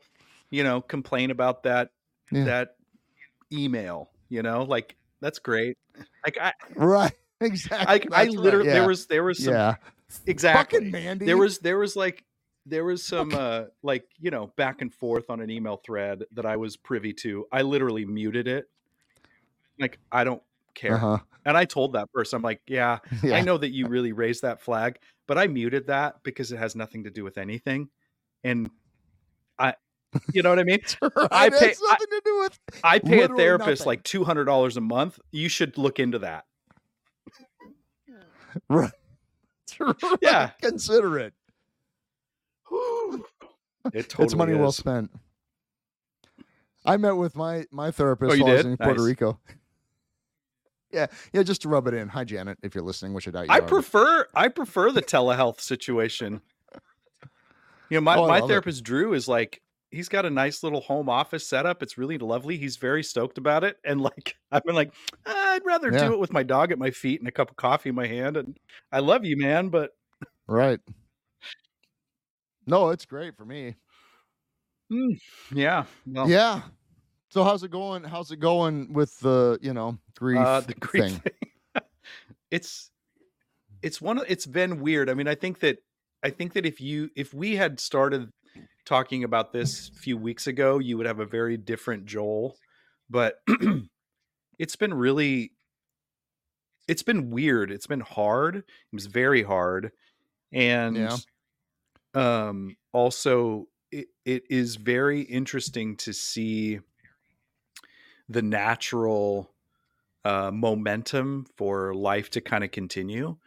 you 0.52 0.64
know, 0.64 0.82
complain 0.82 1.32
about 1.32 1.64
that 1.64 1.90
Yeah. 2.32 2.44
that 2.46 2.76
email. 3.52 4.12
You 4.30 4.44
know, 4.44 4.64
like 4.64 4.96
that's 5.22 5.40
great. 5.40 5.78
Like 6.26 6.38
I, 6.40 6.54
Right. 6.76 7.12
Exactly. 7.40 7.88
I, 7.88 7.92
I 7.94 7.98
That's 8.00 8.10
right, 8.12 8.30
literally 8.32 8.68
yeah. 8.68 8.74
there 8.74 8.88
was 8.88 9.06
there 9.08 9.24
was 9.24 9.44
some 9.44 9.54
yeah. 9.54 9.76
exactly 10.26 10.80
Fucking 10.80 10.92
Mandy. 10.92 11.26
there 11.28 11.38
was 11.38 11.60
there 11.60 11.78
was 11.78 11.96
like 11.96 12.24
there 12.66 12.84
was 12.84 13.06
some 13.06 13.32
uh 13.32 13.66
like 13.84 14.06
you 14.20 14.32
know 14.32 14.48
back 14.58 14.82
and 14.82 14.92
forth 14.92 15.30
on 15.30 15.40
an 15.40 15.52
email 15.52 15.78
thread 15.78 16.24
that 16.32 16.48
i 16.48 16.56
was 16.58 16.76
privy 16.78 17.14
to 17.14 17.46
i 17.52 17.62
literally 17.62 18.06
muted 18.06 18.48
it 18.48 18.66
like 19.80 20.00
i 20.12 20.24
don't 20.24 20.42
care 20.78 20.96
Uh-huh. 20.96 21.18
and 21.46 21.58
i 21.58 21.66
told 21.66 21.94
that 21.94 22.12
person 22.14 22.38
i'm 22.38 22.42
like 22.44 22.62
yeah, 22.68 23.00
Yeah. 23.24 23.36
i 23.38 23.42
know 23.42 23.58
that 23.58 23.72
you 23.74 23.88
really 23.88 24.12
raised 24.14 24.42
that 24.44 24.62
flag 24.62 25.00
but 25.28 25.38
i 25.38 25.48
muted 25.48 25.88
that 25.88 26.24
because 26.24 26.52
it 26.54 26.58
has 26.58 26.76
nothing 26.76 27.04
to 27.04 27.10
do 27.10 27.24
with 27.26 27.38
anything 27.38 27.90
and 28.44 28.70
i 29.60 29.74
you 30.34 30.42
know 30.44 30.50
what 30.52 30.60
i 30.60 30.64
mean 30.64 30.80
Right, 31.02 31.28
I 31.32 31.48
it 31.48 31.54
has 31.54 31.60
pay- 31.60 31.68
I- 31.68 31.92
nothing 31.92 32.08
to 32.12 32.22
do 32.24 32.40
with 32.40 32.60
i 32.84 33.00
pay 33.00 33.22
a 33.24 33.28
therapist 33.28 33.86
nothing. 33.86 33.88
like 33.88 34.04
$200 34.04 34.78
a 34.78 34.82
month 34.82 35.20
you 35.32 35.50
should 35.50 35.78
look 35.78 36.00
into 36.00 36.20
that 36.20 36.46
right. 38.70 38.92
Yeah. 40.22 40.52
Consider 40.62 41.20
it. 41.20 41.34
it 42.72 44.10
totally 44.10 44.26
it's 44.26 44.34
money 44.36 44.56
well 44.56 44.72
spent. 44.72 45.12
I 46.86 46.98
met 46.98 47.12
with 47.18 47.36
my 47.36 47.66
my 47.72 47.92
therapist 47.92 48.34
Oh, 48.40 48.44
while 48.44 48.54
I 48.54 48.56
was 48.58 48.66
in 48.66 48.78
Puerto 48.78 49.00
Nice. 49.02 49.06
Rico. 49.08 49.40
Yeah, 50.92 51.08
yeah, 51.34 51.44
just 51.44 51.62
to 51.64 51.70
rub 51.70 51.88
it 51.88 51.94
in. 51.94 52.08
Hi, 52.10 52.24
Janet, 52.24 52.60
if 52.64 52.74
you're 52.74 52.84
listening, 52.84 53.14
which 53.14 53.28
I 53.28 53.32
doubt 53.32 53.50
you 53.50 53.56
I 53.56 53.60
are, 53.60 53.68
prefer 53.68 54.28
I 54.34 54.48
prefer 54.48 54.92
the 54.92 55.02
telehealth 55.02 55.60
situation. 55.60 56.42
You 57.90 57.98
know, 57.98 58.02
my, 58.02 58.18
Oh, 58.18 58.24
my 58.28 58.40
love 58.40 58.50
it. 58.52 58.54
therapist 58.54 58.84
Drew 58.84 59.14
is 59.14 59.28
like 59.28 59.62
he's 59.92 60.10
got 60.10 60.26
a 60.26 60.30
nice 60.30 60.64
little 60.64 60.82
home 60.82 61.08
office 61.10 61.48
setup. 61.48 61.82
It's 61.82 61.98
really 61.98 62.18
lovely. 62.18 62.58
He's 62.58 62.78
very 62.78 63.04
stoked 63.04 63.38
about 63.38 63.64
it. 63.64 63.78
And 63.86 64.02
like 64.02 64.36
I've 64.52 64.64
been 64.64 64.76
like, 64.76 64.94
"Ah, 65.26 65.54
I'd 65.54 65.66
rather 65.66 65.92
Yeah. 65.92 65.98
do 66.08 66.14
it 66.14 66.20
with 66.20 66.34
my 66.34 66.44
dog 66.44 66.72
at 66.72 66.80
my 66.80 66.92
feet 66.92 67.20
and 67.22 67.28
a 67.28 67.32
cup 67.32 67.50
of 67.50 67.56
coffee 67.58 67.90
in 67.90 67.96
my 67.96 68.08
hand. 68.08 68.38
And 68.38 68.58
I 68.92 69.00
love 69.00 69.26
you, 69.26 69.38
man, 69.38 69.70
but 69.70 69.92
right. 70.48 70.80
No, 72.68 72.90
it's 72.90 73.06
great 73.06 73.36
for 73.36 73.46
me. 73.46 73.78
mm, 74.92 75.20
yeah. 75.52 75.86
Well, 76.06 76.28
yeah. 76.30 76.62
So 77.30 77.44
how's 77.44 77.64
it 77.64 77.72
going? 77.72 78.04
How's 78.04 78.32
it 78.32 78.38
going 78.38 78.94
with 78.94 79.20
the 79.20 79.60
you 79.62 79.74
know 79.74 79.98
grief, 80.18 80.40
uh, 80.40 80.62
the 80.62 80.74
grief 80.76 81.04
thing? 81.04 81.22
thing. 81.22 81.34
it's 82.52 82.92
it's 83.82 84.02
one 84.02 84.18
of 84.20 84.26
it's 84.28 84.46
been 84.46 84.82
weird. 84.82 85.10
I 85.10 85.14
mean, 85.14 85.28
I 85.28 85.36
think 85.36 85.60
that 85.60 85.80
I 86.24 86.30
think 86.30 86.54
that 86.54 86.66
if 86.66 86.82
you 86.82 87.10
if 87.16 87.34
we 87.34 87.56
had 87.56 87.80
started 87.80 88.30
talking 88.86 89.24
about 89.24 89.52
this 89.52 89.90
a 89.90 90.00
few 90.00 90.18
weeks 90.18 90.48
ago, 90.48 90.80
you 90.80 90.98
would 90.98 91.06
have 91.06 91.20
a 91.20 91.26
very 91.26 91.58
different 91.58 92.06
Joel. 92.06 92.56
But 93.10 93.36
it's 94.60 94.76
been 94.76 94.94
really 94.94 95.52
it's 96.88 97.04
been 97.04 97.30
weird. 97.30 97.72
It's 97.72 97.88
been 97.88 98.00
hard. 98.00 98.58
It 98.58 98.66
was 98.94 99.08
very 99.08 99.44
hard. 99.44 99.92
And 100.54 100.96
Yeah. 100.96 101.18
um 102.14 102.76
also 102.94 103.66
it, 103.92 104.08
it 104.26 104.44
is 104.50 104.76
very 104.76 105.22
interesting 105.22 105.96
to 105.98 106.14
see 106.14 106.80
the 108.30 108.42
natural 108.42 109.54
uh, 110.26 110.52
momentum 110.52 111.46
for 111.58 111.94
life 111.96 112.30
to 112.32 112.42
kind 112.42 112.64
of 112.64 112.72
continue 112.72 113.38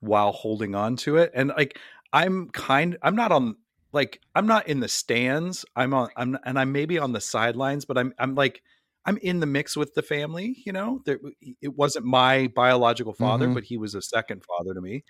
while 0.00 0.32
holding 0.32 0.74
on 0.74 0.96
to 0.96 1.16
it. 1.16 1.30
And 1.34 1.50
like, 1.56 1.78
I'm 2.12 2.50
kind, 2.50 2.96
I'm 3.02 3.16
not 3.16 3.32
on, 3.32 3.56
like, 3.92 4.20
I'm 4.34 4.46
not 4.46 4.68
in 4.68 4.80
the 4.80 4.88
stands. 4.88 5.64
I'm 5.76 5.94
on, 5.94 6.10
I'm, 6.16 6.38
and 6.44 6.58
I'm 6.58 6.72
maybe 6.72 6.98
on 6.98 7.12
the 7.12 7.20
sidelines, 7.20 7.84
but 7.84 7.98
I'm, 7.98 8.14
I'm 8.18 8.34
like, 8.34 8.62
I'm 9.06 9.16
in 9.18 9.40
the 9.40 9.46
mix 9.46 9.76
with 9.76 9.94
the 9.94 10.02
family. 10.02 10.62
You 10.66 10.72
know, 10.72 11.00
there, 11.06 11.18
it 11.62 11.74
wasn't 11.74 12.04
my 12.04 12.48
biological 12.48 13.14
father, 13.14 13.48
Mhm. 13.48 13.54
but 13.54 13.64
he 13.64 13.78
was 13.78 13.94
a 13.94 14.02
second 14.02 14.44
father 14.44 14.74
to 14.74 14.80
me. 14.82 15.04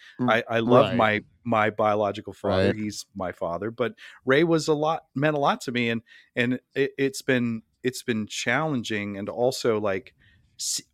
I 0.48 0.60
love 0.60 0.92
right. 0.92 0.96
my 0.96 1.24
my 1.44 1.70
biological 1.70 2.32
father. 2.32 2.72
Right. 2.72 2.74
He's 2.74 3.06
my 3.14 3.32
father, 3.32 3.70
but 3.70 3.94
Ray 4.24 4.44
was 4.44 4.68
a 4.68 4.74
lot 4.74 5.06
meant 5.14 5.36
a 5.36 5.40
lot 5.40 5.60
to 5.62 5.72
me, 5.72 5.90
and 5.90 6.02
and 6.36 6.60
it, 6.74 6.92
it's 6.98 7.22
been 7.22 7.62
it's 7.82 8.02
been 8.02 8.26
challenging, 8.26 9.16
and 9.18 9.28
also 9.28 9.80
like 9.80 10.14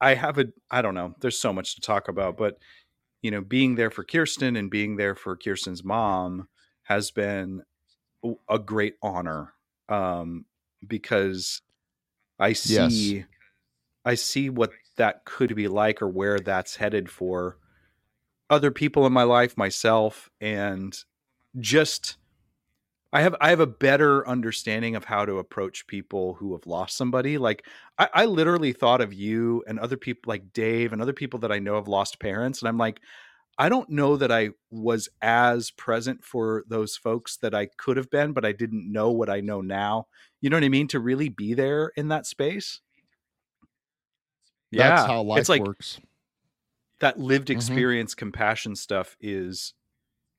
I 0.00 0.14
have 0.14 0.38
a 0.38 0.46
I 0.70 0.82
don't 0.82 0.94
know. 0.94 1.14
There's 1.20 1.38
so 1.38 1.52
much 1.52 1.74
to 1.76 1.80
talk 1.80 2.08
about, 2.08 2.36
but 2.36 2.58
you 3.22 3.30
know, 3.30 3.40
being 3.42 3.76
there 3.76 3.90
for 3.90 4.04
Kirsten 4.04 4.56
and 4.56 4.70
being 4.70 4.96
there 4.96 5.14
for 5.14 5.36
Kirsten's 5.36 5.84
mom 5.84 6.48
has 6.84 7.10
been 7.10 7.62
a- 8.50 8.58
great 8.58 8.96
honor 9.02 9.54
um, 9.88 10.46
because 10.86 11.62
I 12.38 12.54
Yes. 12.64 13.14
see 13.14 13.26
I 14.04 14.14
see 14.16 14.50
what 14.50 14.72
that 14.96 15.24
could 15.26 15.56
be 15.56 15.68
like 15.68 16.02
or 16.02 16.08
where 16.08 16.40
that's 16.40 16.76
headed 16.76 17.10
for 17.10 17.58
other 18.50 18.70
people 18.70 19.06
in 19.06 19.12
my 19.12 19.22
life, 19.22 19.56
myself, 19.56 20.30
and 20.40 20.96
just 21.60 22.18
I 23.14 23.22
have 23.22 23.36
I 23.40 23.50
have 23.50 23.60
a 23.60 23.66
better 23.66 24.26
understanding 24.28 24.96
of 24.96 25.04
how 25.06 25.24
to 25.24 25.38
approach 25.38 25.86
people 25.86 26.34
who 26.34 26.52
have 26.52 26.66
lost 26.66 26.96
somebody. 26.96 27.38
Like 27.38 27.66
I, 27.98 28.08
I 28.12 28.24
literally 28.26 28.72
thought 28.72 29.00
of 29.00 29.14
you 29.14 29.62
and 29.68 29.78
other 29.78 29.96
people 29.96 30.28
like 30.28 30.52
Dave 30.52 30.92
and 30.92 31.00
other 31.00 31.12
people 31.12 31.38
that 31.40 31.52
I 31.52 31.60
know 31.60 31.76
have 31.76 31.88
lost 31.88 32.18
parents, 32.18 32.60
and 32.60 32.68
I'm 32.68 32.78
like, 32.78 33.00
I 33.58 33.68
don't 33.68 33.90
know 33.90 34.16
that 34.16 34.32
I 34.32 34.50
was 34.70 35.08
as 35.22 35.70
present 35.72 36.24
for 36.24 36.64
those 36.68 36.96
folks 36.96 37.38
that 37.38 37.54
I 37.54 37.66
could 37.66 37.96
have 37.98 38.10
been, 38.10 38.32
but 38.34 38.44
I 38.46 38.52
didn't 38.52 38.90
know 38.92 39.12
what 39.12 39.30
I 39.30 39.40
know 39.40 39.60
now. 39.62 40.08
You 40.40 40.50
know 40.50 40.56
what 40.56 40.64
I 40.64 40.70
mean? 40.70 40.88
To 40.88 41.00
really 41.00 41.28
be 41.30 41.54
there 41.54 41.92
in 41.96 42.08
that 42.08 42.26
space. 42.26 42.80
That's 44.74 45.04
how 45.04 45.22
life 45.22 45.32
it's 45.34 45.48
like 45.48 45.64
works. 45.64 46.00
that 47.00 47.18
lived 47.18 47.50
Mhm. 47.50 47.50
experience 47.50 48.14
compassion 48.14 48.76
stuff 48.76 49.16
is 49.20 49.74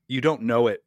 you 0.07 0.21
don't 0.21 0.43
know 0.43 0.67
it 0.67 0.85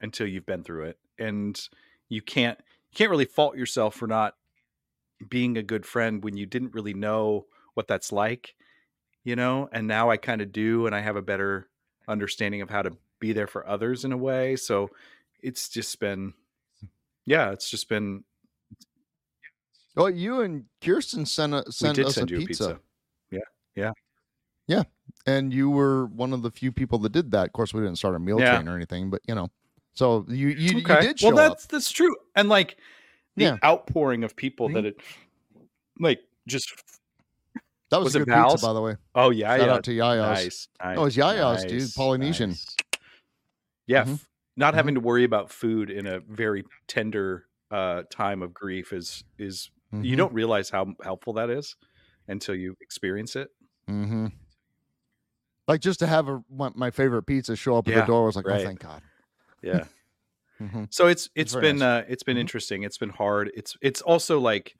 until 0.00 0.26
you've 0.26 0.46
been 0.46 0.64
through 0.64 0.84
it 0.86 0.98
and 1.18 1.68
you 2.08 2.22
can't 2.22 2.58
you 2.58 2.96
can't 2.96 3.10
really 3.10 3.24
fault 3.24 3.56
yourself 3.56 3.94
for 3.94 4.06
not 4.06 4.34
being 5.28 5.56
a 5.56 5.62
good 5.62 5.86
friend 5.86 6.22
when 6.24 6.36
you 6.36 6.46
didn't 6.46 6.74
really 6.74 6.94
know 6.94 7.46
what 7.74 7.86
that's 7.88 8.12
like 8.12 8.54
you 9.24 9.36
know 9.36 9.68
and 9.72 9.86
now 9.86 10.10
i 10.10 10.16
kind 10.16 10.40
of 10.40 10.52
do 10.52 10.86
and 10.86 10.94
i 10.94 11.00
have 11.00 11.16
a 11.16 11.22
better 11.22 11.68
understanding 12.08 12.60
of 12.60 12.68
how 12.70 12.82
to 12.82 12.90
be 13.20 13.32
there 13.32 13.46
for 13.46 13.66
others 13.66 14.04
in 14.04 14.12
a 14.12 14.16
way 14.16 14.54
so 14.56 14.90
it's 15.40 15.68
just 15.68 15.98
been 16.00 16.34
yeah 17.24 17.50
it's 17.50 17.70
just 17.70 17.88
been 17.88 18.24
Oh, 19.96 20.06
you 20.06 20.40
and 20.40 20.64
Kirsten 20.80 21.24
sent 21.24 21.54
a, 21.54 21.70
sent 21.70 21.96
did 21.96 22.06
us 22.06 22.16
send 22.16 22.28
a 22.30 22.34
you 22.34 22.40
a 22.40 22.46
pizza, 22.46 22.80
Yeah, 23.30 23.38
Yeah. 23.76 23.92
Yeah. 24.66 24.82
and 25.24 25.52
you 25.54 25.70
were 25.70 26.06
one 26.06 26.32
of 26.32 26.42
the 26.42 26.50
few 26.50 26.72
people 26.72 26.98
that 26.98 27.12
did 27.12 27.30
that. 27.30 27.46
Of 27.46 27.52
course, 27.52 27.72
we 27.72 27.80
didn't 27.80 27.98
start 27.98 28.16
a 28.16 28.18
meal 28.18 28.40
Yeah. 28.40 28.58
chain 28.58 28.68
or 28.68 28.74
anything, 28.74 29.08
but 29.08 29.20
you 29.28 29.36
know, 29.36 29.50
so 29.94 30.24
you 30.28 30.48
you, 30.48 30.78
you 30.78 30.82
did 30.84 31.18
show 31.20 31.28
well, 31.28 31.36
that's 31.36 31.64
up. 31.64 31.70
that's 31.70 31.90
true. 31.90 32.14
And 32.36 32.48
like 32.48 32.76
the 33.36 33.44
Yeah. 33.44 33.56
outpouring 33.64 34.24
of 34.24 34.36
people 34.36 34.68
that 34.70 34.84
Mhm. 34.84 34.88
it 34.88 35.00
like 35.98 36.20
just 36.46 36.72
That 37.90 37.98
was, 37.98 38.06
was 38.06 38.16
a 38.16 38.18
good 38.24 38.28
pizza, 38.34 38.66
by 38.66 38.72
the 38.72 38.80
way. 38.82 38.96
oh 39.14 39.30
yeah, 39.30 39.56
Shout 39.56 39.66
yeah. 39.68 39.74
out 39.74 39.84
to 39.84 39.90
Yaya's. 39.92 40.44
Nice, 40.44 40.68
nice. 40.82 40.98
Oh, 40.98 41.04
it's 41.04 41.16
Yaya's, 41.16 41.64
dude. 41.64 41.94
Polynesian. 41.94 42.50
nice. 42.50 42.76
Yeah, 43.86 44.04
Mhm. 44.04 44.14
f- 44.14 44.28
not 44.56 44.72
Mhm. 44.74 44.76
having 44.76 44.94
to 44.94 45.00
worry 45.00 45.24
about 45.24 45.50
food 45.50 45.90
in 45.90 46.06
a 46.06 46.20
very 46.20 46.64
tender 46.86 47.46
uh, 47.70 48.02
time 48.10 48.42
of 48.42 48.54
grief 48.54 48.92
is 48.92 49.24
is 49.38 49.70
you 49.92 50.14
Mhm. 50.14 50.16
don't 50.16 50.32
realize 50.32 50.70
how 50.70 50.94
helpful 51.02 51.32
that 51.34 51.50
is 51.50 51.76
until 52.28 52.54
you 52.54 52.76
experience 52.80 53.34
it. 53.36 53.50
Mm-hmm. 53.88 54.26
Like 55.66 55.80
just 55.80 55.98
to 56.00 56.06
have 56.06 56.28
a, 56.28 56.42
my, 56.50 56.70
my 56.74 56.90
favorite 56.90 57.22
pizza 57.24 57.56
show 57.56 57.76
up 57.76 57.88
at 57.88 57.94
Yeah, 57.94 58.00
the 58.02 58.06
door 58.06 58.26
was 58.26 58.36
like, 58.36 58.46
right. 58.46 58.60
oh, 58.60 58.64
thank 58.64 58.80
God. 58.80 59.02
Yeah. 59.64 59.86
hmm 60.58 60.84
So 60.90 61.08
it's 61.08 61.28
it's 61.34 61.54
very 61.54 61.62
been 61.62 61.82
nice. 61.82 61.82
uh, 61.82 62.04
it's 62.08 62.22
been 62.22 62.36
Mhm. 62.36 62.38
interesting. 62.38 62.82
It's 62.84 62.98
been 62.98 63.10
hard. 63.10 63.50
It's 63.54 63.76
it's 63.82 64.00
also 64.02 64.38
like, 64.38 64.76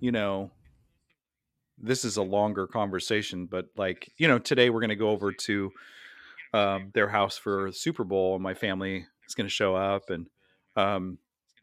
you 0.00 0.12
know, 0.12 0.52
this 1.78 2.04
is 2.04 2.16
a 2.16 2.22
longer 2.22 2.66
conversation, 2.66 3.46
but 3.46 3.66
like 3.76 4.12
you 4.16 4.26
know, 4.28 4.38
today 4.38 4.70
we're 4.70 4.80
going 4.80 4.88
to 4.90 4.96
go 4.96 5.10
over 5.10 5.32
to 5.32 5.72
um, 6.54 6.90
their 6.94 7.08
house 7.08 7.38
for 7.38 7.72
Super 7.72 8.04
Bowl, 8.04 8.34
and 8.34 8.42
my 8.42 8.54
family 8.54 9.06
is 9.28 9.34
going 9.34 9.46
to 9.46 9.50
show 9.54 9.76
up, 9.76 10.10
and 10.10 10.28
um, 10.76 11.18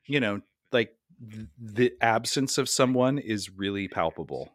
you 0.07 0.19
know, 0.19 0.41
like 0.71 0.95
th- 1.31 1.47
the 1.59 1.93
absence 2.01 2.57
of 2.57 2.69
someone 2.69 3.19
is 3.19 3.49
really 3.51 3.87
palpable 3.87 4.53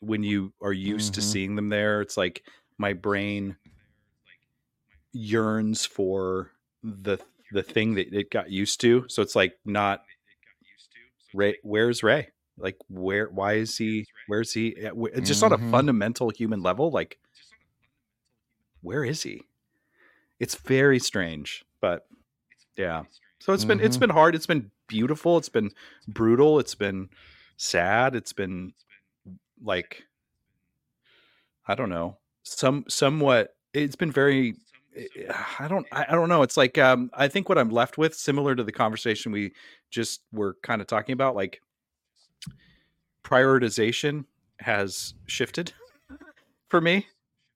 when 0.00 0.22
you 0.22 0.52
are 0.62 0.72
used 0.72 1.14
to 1.14 1.20
Mhm. 1.20 1.22
seeing 1.22 1.56
them 1.56 1.68
there. 1.68 2.00
It's 2.00 2.16
like 2.16 2.44
my 2.78 2.92
brain 2.92 3.56
yearns 5.12 5.84
for 5.86 6.52
the 6.82 7.18
the 7.52 7.62
thing 7.62 7.94
that 7.94 8.12
it 8.12 8.30
got 8.30 8.50
used 8.50 8.80
to. 8.82 9.04
So 9.08 9.22
it's 9.22 9.34
like 9.36 9.54
not 9.64 10.02
Ray. 11.34 11.56
Where's 11.62 12.02
Ray? 12.02 12.28
Like 12.58 12.76
where? 12.88 13.28
Why 13.28 13.54
is 13.54 13.76
he? 13.78 14.06
Where's 14.26 14.52
he? 14.52 14.76
wh- 14.96 15.20
Just 15.22 15.42
on 15.42 15.52
a 15.52 15.58
Mhm. 15.58 15.70
fundamental 15.70 16.30
human 16.30 16.62
level, 16.62 16.90
like 16.90 17.18
where 18.82 19.04
is 19.04 19.22
he? 19.22 19.42
It's 20.38 20.54
very 20.54 20.98
strange, 20.98 21.64
but 21.80 22.06
yeah. 22.76 23.04
So 23.40 23.52
it's 23.52 23.64
been 23.64 23.80
it's 23.80 23.96
been 23.96 24.10
hard. 24.10 24.34
It's 24.34 24.46
been 24.46 24.70
beautiful. 24.86 25.38
It's 25.38 25.48
been 25.48 25.70
brutal. 26.08 26.58
It's 26.58 26.74
been 26.74 27.08
sad. 27.56 28.14
It's 28.14 28.32
been 28.32 28.74
like 29.62 30.04
I 31.68 31.74
don't 31.74 31.90
know, 31.90 32.18
some 32.42 32.84
somewhat. 32.88 33.54
It's 33.72 33.96
been 33.96 34.10
very. 34.12 34.54
I 35.58 35.68
don't. 35.68 35.86
I 35.92 36.04
don't 36.14 36.28
know. 36.28 36.42
It's 36.42 36.56
like 36.56 36.76
um. 36.78 37.10
I 37.14 37.28
think 37.28 37.48
what 37.48 37.58
I'm 37.58 37.70
left 37.70 37.96
with, 37.98 38.14
similar 38.14 38.54
to 38.56 38.64
the 38.64 38.72
conversation 38.72 39.30
we 39.32 39.52
just 39.90 40.22
were 40.32 40.56
kind 40.62 40.80
of 40.80 40.86
talking 40.88 41.12
about, 41.12 41.36
like 41.36 41.60
prioritization 43.24 44.24
has 44.60 45.14
shifted 45.26 45.72
for 46.68 46.80
me. 46.80 47.06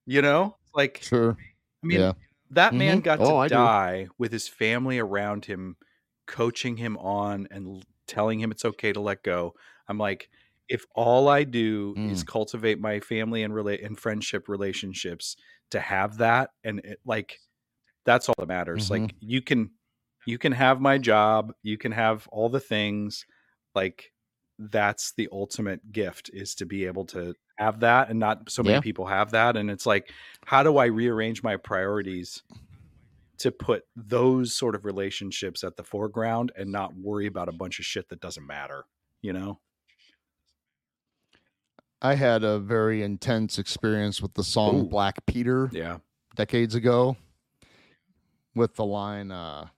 You 0.06 0.22
know, 0.22 0.56
like 0.74 1.02
Sure. 1.02 1.36
I 1.82 1.86
mean, 1.86 2.00
Yeah. 2.00 2.12
that 2.50 2.74
man 2.74 3.00
Mhm. 3.00 3.04
got 3.04 3.20
Oh, 3.20 3.26
to 3.26 3.36
I 3.36 3.48
do. 3.48 3.54
die 3.54 4.08
with 4.18 4.32
his 4.32 4.46
family 4.48 4.98
around 4.98 5.46
him, 5.46 5.76
coaching 6.26 6.76
him 6.76 6.96
on 6.98 7.48
and 7.50 7.84
telling 8.06 8.38
him 8.40 8.50
it's 8.50 8.64
okay 8.66 8.92
to 8.92 9.00
let 9.00 9.22
go. 9.22 9.54
I'm 9.88 9.96
like, 9.98 10.28
if 10.68 10.84
all 10.94 11.28
I 11.28 11.44
do 11.44 11.98
is 12.04 12.24
Mm. 12.24 12.26
cultivate 12.26 12.80
my 12.80 13.00
family 13.00 13.42
and 13.42 13.54
relate 13.54 13.82
and 13.82 13.98
friendship 13.98 14.48
relationships 14.48 15.36
to 15.70 15.80
have 15.80 16.18
that, 16.18 16.50
and 16.64 16.80
it, 16.80 17.00
like, 17.04 17.38
that's 18.04 18.28
all 18.28 18.34
that 18.38 18.48
matters. 18.48 18.88
Mhm. 18.88 18.90
Like, 18.90 19.14
you 19.20 19.42
can, 19.42 19.72
you 20.26 20.38
can 20.38 20.52
have 20.52 20.80
my 20.80 20.98
job, 20.98 21.52
you 21.62 21.78
can 21.78 21.92
have 21.92 22.28
all 22.28 22.48
the 22.48 22.60
things, 22.60 23.26
like. 23.74 24.12
That's 24.58 25.12
the 25.16 25.28
ultimate 25.32 25.90
gift 25.92 26.30
is 26.32 26.54
to 26.56 26.66
be 26.66 26.86
able 26.86 27.06
to 27.06 27.34
have 27.58 27.80
that, 27.80 28.08
and 28.10 28.20
not 28.20 28.48
so 28.50 28.62
many 28.62 28.76
Yeah. 28.76 28.80
people 28.80 29.06
have 29.06 29.32
that. 29.32 29.56
And 29.56 29.68
it's 29.70 29.84
like, 29.86 30.12
how 30.46 30.62
do 30.62 30.76
I 30.78 30.86
rearrange 30.86 31.42
my 31.42 31.56
priorities 31.56 32.44
to 33.38 33.52
put 33.52 33.84
those 33.96 34.56
sort 34.56 34.74
of 34.76 34.84
relationships 34.84 35.64
at 35.64 35.76
the 35.76 35.84
foreground 35.84 36.52
and 36.56 36.70
not 36.72 36.94
worry 36.96 37.26
about 37.26 37.48
a 37.48 37.52
bunch 37.52 37.80
of 37.80 37.84
shit 37.86 38.08
that 38.10 38.20
doesn't 38.20 38.46
matter, 38.46 38.84
you 39.22 39.32
know? 39.32 39.60
I 42.04 42.16
had 42.16 42.44
a 42.44 42.58
very 42.58 43.02
intense 43.02 43.58
experience 43.58 44.20
with 44.20 44.34
the 44.34 44.44
song 44.44 44.82
Ooh. 44.82 44.84
Black 44.84 45.24
Peter 45.24 45.70
Yeah. 45.72 45.98
decades 46.36 46.74
ago 46.74 47.16
with 48.54 48.76
the 48.76 48.84
line, 48.84 49.30
uh, 49.30 49.68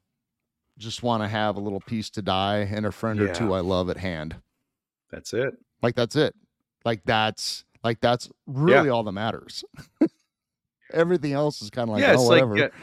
just 0.76 1.04
want 1.04 1.22
to 1.22 1.28
have 1.28 1.54
a 1.54 1.60
little 1.60 1.78
piece 1.78 2.10
to 2.10 2.22
die 2.22 2.68
and 2.68 2.84
a 2.84 2.90
friend 2.90 3.20
or 3.20 3.32
two 3.32 3.54
I 3.54 3.60
love 3.60 3.88
at 3.90 3.96
hand. 3.96 4.34
That's 5.08 5.32
it. 5.34 5.56
Like 5.82 5.94
that's 5.94 6.16
it. 6.16 6.34
Like 6.84 7.04
that's 7.04 7.64
like 7.84 8.00
that's 8.00 8.28
really 8.48 8.88
all 8.88 9.04
that 9.04 9.12
matters. 9.12 9.64
Everything 10.92 11.32
else 11.32 11.62
is 11.62 11.70
kind 11.70 11.88
of 11.88 11.94
like 11.94 12.02
yeah, 12.02 12.16
oh 12.18 12.26
whatever. 12.26 12.56
like 12.56 12.72
yeah, 12.74 12.80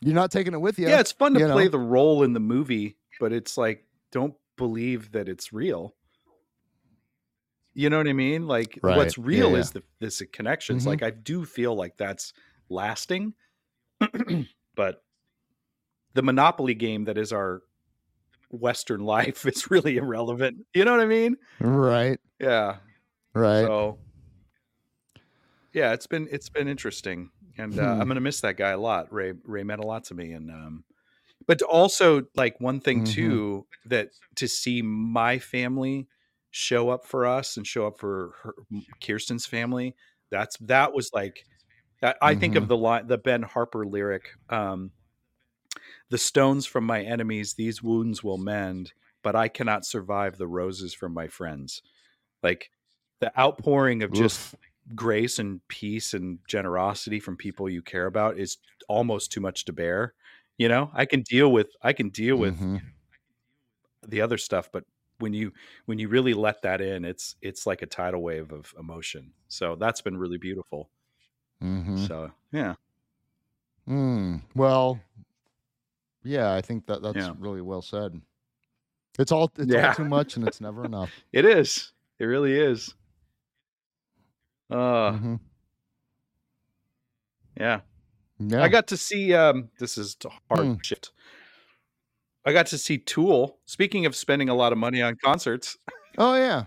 You're 0.00 0.14
not 0.14 0.30
taking 0.30 0.54
it 0.54 0.60
with 0.60 0.78
you. 0.78 0.88
yeah, 0.88 1.00
it's 1.00 1.10
fun 1.10 1.34
to 1.34 1.40
play 1.50 1.64
know? 1.64 1.68
the 1.68 1.78
role 1.80 2.22
in 2.22 2.32
the 2.32 2.40
movie, 2.40 2.96
but 3.18 3.32
it's 3.32 3.58
like 3.58 3.84
don't 4.12 4.34
believe 4.56 5.10
that 5.12 5.28
it's 5.28 5.52
real. 5.52 5.96
You 7.74 7.88
know 7.90 7.98
what 7.98 8.08
I 8.08 8.12
mean? 8.12 8.46
Like 8.46 8.78
Right. 8.82 8.96
what's 8.96 9.16
real 9.18 9.52
yeah. 9.52 9.60
is 9.60 9.70
the 9.70 9.82
this 10.00 10.22
connections. 10.32 10.84
Mhm. 10.84 10.86
Like 10.86 11.02
I 11.02 11.10
do 11.10 11.44
feel 11.44 11.74
like 11.74 11.96
that's 11.96 12.32
lasting. 12.68 13.34
but 14.74 15.02
the 16.14 16.22
monopoly 16.22 16.74
game 16.74 17.04
that 17.04 17.16
is 17.18 17.32
our 17.32 17.62
western 18.50 19.00
life 19.00 19.46
is 19.46 19.70
really 19.70 19.96
irrelevant. 19.96 20.66
You 20.74 20.84
know 20.84 20.92
what 20.92 21.00
I 21.00 21.06
mean? 21.06 21.36
right, 21.60 22.18
Yeah. 22.38 22.78
right. 23.34 23.64
So 23.64 23.98
yeah, 25.72 25.92
it's 25.92 26.06
been 26.06 26.28
it's 26.30 26.48
been 26.50 26.68
interesting, 26.68 27.30
and 27.56 27.78
uh, 27.78 27.96
Hmm. 27.96 28.00
I'm 28.00 28.08
gonna 28.08 28.20
miss 28.20 28.40
that 28.42 28.56
guy 28.56 28.70
a 28.70 28.78
lot. 28.78 29.12
Ray 29.12 29.32
Ray 29.44 29.62
meant 29.64 29.82
a 29.82 29.86
lot 29.86 30.04
to 30.04 30.14
me, 30.14 30.32
and 30.32 30.50
um, 30.50 30.84
but 31.46 31.62
also 31.62 32.24
like 32.36 32.60
one 32.60 32.80
thing 32.80 33.02
Mhm. 33.02 33.04
too 33.04 33.66
that 33.86 34.10
to 34.36 34.48
see 34.48 34.82
my 34.82 35.38
family 35.38 36.08
show 36.52 36.90
up 36.90 37.06
for 37.06 37.26
us 37.26 37.58
and 37.58 37.66
show 37.66 37.88
up 37.88 37.98
for 38.00 38.34
her, 38.44 38.54
Kirsten's 39.04 39.46
family. 39.46 39.96
That's 40.30 40.58
that 40.58 40.94
was 40.94 41.10
like 41.14 41.46
I, 42.02 42.14
I 42.22 42.34
think 42.36 42.56
of 42.56 42.66
Mhm. 42.66 42.68
the 42.68 42.78
line 42.78 43.08
the 43.08 43.18
Ben 43.18 43.42
Harper 43.42 43.86
lyric. 43.86 44.30
Um, 44.50 44.92
the 46.10 46.18
stones 46.18 46.66
from 46.66 46.84
my 46.84 47.02
enemies, 47.02 47.54
these 47.54 47.82
wounds 47.82 48.22
will 48.22 48.38
mend, 48.38 48.92
but 49.22 49.34
I 49.36 49.48
cannot 49.48 49.84
survive 49.86 50.36
the 50.36 50.46
roses 50.48 50.94
from 50.94 51.12
my 51.12 51.28
friends. 51.28 51.82
Like 52.42 52.70
the 53.20 53.38
outpouring 53.38 54.02
of 54.02 54.12
just 54.12 54.42
Oof. 54.42 54.54
grace 54.94 55.38
and 55.38 55.66
peace 55.68 56.14
and 56.14 56.40
generosity 56.48 57.20
from 57.20 57.36
people 57.36 57.70
you 57.70 57.82
care 57.82 58.06
about 58.06 58.38
is 58.38 58.58
almost 58.88 59.32
too 59.32 59.40
much 59.40 59.64
to 59.66 59.74
bear. 59.74 60.14
You 60.58 60.68
know, 60.68 60.90
I 60.94 61.06
can 61.06 61.22
deal 61.22 61.52
with 61.52 61.68
I 61.82 61.92
can 61.92 62.10
deal 62.10 62.36
with 62.36 62.56
Mhm. 62.56 62.92
the 64.06 64.20
other 64.20 64.38
stuff, 64.38 64.70
but 64.72 64.84
when 65.22 65.32
you 65.34 65.52
when 65.86 65.98
you 65.98 66.08
really 66.08 66.34
let 66.34 66.62
that 66.62 66.80
in, 66.82 67.04
it's 67.06 67.36
it's 67.42 67.66
like 67.66 67.82
a 67.82 67.86
tidal 67.86 68.22
wave 68.22 68.52
of 68.52 68.74
emotion. 68.78 69.32
So 69.48 69.76
that's 69.76 70.02
been 70.02 70.18
really 70.18 70.38
beautiful. 70.38 70.90
Mhm. 71.62 71.96
So 72.08 72.32
yeah, 72.52 72.74
Mm, 73.88 74.42
well, 74.54 75.00
yeah, 76.24 76.52
I 76.54 76.60
think 76.60 76.86
that 76.86 77.02
that's 77.02 77.16
Yeah. 77.16 77.34
really 77.38 77.60
well 77.60 77.82
said. 77.82 78.20
It's 79.18 79.32
all 79.32 79.52
it's 79.56 79.72
Yeah. 79.72 79.88
all 79.88 79.94
too 79.94 80.04
much 80.04 80.36
and 80.36 80.44
it's 80.44 80.60
never 80.60 80.84
enough. 80.86 81.10
it 81.32 81.44
is. 81.44 81.92
It 82.18 82.24
really 82.26 82.58
is. 82.58 82.94
Uh, 84.70 85.12
Mhm. 85.12 85.40
yeah. 87.58 87.80
Yeah. 88.38 88.62
I 88.62 88.68
got 88.68 88.88
to 88.88 88.96
see. 88.96 89.34
Um, 89.34 89.70
this 89.78 89.98
is 89.98 90.16
hard 90.48 90.72
Hmm. 90.74 90.74
shift. 90.82 91.12
I 92.44 92.52
got 92.52 92.66
to 92.66 92.78
see 92.78 92.98
Tool. 92.98 93.58
Speaking 93.66 94.06
of 94.06 94.16
spending 94.16 94.48
a 94.48 94.54
lot 94.54 94.72
of 94.72 94.78
money 94.78 95.00
on 95.02 95.16
concerts, 95.16 95.76
oh 96.18 96.34
yeah. 96.34 96.64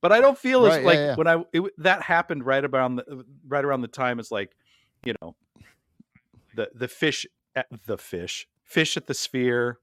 but 0.00 0.12
I 0.12 0.20
don't 0.20 0.38
feel 0.38 0.66
as 0.66 0.74
Right, 0.74 0.80
yeah, 0.82 0.86
like 0.86 0.96
yeah. 0.96 1.14
when 1.16 1.26
I 1.26 1.44
it, 1.52 1.62
that 1.78 2.02
happened 2.02 2.44
right 2.46 2.64
around 2.64 2.96
the 2.96 3.10
uh, 3.10 3.22
right 3.46 3.64
around 3.64 3.80
the 3.82 3.88
time 3.88 4.20
as 4.20 4.30
like 4.30 4.52
you 5.04 5.14
know 5.20 5.34
the 6.54 6.70
the 6.74 6.86
Phish 6.86 7.26
at 7.56 7.66
the 7.86 7.96
Phish 7.96 8.44
Phish 8.70 8.96
at 8.96 9.06
the 9.06 9.14
sphere, 9.14 9.78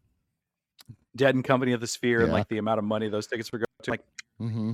Dead 1.15 1.35
and 1.35 1.43
Company 1.43 1.73
of 1.73 1.81
the 1.81 1.87
Sphere, 1.87 2.21
and 2.21 2.31
like 2.31 2.47
the 2.47 2.57
amount 2.57 2.79
of 2.79 2.85
money 2.85 3.09
those 3.09 3.27
tickets 3.27 3.51
were 3.51 3.59
going 3.59 3.65
to. 3.83 3.91
Like 3.91 4.03
Mm-hmm. 4.41 4.73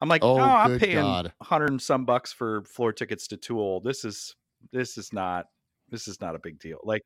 I'm 0.00 0.08
like, 0.08 0.24
Oh, 0.24 0.38
oh, 0.38 0.40
I'm 0.40 0.70
good 0.72 0.80
paying 0.80 0.96
God. 0.96 1.32
hundred 1.42 1.70
and 1.70 1.80
some 1.80 2.04
bucks 2.04 2.32
for 2.32 2.62
floor 2.62 2.92
tickets 2.92 3.26
to 3.28 3.36
Tool. 3.36 3.80
This 3.80 4.04
is 4.04 4.34
this 4.72 4.98
is 4.98 5.12
not 5.12 5.46
this 5.90 6.08
is 6.08 6.20
not 6.20 6.34
a 6.34 6.38
big 6.38 6.58
deal. 6.58 6.78
Like, 6.82 7.02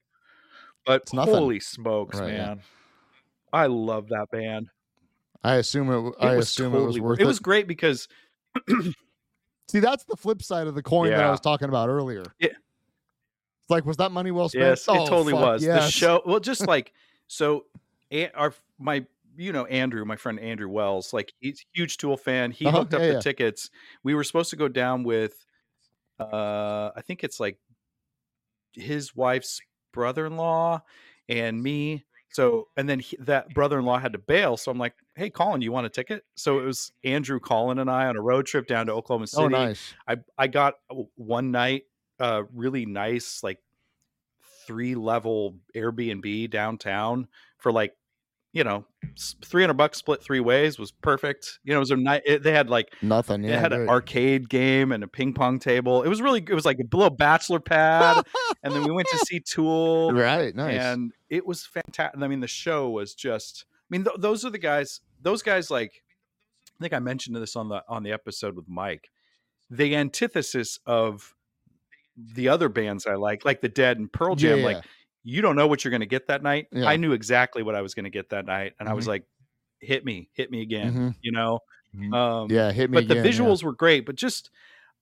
but 0.85 1.03
It's 1.03 1.13
holy 1.13 1.61
smokes, 1.61 2.19
Right, 2.19 2.33
yeah. 2.33 2.55
I 3.57 3.67
love 3.67 4.09
that 4.09 4.27
band. 4.31 4.69
I 5.43 5.57
assume 5.57 5.91
it. 5.91 6.15
I 6.21 6.37
was 6.37 6.47
assume 6.47 6.75
it 6.75 6.81
was 6.81 6.99
worth 7.01 7.21
it 7.21 7.23
it. 7.23 7.27
was 7.27 7.39
great 7.39 7.67
because 7.67 8.09
See, 9.69 9.81
that's 9.81 10.05
the 10.05 10.17
flip 10.17 10.43
side 10.43 10.67
of 10.67 10.75
the 10.75 10.83
coin 10.83 11.11
that 11.11 11.21
I 11.25 11.31
was 11.31 11.41
talking 11.41 11.69
about 11.69 11.89
earlier. 11.89 12.25
Yeah. 12.39 12.49
It's 12.49 13.71
like, 13.71 13.85
was 13.85 13.97
that 13.97 14.13
money 14.13 14.31
well 14.31 14.49
spent? 14.49 14.65
Yes, 14.65 14.85
Oh, 14.89 15.05
it 15.05 15.09
totally 15.09 15.33
fuck, 15.33 15.43
was. 15.43 15.63
The 15.63 15.89
show, 15.91 16.23
well, 16.25 16.39
just 16.41 16.67
like 16.69 16.93
so, 17.27 17.65
our 18.35 18.55
my 18.79 19.05
you 19.37 19.53
know 19.53 19.67
Andrew, 19.67 20.05
my 20.05 20.17
friend 20.17 20.39
Andrew 20.39 20.69
Wells, 20.69 21.13
like 21.13 21.33
he's 21.41 21.61
a 21.61 21.67
huge 21.79 21.97
Tool 21.97 22.17
fan. 22.17 22.51
He 22.53 22.67
Uh-huh, 22.67 22.79
hooked 22.79 22.95
up 22.95 23.01
yeah, 23.01 23.07
the 23.09 23.13
yeah. 23.15 23.21
tickets. 23.21 23.71
We 24.05 24.15
were 24.15 24.25
supposed 24.25 24.51
to 24.51 24.57
go 24.57 24.69
down 24.69 25.03
with, 25.05 25.45
uh, 26.21 26.91
I 26.97 27.03
think 27.05 27.25
it's 27.25 27.41
like 27.41 27.59
his 28.73 29.17
wife's 29.17 29.61
brother-in-law 29.93 30.83
and 31.29 31.63
me. 31.63 32.05
So 32.31 32.69
and 32.77 32.89
then 32.89 32.99
he, 32.99 33.17
that 33.21 33.55
brother-in-law 33.55 33.99
had 33.99 34.13
to 34.13 34.19
bail. 34.19 34.57
So 34.57 34.71
I'm 34.71 34.79
like, 34.79 34.95
hey, 35.15 35.31
Colin, 35.31 35.63
you 35.63 35.73
want 35.73 35.87
a 35.87 35.91
ticket? 35.91 36.25
So 36.35 36.61
it 36.61 36.65
was 36.65 36.93
Andrew, 37.05 37.41
Colin, 37.41 37.79
and 37.79 37.91
I 37.91 38.07
on 38.07 38.17
a 38.17 38.21
road 38.21 38.47
trip 38.47 38.67
down 38.67 38.87
to 38.87 38.93
Oklahoma 38.93 39.27
City. 39.27 39.45
Oh, 39.45 39.49
nice. 39.49 39.95
I 40.07 40.17
I 40.37 40.47
got 40.49 40.75
one 41.15 41.51
night 41.51 41.85
uh 42.19 42.43
really 42.55 42.87
nice 42.87 43.43
like 43.43 43.59
three 44.67 44.95
level 44.95 45.57
Airbnb 45.75 46.51
downtown 46.51 47.29
for 47.59 47.71
like 47.73 47.95
you 48.57 48.65
know 48.65 48.85
300 49.45 49.75
bucks 49.75 49.99
split 49.99 50.23
three 50.23 50.41
ways 50.41 50.79
was 50.79 50.91
perfect. 50.91 51.59
You 51.63 51.73
know, 51.73 51.79
it 51.79 51.81
was 51.81 51.91
a 51.91 51.97
night 51.97 52.23
they 52.43 52.53
had 52.53 52.71
like 52.71 52.89
Nothing. 53.03 53.43
they 53.43 53.51
Yeah. 53.51 53.61
had 53.61 53.73
an 53.73 53.89
arcade 53.89 54.49
game 54.49 54.93
and 54.93 55.05
a 55.05 55.09
ping 55.09 55.35
pong 55.35 55.59
table. 55.59 56.03
It 56.03 56.09
was 56.09 56.23
really 56.23 56.41
it 56.41 56.55
was 56.55 56.65
like 56.65 56.79
a 56.79 56.97
little 56.97 57.15
bachelor 57.15 57.61
pad 57.61 58.25
and 58.63 58.73
then 58.75 58.83
we 58.85 58.91
went 58.93 59.09
to 59.09 59.19
see 59.27 59.41
Tool 59.47 60.13
right. 60.13 60.55
Nice. 60.55 60.81
and 60.81 61.13
it 61.29 61.47
was 61.47 61.67
fantastic. 61.67 62.21
I 62.23 62.29
mean, 62.29 62.41
the 62.41 62.47
show 62.49 62.89
was 62.91 63.15
just. 63.15 63.65
I 63.69 63.89
mean, 63.91 64.05
th- 64.05 64.17
those 64.19 64.45
are 64.45 64.51
the 64.51 64.59
guys. 64.59 65.01
Those 65.23 65.43
guys, 65.43 65.71
like, 65.71 66.03
I 66.79 66.83
think 66.83 66.93
I 66.93 66.99
mentioned 66.99 67.37
this 67.37 67.55
on 67.57 67.69
the 67.69 67.83
on 67.89 68.03
the 68.03 68.13
episode 68.13 68.57
with 68.57 68.69
Mike. 68.69 69.11
The 69.71 69.95
antithesis 69.97 70.79
of 70.87 71.35
the 72.17 72.49
other 72.49 72.69
bands 72.69 73.07
I 73.07 73.15
like, 73.15 73.45
like 73.45 73.61
the 73.61 73.69
Dead 73.69 73.99
and 73.99 74.11
Pearl 74.13 74.35
Jam. 74.37 74.59
Yeah, 74.61 74.65
Like, 74.65 74.85
you 75.29 75.43
don't 75.43 75.57
know 75.57 75.67
what 75.67 75.83
you're 75.85 75.91
going 75.91 76.01
to 76.01 76.07
get 76.07 76.29
that 76.29 76.43
night. 76.43 76.69
Yeah. 76.71 76.87
I 76.87 76.97
knew 76.97 77.13
exactly 77.13 77.63
what 77.65 77.75
I 77.75 77.83
was 77.83 77.95
going 77.95 78.05
to 78.05 78.11
get 78.11 78.31
that 78.31 78.47
night, 78.47 78.75
and 78.79 78.89
I 78.89 78.95
was 78.95 79.07
Mhm. 79.07 79.09
like, 79.09 79.25
"Hit 79.81 80.05
me, 80.05 80.31
hit 80.35 80.51
me 80.53 80.63
again," 80.63 80.93
Mhm. 80.95 81.15
you 81.21 81.33
know. 81.33 81.59
Mhm. 81.95 82.15
Um, 82.15 82.51
yeah. 82.51 82.71
Hit 82.71 82.91
me. 82.91 82.95
but 82.99 83.09
the 83.09 83.15
again, 83.21 83.25
yeah. 83.25 83.31
visuals 83.33 83.63
were 83.65 83.73
great. 83.75 84.07
But 84.07 84.15
just, 84.15 84.51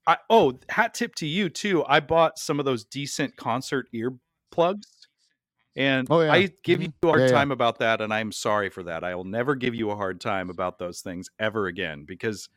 I 0.07 0.17
oh, 0.31 0.59
hat 0.71 0.95
tip 0.95 1.15
to 1.17 1.27
you 1.27 1.49
too. 1.51 1.85
I 1.87 2.01
bought 2.01 2.39
some 2.39 2.59
of 2.59 2.65
those 2.65 2.85
decent 2.85 3.37
concert 3.37 3.87
earplugs, 3.95 4.87
and 5.77 6.07
Oh, 6.11 6.23
yeah. 6.23 6.33
I 6.33 6.49
give 6.63 6.81
you 6.83 6.89
a 7.03 7.07
hard 7.07 7.21
Yeah, 7.21 7.27
yeah. 7.27 7.33
time 7.33 7.51
about 7.51 7.79
that, 7.81 8.01
and 8.01 8.13
I'm 8.15 8.33
sorry 8.33 8.71
for 8.71 8.83
that. 8.85 9.05
I 9.05 9.15
will 9.15 9.25
never 9.25 9.55
give 9.55 9.75
you 9.75 9.91
a 9.91 9.97
hard 9.97 10.21
time 10.23 10.49
about 10.49 10.79
those 10.79 11.01
things 11.03 11.29
ever 11.39 11.67
again 11.67 12.05
because 12.07 12.49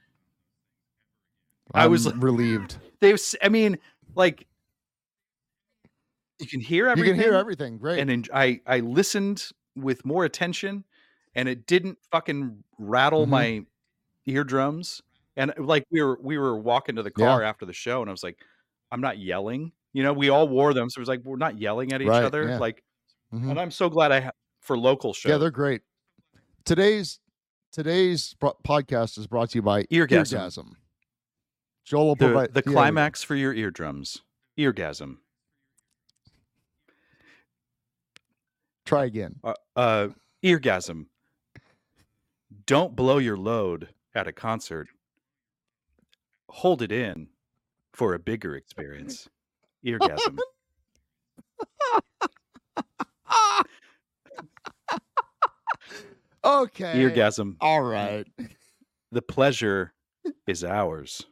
I 1.74 1.84
I'm 1.86 1.91
was- 1.91 2.13
relieved. 2.15 2.78
they've. 3.01 3.15
s- 3.15 3.36
I 3.41 3.49
mean, 3.49 3.78
like 4.15 4.47
you 6.39 6.47
can 6.47 6.59
hear 6.59 6.88
everything. 6.88 7.15
You 7.15 7.21
can 7.21 7.31
hear 7.31 7.38
everything. 7.39 7.77
Great. 7.77 7.99
and 7.99 8.09
en- 8.09 8.23
I 8.33 8.61
I 8.65 8.79
listened 8.79 9.49
with 9.75 10.05
more 10.05 10.25
attention, 10.25 10.83
and 11.35 11.47
it 11.49 11.65
didn't 11.67 11.97
fucking 12.11 12.63
rattle 12.77 13.25
Mhm. 13.25 13.29
my 13.29 13.65
eardrums. 14.25 15.01
And 15.35 15.51
uh, 15.51 15.53
like 15.63 15.83
we 15.91 16.01
were 16.01 16.17
we 16.21 16.38
were 16.38 16.57
walking 16.57 16.95
to 16.95 17.03
the 17.03 17.11
Yeah. 17.17 17.25
car 17.25 17.43
after 17.43 17.65
the 17.65 17.73
show, 17.73 18.01
and 18.01 18.09
I 18.09 18.11
was 18.11 18.23
like, 18.23 18.38
I'm 18.91 19.01
not 19.01 19.17
yelling. 19.19 19.71
You 19.93 20.03
know, 20.03 20.13
we 20.13 20.29
all 20.29 20.47
wore 20.47 20.73
them, 20.73 20.89
so 20.89 20.99
it 20.99 21.01
was 21.01 21.09
like 21.09 21.21
we're 21.23 21.38
not 21.38 21.59
yelling 21.59 21.91
at 21.93 22.01
each 22.01 22.07
Right, 22.07 22.23
other. 22.23 22.47
yeah. 22.47 22.57
Like, 22.59 22.83
Mhm. 23.33 23.51
and 23.51 23.59
I'm 23.59 23.71
so 23.71 23.89
glad 23.89 24.11
I 24.11 24.19
ha- 24.21 24.31
for 24.61 24.77
local 24.77 25.13
shows. 25.13 25.29
Yeah, 25.29 25.38
they're 25.38 25.49
great. 25.51 25.81
Today's 26.65 27.19
today's 27.71 28.35
podcast 28.41 29.17
is 29.17 29.27
brought 29.27 29.51
to 29.51 29.57
you 29.57 29.61
by 29.61 29.83
Eargasm. 29.83 30.38
Eargasm. 30.38 30.71
Joel 31.85 32.07
will 32.07 32.15
the, 32.15 32.25
provide 32.25 32.53
the 32.53 32.63
yeah, 32.65 32.71
climax 32.73 33.23
for 33.23 33.35
your 33.35 33.53
eardrums, 33.53 34.23
eargasm. 34.57 35.17
Try 38.88 39.05
again. 39.05 39.35
Uh, 39.43 39.53
uh, 39.75 40.07
eargasm. 40.43 41.07
Don't 42.65 42.95
blow 42.95 43.17
your 43.17 43.35
load 43.35 43.89
at 44.15 44.27
a 44.27 44.31
concert. 44.31 44.88
Hold 46.49 46.81
it 46.81 46.91
in 46.91 47.27
for 47.93 48.13
a 48.13 48.19
bigger 48.19 48.55
experience. 48.55 49.29
Eargasm. 49.85 50.39
Okay. 56.43 56.93
Eargasm. 56.95 57.57
All 57.59 57.81
right. 57.81 58.25
The 59.11 59.21
pleasure 59.21 59.91
is 60.47 60.63
ours. 60.63 61.25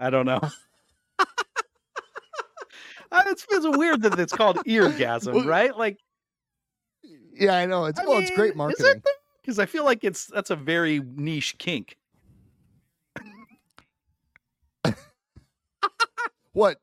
I 0.00 0.10
don't 0.10 0.26
know. 0.26 0.40
It's, 3.12 3.46
it's 3.50 3.76
weird 3.76 4.02
that 4.02 4.18
it's 4.18 4.32
called 4.32 4.56
eargasm, 4.66 5.44
right? 5.46 5.76
Like, 5.76 5.98
Yeah, 7.32 7.54
I 7.56 7.66
know. 7.66 7.86
It's 7.86 7.98
I 7.98 8.04
well, 8.04 8.18
it's 8.18 8.30
great 8.30 8.54
marketing. 8.56 9.02
because 9.42 9.58
I 9.58 9.66
feel 9.66 9.84
like 9.84 10.04
it's 10.04 10.26
that's 10.26 10.50
a 10.50 10.56
very 10.56 11.00
niche 11.00 11.58
kink. 11.58 11.96
What? 16.52 16.78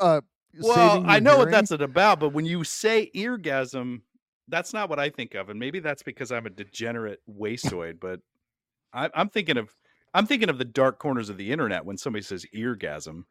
Uh, 0.00 0.20
Well, 0.60 1.04
I 1.06 1.20
know 1.20 1.32
what 1.38 1.48
hearing? 1.48 1.52
that's 1.52 1.70
about, 1.70 2.18
but 2.20 2.30
when 2.30 2.44
you 2.44 2.64
say 2.64 3.10
eargasm, 3.14 4.00
that's 4.48 4.72
not 4.72 4.90
what 4.90 4.98
I 4.98 5.10
think 5.10 5.34
of, 5.34 5.48
and 5.48 5.58
maybe 5.60 5.78
that's 5.80 6.02
because 6.02 6.32
I'm 6.32 6.46
a 6.46 6.50
degenerate 6.50 7.20
wastoid. 7.30 8.00
but 8.00 8.20
I, 8.92 9.08
I'm 9.14 9.28
thinking 9.28 9.56
of 9.56 9.74
I'm 10.14 10.26
thinking 10.26 10.50
of 10.50 10.58
the 10.58 10.64
dark 10.64 10.98
corners 10.98 11.28
of 11.30 11.38
the 11.38 11.52
internet 11.52 11.84
when 11.86 11.96
somebody 11.96 12.22
says 12.22 12.44
eargasm. 12.54 13.24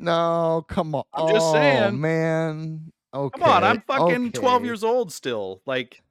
No, 0.00 0.64
come 0.68 0.94
on. 0.94 1.04
I'm 1.12 1.28
just 1.34 1.46
Oh, 1.46 1.52
saying. 1.52 2.00
man. 2.00 2.92
Okay. 3.12 3.40
Come 3.40 3.50
on, 3.50 3.64
I'm 3.64 3.80
fucking 3.82 4.32
12 4.32 4.64
years 4.64 4.84
old 4.84 5.12
still. 5.12 5.60
Like, 5.66 6.02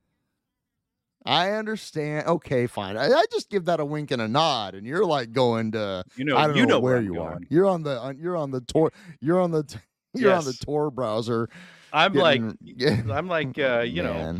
I 1.25 1.51
understand. 1.51 2.27
Okay, 2.27 2.67
fine. 2.67 2.97
I, 2.97 3.09
I 3.11 3.25
just 3.31 3.49
give 3.49 3.65
that 3.65 3.79
a 3.79 3.85
wink 3.85 4.11
and 4.11 4.21
a 4.21 4.27
nod, 4.27 4.75
and 4.75 4.85
you're 4.85 5.05
like 5.05 5.31
going 5.31 5.71
to. 5.73 6.03
you 6.15 6.25
know, 6.25 6.37
I 6.37 6.47
don't 6.47 6.55
you 6.55 6.63
know, 6.65 6.75
know 6.75 6.79
where 6.79 6.97
I'm 6.97 7.05
you 7.05 7.21
are. 7.21 7.39
You're 7.49 7.67
on 7.67 7.83
the. 7.83 7.99
on- 7.99 8.17
You're 8.17 8.37
on 8.37 8.51
the 8.51 8.61
tour. 8.61 8.91
You're 9.21 9.39
on 9.39 9.51
the. 9.51 9.63
You're 10.15 10.33
on 10.33 10.43
the 10.43 10.49
Yes. 10.51 10.59
Tor 10.59 10.89
browser. 10.89 11.49
I'm 11.93 12.13
like, 12.13 12.41
getting- 12.77 13.11
I'm 13.11 13.27
like, 13.27 13.59
uh, 13.59 13.81
you 13.81 14.01
know, 14.01 14.39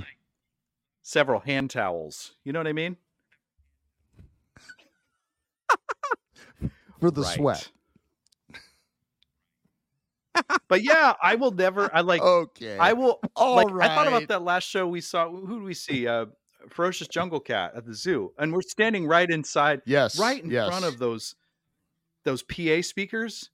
several 1.04 1.42
hand 1.42 1.70
towels. 1.70 2.32
You 2.44 2.54
know 2.54 2.60
what 2.60 2.66
I 2.68 2.74
mean? 2.74 2.98
for 7.00 7.12
the 7.12 7.22
Right. 7.22 7.36
sweat. 7.38 7.70
But 10.68 10.84
yeah, 10.84 11.14
I 11.22 11.36
will 11.36 11.52
never. 11.52 11.94
I 11.94 12.02
like. 12.02 12.22
Okay. 12.22 12.78
I 12.78 12.94
will. 12.94 13.20
All 13.36 13.56
like 13.56 13.70
right. 13.72 13.90
I 13.90 13.96
thought 13.96 14.08
about 14.08 14.28
that 14.30 14.42
last 14.44 14.68
show 14.68 14.88
we 14.88 15.02
saw. 15.02 15.30
Who 15.30 15.60
do 15.60 15.64
we 15.64 15.74
see? 15.74 16.08
Uh, 16.08 16.28
Ferocious 16.70 17.08
Jungle 17.08 17.40
Cat 17.40 17.74
at 17.76 17.86
the 17.86 17.94
zoo, 17.94 18.34
and 18.38 18.52
we're 18.54 18.62
standing 18.62 19.08
right 19.08 19.30
inside, 19.30 19.82
Yes. 19.86 20.20
right 20.20 20.44
in 20.44 20.50
front 20.50 20.86
of 20.86 21.00
those 21.00 21.36
those 22.26 22.44
PA 22.44 22.82
speakers, 22.82 23.50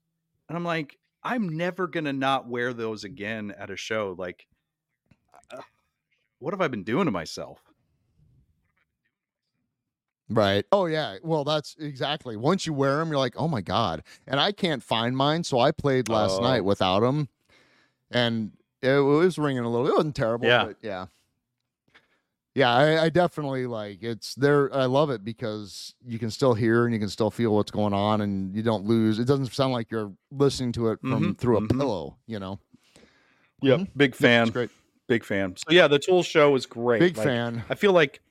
and 0.50 0.58
I'm 0.58 0.64
like, 0.66 0.98
I'm 1.24 1.56
never 1.56 1.88
gonna 1.88 2.14
not 2.14 2.48
wear 2.50 2.74
those 2.74 3.04
again 3.04 3.54
at 3.58 3.70
a 3.70 3.76
show. 3.76 4.16
Like, 4.18 4.48
uh, 5.52 5.62
what 6.39 6.54
have 6.54 6.62
I 6.62 6.68
been 6.68 6.84
doing 6.84 7.06
to 7.06 7.12
myself? 7.12 7.62
Right. 10.30 10.65
Oh 10.71 10.86
yeah. 10.88 11.17
Well, 11.23 11.43
that's 11.43 11.76
exactly. 11.80 12.36
Once 12.36 12.65
you 12.65 12.73
wear 12.73 12.97
them, 12.97 13.09
you're 13.09 13.17
like, 13.19 13.36
oh 13.38 13.47
my 13.47 13.61
god. 13.61 14.03
And 14.28 14.39
I 14.39 14.51
can't 14.51 14.82
find 14.82 15.15
mine, 15.15 15.43
so 15.43 15.59
I 15.59 15.71
played 15.71 16.09
last 16.09 16.39
Oh. 16.39 16.43
night 16.43 16.61
without 16.61 17.01
them, 17.01 17.30
and 18.11 18.53
it 18.82 18.99
was 18.99 19.38
ringing 19.38 19.63
a 19.63 19.69
little. 19.69 19.88
It 19.88 19.93
wasn't 19.93 20.15
terrible. 20.15 20.47
Yeah. 20.47 20.65
But 20.65 20.78
yeah. 20.82 21.05
Yeah, 22.55 22.73
I, 22.73 23.03
I 23.03 23.09
definitely 23.09 23.67
like 23.67 24.01
it's 24.01 24.34
there. 24.36 24.73
I 24.73 24.86
love 24.86 25.09
it 25.09 25.26
because 25.26 25.93
you 26.05 26.17
can 26.17 26.32
still 26.32 26.53
hear 26.53 26.86
and 26.86 26.93
you 26.93 26.99
can 27.01 27.09
still 27.09 27.30
feel 27.30 27.53
what's 27.53 27.69
going 27.71 27.93
on, 27.93 28.21
and 28.21 28.55
you 28.55 28.63
don't 28.63 28.86
lose. 28.86 29.19
It 29.19 29.26
doesn't 29.26 29.47
sound 29.53 29.73
like 29.73 29.91
you're 29.91 30.13
listening 30.32 30.71
to 30.73 30.88
it 30.89 30.99
from 31.01 31.36
Mhm, 31.36 31.38
through 31.38 31.57
a 31.57 31.61
mhm. 31.61 31.78
pillow. 31.78 32.17
You 32.28 32.39
know. 32.39 32.59
Yep, 33.61 33.80
Mhm. 33.80 33.88
big 33.97 34.15
fan, 34.15 34.43
It's 34.43 34.51
great. 34.51 34.69
big 35.07 35.23
fan. 35.26 35.55
So 35.57 35.65
yeah, 35.73 35.88
the 35.88 35.99
Tool 35.99 36.23
show 36.23 36.51
was 36.51 36.65
great. 36.65 36.99
Big 36.99 37.17
Like, 37.17 37.26
fan. 37.28 37.63
I 37.69 37.76
feel 37.76 37.91
like 37.93 38.21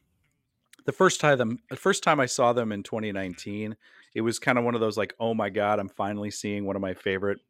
the 0.87 0.93
first 0.93 1.21
time 1.21 1.39
them 1.39 1.59
the 1.71 1.77
first 1.77 2.03
time 2.03 2.21
I 2.21 2.27
saw 2.27 2.53
them 2.53 2.73
in 2.73 2.83
2019, 2.83 3.77
it 4.15 4.21
was 4.23 4.39
kind 4.39 4.59
of 4.59 4.65
one 4.65 4.75
of 4.75 4.81
those 4.81 4.97
like, 4.97 5.15
oh 5.21 5.35
my 5.35 5.51
god, 5.51 5.79
I'm 5.79 5.89
finally 5.89 6.31
seeing 6.31 6.65
one 6.67 6.77
of 6.77 6.83
my 6.83 6.95
favorite 6.95 7.41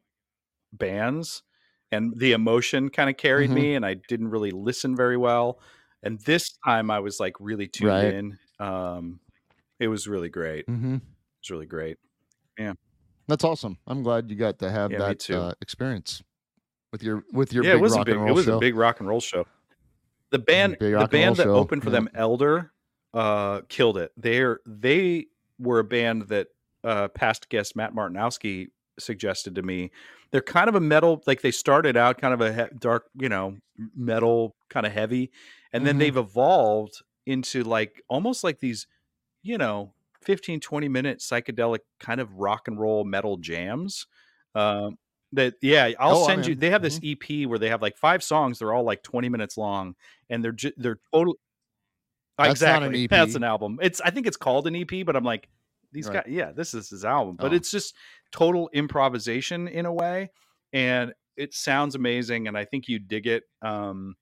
bands, 0.73 1.43
and 1.91 2.13
the 2.19 2.33
emotion 2.33 2.89
kind 2.89 3.09
of 3.09 3.17
carried 3.17 3.49
Mhm. 3.49 3.53
me, 3.53 3.75
and 3.75 3.85
I 3.85 3.95
didn't 3.95 4.29
really 4.29 4.51
listen 4.51 4.95
very 4.95 5.17
well. 5.17 5.61
And 6.03 6.19
this 6.21 6.57
time 6.65 6.91
I 6.91 6.99
was 6.99 7.19
like 7.19 7.33
really 7.39 7.67
tuned 7.67 8.03
Right. 8.03 8.03
in. 8.03 8.39
Um, 8.59 9.21
it 9.79 9.89
was 9.89 10.07
really 10.07 10.29
great. 10.29 10.61
It 10.61 10.67
hmm 10.67 10.97
was 11.43 11.51
really 11.51 11.67
great. 11.67 11.97
Yeah, 12.59 12.73
that's 13.27 13.43
awesome. 13.43 13.79
I'm 13.87 14.03
glad 14.03 14.29
you 14.29 14.35
got 14.35 14.59
to 14.59 14.69
have 14.71 14.95
Yeah, 14.95 14.97
that 14.97 15.29
uh, 15.29 15.53
experience 15.61 16.21
with 16.91 17.03
your 17.03 17.23
with 17.33 17.53
your 17.53 17.63
yeah, 17.63 17.71
big 17.71 17.73
it 17.73 17.81
was 17.81 17.95
a 17.95 18.01
big 18.01 18.17
and 18.17 18.27
it 18.27 18.31
was 18.31 18.45
show. 18.45 18.57
a 18.57 18.59
big 18.59 18.75
rock 18.75 18.99
and 18.99 19.07
roll 19.09 19.21
show. 19.21 19.45
the 20.31 20.39
band 20.39 20.77
the 20.97 21.05
band 21.05 21.37
that 21.39 21.49
show, 21.49 21.53
opened 21.53 21.83
for 21.83 21.89
yeah. 21.89 21.91
them 21.91 22.09
elder 22.15 22.73
uh 23.15 23.61
killed 23.69 23.97
it. 23.97 24.13
They're 24.17 24.61
they 24.67 25.27
were 25.59 25.79
a 25.79 25.85
band 25.85 26.23
that 26.29 26.49
uh 26.85 27.09
past 27.09 27.49
guest 27.49 27.75
matt 27.77 27.95
martinowski 27.95 28.69
suggested 28.99 29.55
to 29.55 29.63
me. 29.63 29.91
They're 30.31 30.41
kind 30.41 30.69
of 30.69 30.75
a 30.75 30.81
metal 30.81 31.23
like 31.27 31.41
they 31.41 31.51
started 31.51 31.97
out 31.97 32.19
kind 32.19 32.33
of 32.33 32.41
a 32.41 32.53
he- 32.53 32.77
dark 32.79 33.09
you 33.19 33.29
know 33.29 33.57
metal 33.95 34.57
kind 34.69 34.85
of 34.85 34.93
heavy 34.93 35.31
and 35.73 35.85
then 35.87 35.97
Mhm. 35.97 35.99
they've 35.99 36.17
evolved 36.17 37.01
into 37.25 37.63
like 37.63 38.01
almost 38.09 38.43
like 38.43 38.59
these 38.59 38.87
you 39.43 39.57
know 39.57 39.93
15 40.21 40.59
20 40.59 40.87
minute 40.89 41.19
psychedelic 41.19 41.79
kind 41.99 42.21
of 42.21 42.33
rock 42.33 42.67
and 42.67 42.79
roll 42.79 43.03
metal 43.05 43.37
jams 43.37 44.07
um 44.55 44.97
that 45.31 45.55
yeah 45.61 45.91
i'll 45.99 46.15
Oh, 46.15 46.25
I'm 46.27 46.37
send 46.37 46.45
you 46.45 46.55
they 46.55 46.69
have 46.69 46.81
this 46.81 46.99
ep 47.03 47.45
where 47.47 47.59
they 47.59 47.69
have 47.69 47.81
like 47.81 47.97
five 47.97 48.23
songs 48.23 48.59
they're 48.59 48.73
all 48.73 48.83
like 48.83 49.03
20 49.03 49.29
minutes 49.29 49.57
long 49.57 49.95
and 50.29 50.43
they're 50.43 50.51
ju- 50.51 50.73
they're 50.77 50.99
total 51.13 51.35
That's 52.37 52.61
not 52.61 52.83
an 52.83 52.93
exactly 52.95 53.03
EP. 53.05 53.09
that's 53.09 53.35
an 53.35 53.43
album 53.43 53.79
it's 53.81 54.01
i 54.01 54.09
think 54.09 54.27
it's 54.27 54.37
called 54.37 54.67
an 54.67 54.75
ep 54.75 54.91
but 55.05 55.15
i'm 55.15 55.23
like 55.23 55.47
these 55.91 56.07
Right. 56.07 56.23
guys 56.25 56.25
yeah 56.27 56.51
this 56.51 56.73
is 56.73 56.89
his 56.89 57.05
album 57.05 57.35
but 57.37 57.51
Oh. 57.53 57.55
it's 57.55 57.71
just 57.71 57.95
total 58.31 58.69
improvisation 58.73 59.67
in 59.67 59.85
a 59.85 59.93
way 59.93 60.29
and 60.73 61.13
it 61.37 61.53
sounds 61.53 61.95
amazing 61.95 62.47
and 62.47 62.57
i 62.57 62.65
think 62.65 62.87
you 62.87 62.99
dig 62.99 63.27
it 63.27 63.43
um 63.61 64.15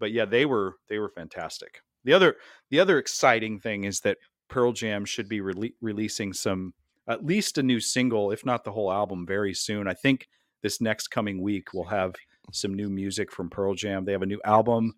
but 0.00 0.10
yeah 0.12 0.24
they 0.24 0.46
were 0.46 0.74
they 0.88 0.98
were 0.98 1.08
fantastic 1.10 1.80
the 2.04 2.12
other 2.12 2.36
the 2.70 2.80
other 2.80 2.98
exciting 2.98 3.60
thing 3.60 3.84
is 3.84 4.00
that 4.00 4.18
pearl 4.48 4.72
jam 4.72 5.04
should 5.04 5.28
be 5.28 5.40
rele- 5.40 5.74
releasing 5.80 6.32
some 6.32 6.72
at 7.08 7.24
least 7.24 7.58
a 7.58 7.62
new 7.62 7.78
single 7.78 8.32
if 8.32 8.44
not 8.44 8.64
the 8.64 8.72
whole 8.72 8.90
album 8.92 9.24
very 9.26 9.54
soon 9.54 9.86
i 9.86 9.94
think 9.94 10.26
this 10.62 10.80
next 10.80 11.08
coming 11.08 11.40
week 11.40 11.72
we'll 11.72 11.84
have 11.84 12.14
some 12.52 12.74
new 12.74 12.88
music 12.88 13.30
from 13.30 13.48
pearl 13.50 13.74
jam 13.74 14.04
they 14.04 14.12
have 14.12 14.22
a 14.22 14.26
new 14.26 14.40
album 14.44 14.92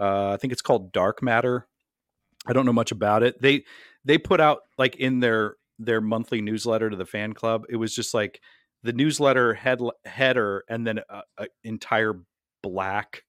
uh, 0.00 0.30
i 0.30 0.36
think 0.36 0.52
it's 0.52 0.62
called 0.62 0.92
dark 0.92 1.22
matter 1.22 1.66
i 2.46 2.52
don't 2.52 2.66
know 2.66 2.72
much 2.72 2.92
about 2.92 3.22
it 3.22 3.40
they 3.40 3.64
they 4.04 4.18
put 4.18 4.40
out 4.40 4.60
like 4.78 4.96
in 4.96 5.20
their 5.20 5.56
their 5.78 6.00
monthly 6.00 6.40
newsletter 6.40 6.88
to 6.90 6.96
the 6.96 7.06
fan 7.06 7.32
club 7.32 7.64
it 7.68 7.76
was 7.76 7.94
just 7.94 8.14
like 8.14 8.40
the 8.82 8.92
newsletter 8.92 9.54
head 9.54 9.80
header 10.04 10.64
and 10.68 10.86
then 10.86 11.00
a, 11.10 11.22
a 11.38 11.46
entire 11.64 12.14
black 12.62 13.22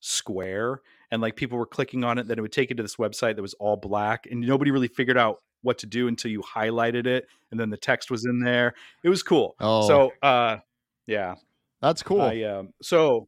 square 0.00 0.80
and 1.10 1.22
like 1.22 1.36
people 1.36 1.56
were 1.56 1.66
clicking 1.66 2.04
on 2.04 2.18
it 2.18 2.26
then 2.26 2.38
it 2.38 2.42
would 2.42 2.52
take 2.52 2.68
you 2.70 2.76
to 2.76 2.82
this 2.82 2.96
website 2.96 3.36
that 3.36 3.42
was 3.42 3.54
all 3.54 3.76
black 3.76 4.26
and 4.30 4.40
nobody 4.40 4.70
really 4.70 4.88
figured 4.88 5.16
out 5.16 5.38
what 5.62 5.78
to 5.78 5.86
do 5.86 6.08
until 6.08 6.30
you 6.30 6.42
highlighted 6.42 7.06
it 7.06 7.26
and 7.50 7.58
then 7.58 7.70
the 7.70 7.76
text 7.76 8.10
was 8.10 8.26
in 8.26 8.38
there 8.40 8.74
it 9.02 9.08
was 9.08 9.22
cool 9.22 9.54
Oh. 9.60 9.86
so 9.88 10.12
uh 10.22 10.58
yeah 11.06 11.36
That's 11.80 12.02
cool. 12.02 12.20
I, 12.20 12.42
um, 12.42 12.74
so 12.82 13.26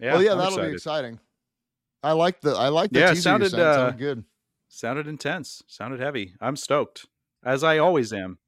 yeah 0.00 0.12
well, 0.12 0.22
yeah, 0.22 0.32
I'm 0.32 0.38
that'll 0.38 0.52
excited. 0.54 0.70
be 0.70 0.74
exciting. 0.74 1.20
I 2.02 2.12
like 2.12 2.40
the 2.40 2.50
I 2.52 2.68
like 2.68 2.90
the 2.90 2.98
Yeah, 3.00 3.12
it 3.12 3.16
sounded, 3.16 3.54
uh, 3.54 3.74
sounded 3.76 3.98
good. 3.98 4.24
Sounded 4.74 5.06
intense 5.06 5.62
sounded 5.66 6.00
heavy 6.00 6.34
i'm 6.40 6.56
stoked 6.56 7.06
as 7.44 7.62
i 7.64 7.78
always 7.78 8.12
am 8.12 8.38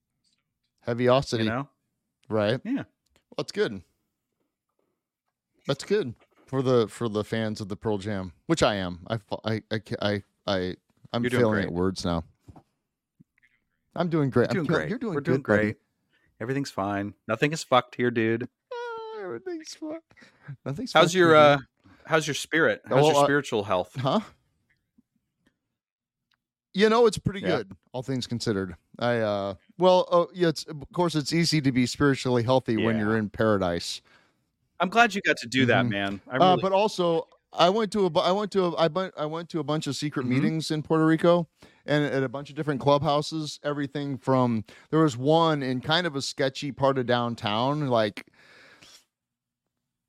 Heavyosity, 0.82 1.44
you 1.44 1.50
know 1.50 1.68
right? 2.28 2.60
Yeah. 2.64 2.84
that's 3.36 3.50
good. 3.52 3.82
That's 5.66 5.82
good 5.84 6.14
for 6.46 6.62
the 6.62 6.86
for 6.86 7.08
the 7.08 7.24
fans 7.24 7.60
of 7.60 7.68
the 7.68 7.74
Pearl 7.76 7.98
Jam, 7.98 8.32
which 8.46 8.62
I 8.62 8.76
am. 8.76 9.00
I 9.10 9.18
I 9.44 9.62
I 9.72 9.80
I, 10.00 10.22
I 10.46 10.76
I'm 11.12 11.24
failing 11.28 11.50
great. 11.54 11.64
at 11.66 11.72
words 11.72 12.04
now. 12.04 12.22
I'm 13.96 14.08
doing 14.08 14.30
great. 14.30 14.52
You're 14.52 14.60
I'm 14.60 14.66
doing 14.66 14.78
great 14.78 14.88
You're 14.90 14.98
doing 14.98 15.14
we're 15.14 15.20
good, 15.22 15.24
doing 15.24 15.42
buddy. 15.42 15.62
great 15.62 15.76
everything's 16.40 16.70
fine 16.70 17.14
nothing 17.26 17.50
is 17.52 17.64
fucked 17.64 17.94
here 17.96 18.10
dude 18.12 18.46
Ah, 18.72 19.22
Everything's 19.24 19.74
fine. 19.74 19.98
Nothing's 20.64 20.92
how's 20.92 21.04
fucked 21.06 21.14
your 21.14 21.28
with 21.30 21.36
uh 21.38 21.58
how's 22.04 22.26
your 22.28 22.34
spirit 22.34 22.82
how's 22.84 22.94
Well, 23.02 23.06
your 23.12 23.16
uh, 23.22 23.24
spiritual 23.24 23.64
health 23.64 23.96
Huh? 23.98 24.20
You 26.76 26.90
know, 26.90 27.06
it's 27.06 27.16
pretty 27.16 27.40
Yeah. 27.40 27.56
good, 27.56 27.74
all 27.92 28.02
things 28.02 28.26
considered. 28.26 28.76
I 28.98 29.20
uh 29.20 29.54
well, 29.78 30.06
oh 30.12 30.28
yeah, 30.34 30.48
it's 30.48 30.64
of 30.64 30.82
course 30.92 31.14
it's 31.14 31.32
easy 31.32 31.62
to 31.62 31.72
be 31.72 31.86
spiritually 31.86 32.42
healthy 32.42 32.76
when 32.76 32.98
you're 32.98 33.16
in 33.16 33.30
paradise. 33.30 34.02
i'm 34.80 34.88
glad 34.88 35.14
you 35.14 35.20
got 35.22 35.36
to 35.38 35.46
do 35.46 35.66
that 35.66 35.86
Mhm. 35.86 35.90
man 35.90 36.20
i 36.30 36.38
Uh, 36.38 36.56
but 36.56 36.72
also 36.72 37.28
I 37.52 37.70
went 37.70 37.92
to 37.92 38.06
a 38.06 38.18
I 38.20 38.32
went 38.32 38.52
to 38.52 38.64
a 38.66 38.72
I 38.74 38.88
went 38.88 39.14
I 39.16 39.24
went 39.26 39.48
to 39.50 39.60
a 39.60 39.64
bunch 39.64 39.86
of 39.86 39.96
secret 39.96 40.24
Mhm. 40.24 40.26
meetings 40.26 40.70
in 40.70 40.82
Puerto 40.82 41.06
Rico 41.06 41.48
and 41.86 42.04
at 42.04 42.22
a 42.22 42.28
bunch 42.28 42.50
of 42.50 42.56
different 42.56 42.80
clubhouses, 42.80 43.58
everything 43.62 44.18
from 44.18 44.64
there 44.90 45.00
was 45.00 45.16
one 45.16 45.62
in 45.62 45.80
kind 45.80 46.06
of 46.06 46.16
a 46.16 46.20
sketchy 46.22 46.72
part 46.72 46.98
of 46.98 47.06
downtown 47.06 47.88
like 47.88 48.26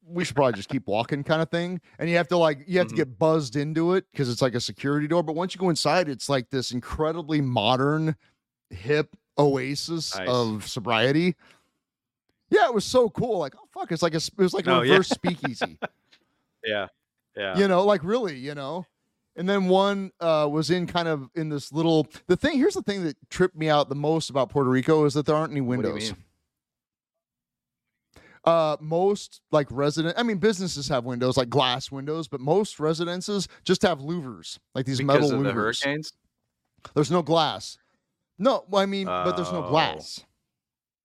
we 0.10 0.24
should 0.24 0.36
probably 0.36 0.54
just 0.54 0.70
keep 0.70 0.88
walking 0.88 1.24
kind 1.24 1.42
of 1.42 1.50
thing 1.50 1.82
and 2.00 2.10
you 2.10 2.16
have 2.18 2.28
to 2.30 2.38
like 2.38 2.60
you 2.66 2.78
have 2.78 2.88
Mhm. 2.88 2.92
to 2.92 2.96
get 2.96 3.20
buzzed 3.20 3.56
into 3.58 3.94
it 3.94 4.06
because 4.12 4.30
it's 4.30 4.42
like 4.42 4.56
a 4.56 4.60
security 4.62 5.08
door 5.08 5.22
but 5.24 5.36
once 5.36 5.54
you 5.54 5.60
go 5.60 5.70
inside 5.70 6.08
it's 6.08 6.30
like 6.30 6.50
this 6.50 6.72
incredibly 6.72 7.42
modern 7.42 8.16
hip 8.70 9.16
oasis 9.38 10.16
Nice. 10.16 10.28
of 10.30 10.68
sobriety 10.68 11.36
yeah 12.50 12.66
it 12.68 12.74
was 12.74 12.86
so 12.86 13.10
cool 13.10 13.38
like 13.40 13.54
oh 13.58 13.68
fuck 13.74 13.92
it's 13.92 14.02
like 14.02 14.14
a 14.14 14.18
it 14.18 14.38
was 14.38 14.54
like 14.54 14.68
a 14.68 14.72
Oh, 14.76 14.82
yeah. 14.82 14.92
reverse 14.94 15.10
speakeasy 15.10 15.78
yeah 16.64 16.88
yeah 17.36 17.58
you 17.58 17.68
know 17.68 17.84
like 17.84 18.04
really 18.04 18.38
you 18.38 18.56
know 18.56 18.86
and 19.36 19.48
then 19.48 19.68
one 19.68 20.12
uh, 20.20 20.48
was 20.52 20.72
in 20.72 20.88
kind 20.88 21.08
of 21.08 21.30
in 21.36 21.50
this 21.50 21.72
little 21.72 22.08
the 22.28 22.36
thing 22.36 22.58
here's 22.58 22.74
the 22.74 22.82
thing 22.82 23.04
that 23.04 23.16
tripped 23.30 23.56
me 23.56 23.70
out 23.70 23.90
the 23.90 23.96
most 23.96 24.30
about 24.30 24.50
puerto 24.50 24.70
rico 24.70 25.06
is 25.06 25.14
that 25.14 25.26
there 25.26 25.36
aren't 25.36 25.52
any 25.52 25.62
What 25.62 25.82
do 25.82 25.88
you 25.90 25.94
windows? 25.94 26.14
Uh 28.48 28.78
most 28.80 29.42
like 29.52 29.68
resident 29.70 30.16
i 30.18 30.24
mean 30.24 30.38
businesses 30.38 30.88
have 30.88 31.04
windows 31.06 31.36
like 31.38 31.50
glass 31.50 31.92
windows 31.92 32.28
but 32.28 32.40
most 32.40 32.80
residences 32.80 33.48
just 33.66 33.82
have 33.82 34.00
louvers 34.00 34.58
like 34.74 34.86
these 34.86 34.98
because 35.00 35.22
metal 35.22 35.38
of 35.38 35.44
the 35.44 35.50
louvers 35.52 35.84
hurricanes 35.84 36.14
there's 36.96 37.12
no 37.12 37.22
glass 37.22 37.78
no 38.40 38.64
i 38.74 38.86
mean 38.86 39.06
but 39.06 39.34
there's 39.36 39.52
no 39.52 39.64
Oh. 39.66 39.70
glass 39.70 40.24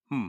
Hmm. 0.09 0.29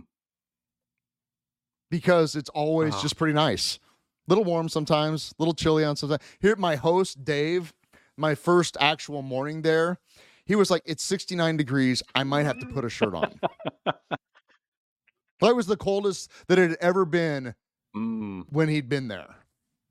because 1.92 2.36
it's 2.36 2.50
always 2.50 2.94
Ah. 2.96 3.02
just 3.02 3.16
pretty 3.18 3.34
nice 3.34 3.80
little 4.28 4.44
warm 4.44 4.70
sometimes 4.70 5.34
little 5.38 5.54
chilly 5.54 5.84
on 5.86 5.96
sometimes 5.96 6.22
here 6.40 6.56
my 6.56 6.76
host 6.78 7.24
dave 7.24 7.74
my 8.18 8.34
first 8.36 8.76
actual 8.80 9.22
morning 9.22 9.62
there 9.62 10.00
he 10.46 10.56
was 10.56 10.72
like 10.72 10.82
it's 10.86 11.04
69 11.04 11.58
degrees 11.58 12.02
i 12.16 12.24
might 12.24 12.44
have 12.44 12.58
to 12.60 12.66
put 12.66 12.86
a 12.86 12.90
shirt 12.90 13.14
on 13.14 13.40
that 15.44 15.56
was 15.56 15.68
the 15.68 15.78
coldest 15.78 16.32
that 16.48 16.58
it 16.60 16.70
had 16.72 16.80
ever 16.82 17.06
been 17.06 17.56
Mm, 17.96 18.46
when 18.50 18.70
he'd 18.70 18.90
been 18.90 19.08
there 19.08 19.36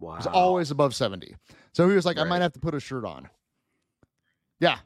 wow 0.01 0.15
It 0.15 0.17
was 0.17 0.27
always 0.27 0.71
above 0.73 0.93
70. 0.93 1.37
So 1.73 1.89
he 1.89 1.95
was 1.95 2.05
like, 2.05 2.19
I 2.19 2.25
might 2.25 2.43
have 2.43 2.53
to 2.55 2.59
put 2.59 2.75
a 2.75 2.81
shirt 2.81 3.05
on. 3.05 3.29
Yeah. 4.59 4.79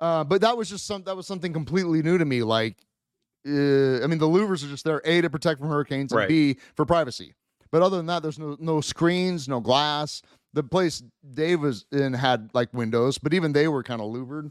Uh, 0.00 0.24
but 0.24 0.40
that 0.40 0.56
was 0.56 0.68
just 0.68 0.86
some 0.86 1.02
that 1.04 1.16
was 1.16 1.26
something 1.26 1.52
completely 1.52 2.02
new 2.02 2.18
to 2.18 2.24
me. 2.24 2.42
Like, 2.42 2.76
uh, 3.46 4.02
I 4.02 4.06
mean, 4.06 4.18
the 4.18 4.26
louvers 4.26 4.64
are 4.64 4.68
just 4.68 4.84
there, 4.84 5.00
A, 5.04 5.20
to 5.20 5.30
protect 5.30 5.60
from 5.60 5.68
hurricanes, 5.68 6.12
and 6.12 6.18
Right. 6.20 6.28
B, 6.28 6.56
for 6.74 6.84
privacy. 6.84 7.34
But 7.70 7.82
other 7.82 7.96
than 7.98 8.06
that, 8.06 8.22
there's 8.22 8.38
no 8.38 8.56
no 8.58 8.80
screens, 8.80 9.48
no 9.48 9.60
glass. 9.60 10.22
The 10.54 10.62
place 10.62 11.02
Dave 11.34 11.60
was 11.60 11.86
in 11.92 12.12
had 12.14 12.50
like 12.52 12.72
windows, 12.74 13.18
but 13.18 13.32
even 13.32 13.52
they 13.52 13.68
were 13.68 13.82
kind 13.82 14.00
of 14.00 14.08
louvered. 14.08 14.50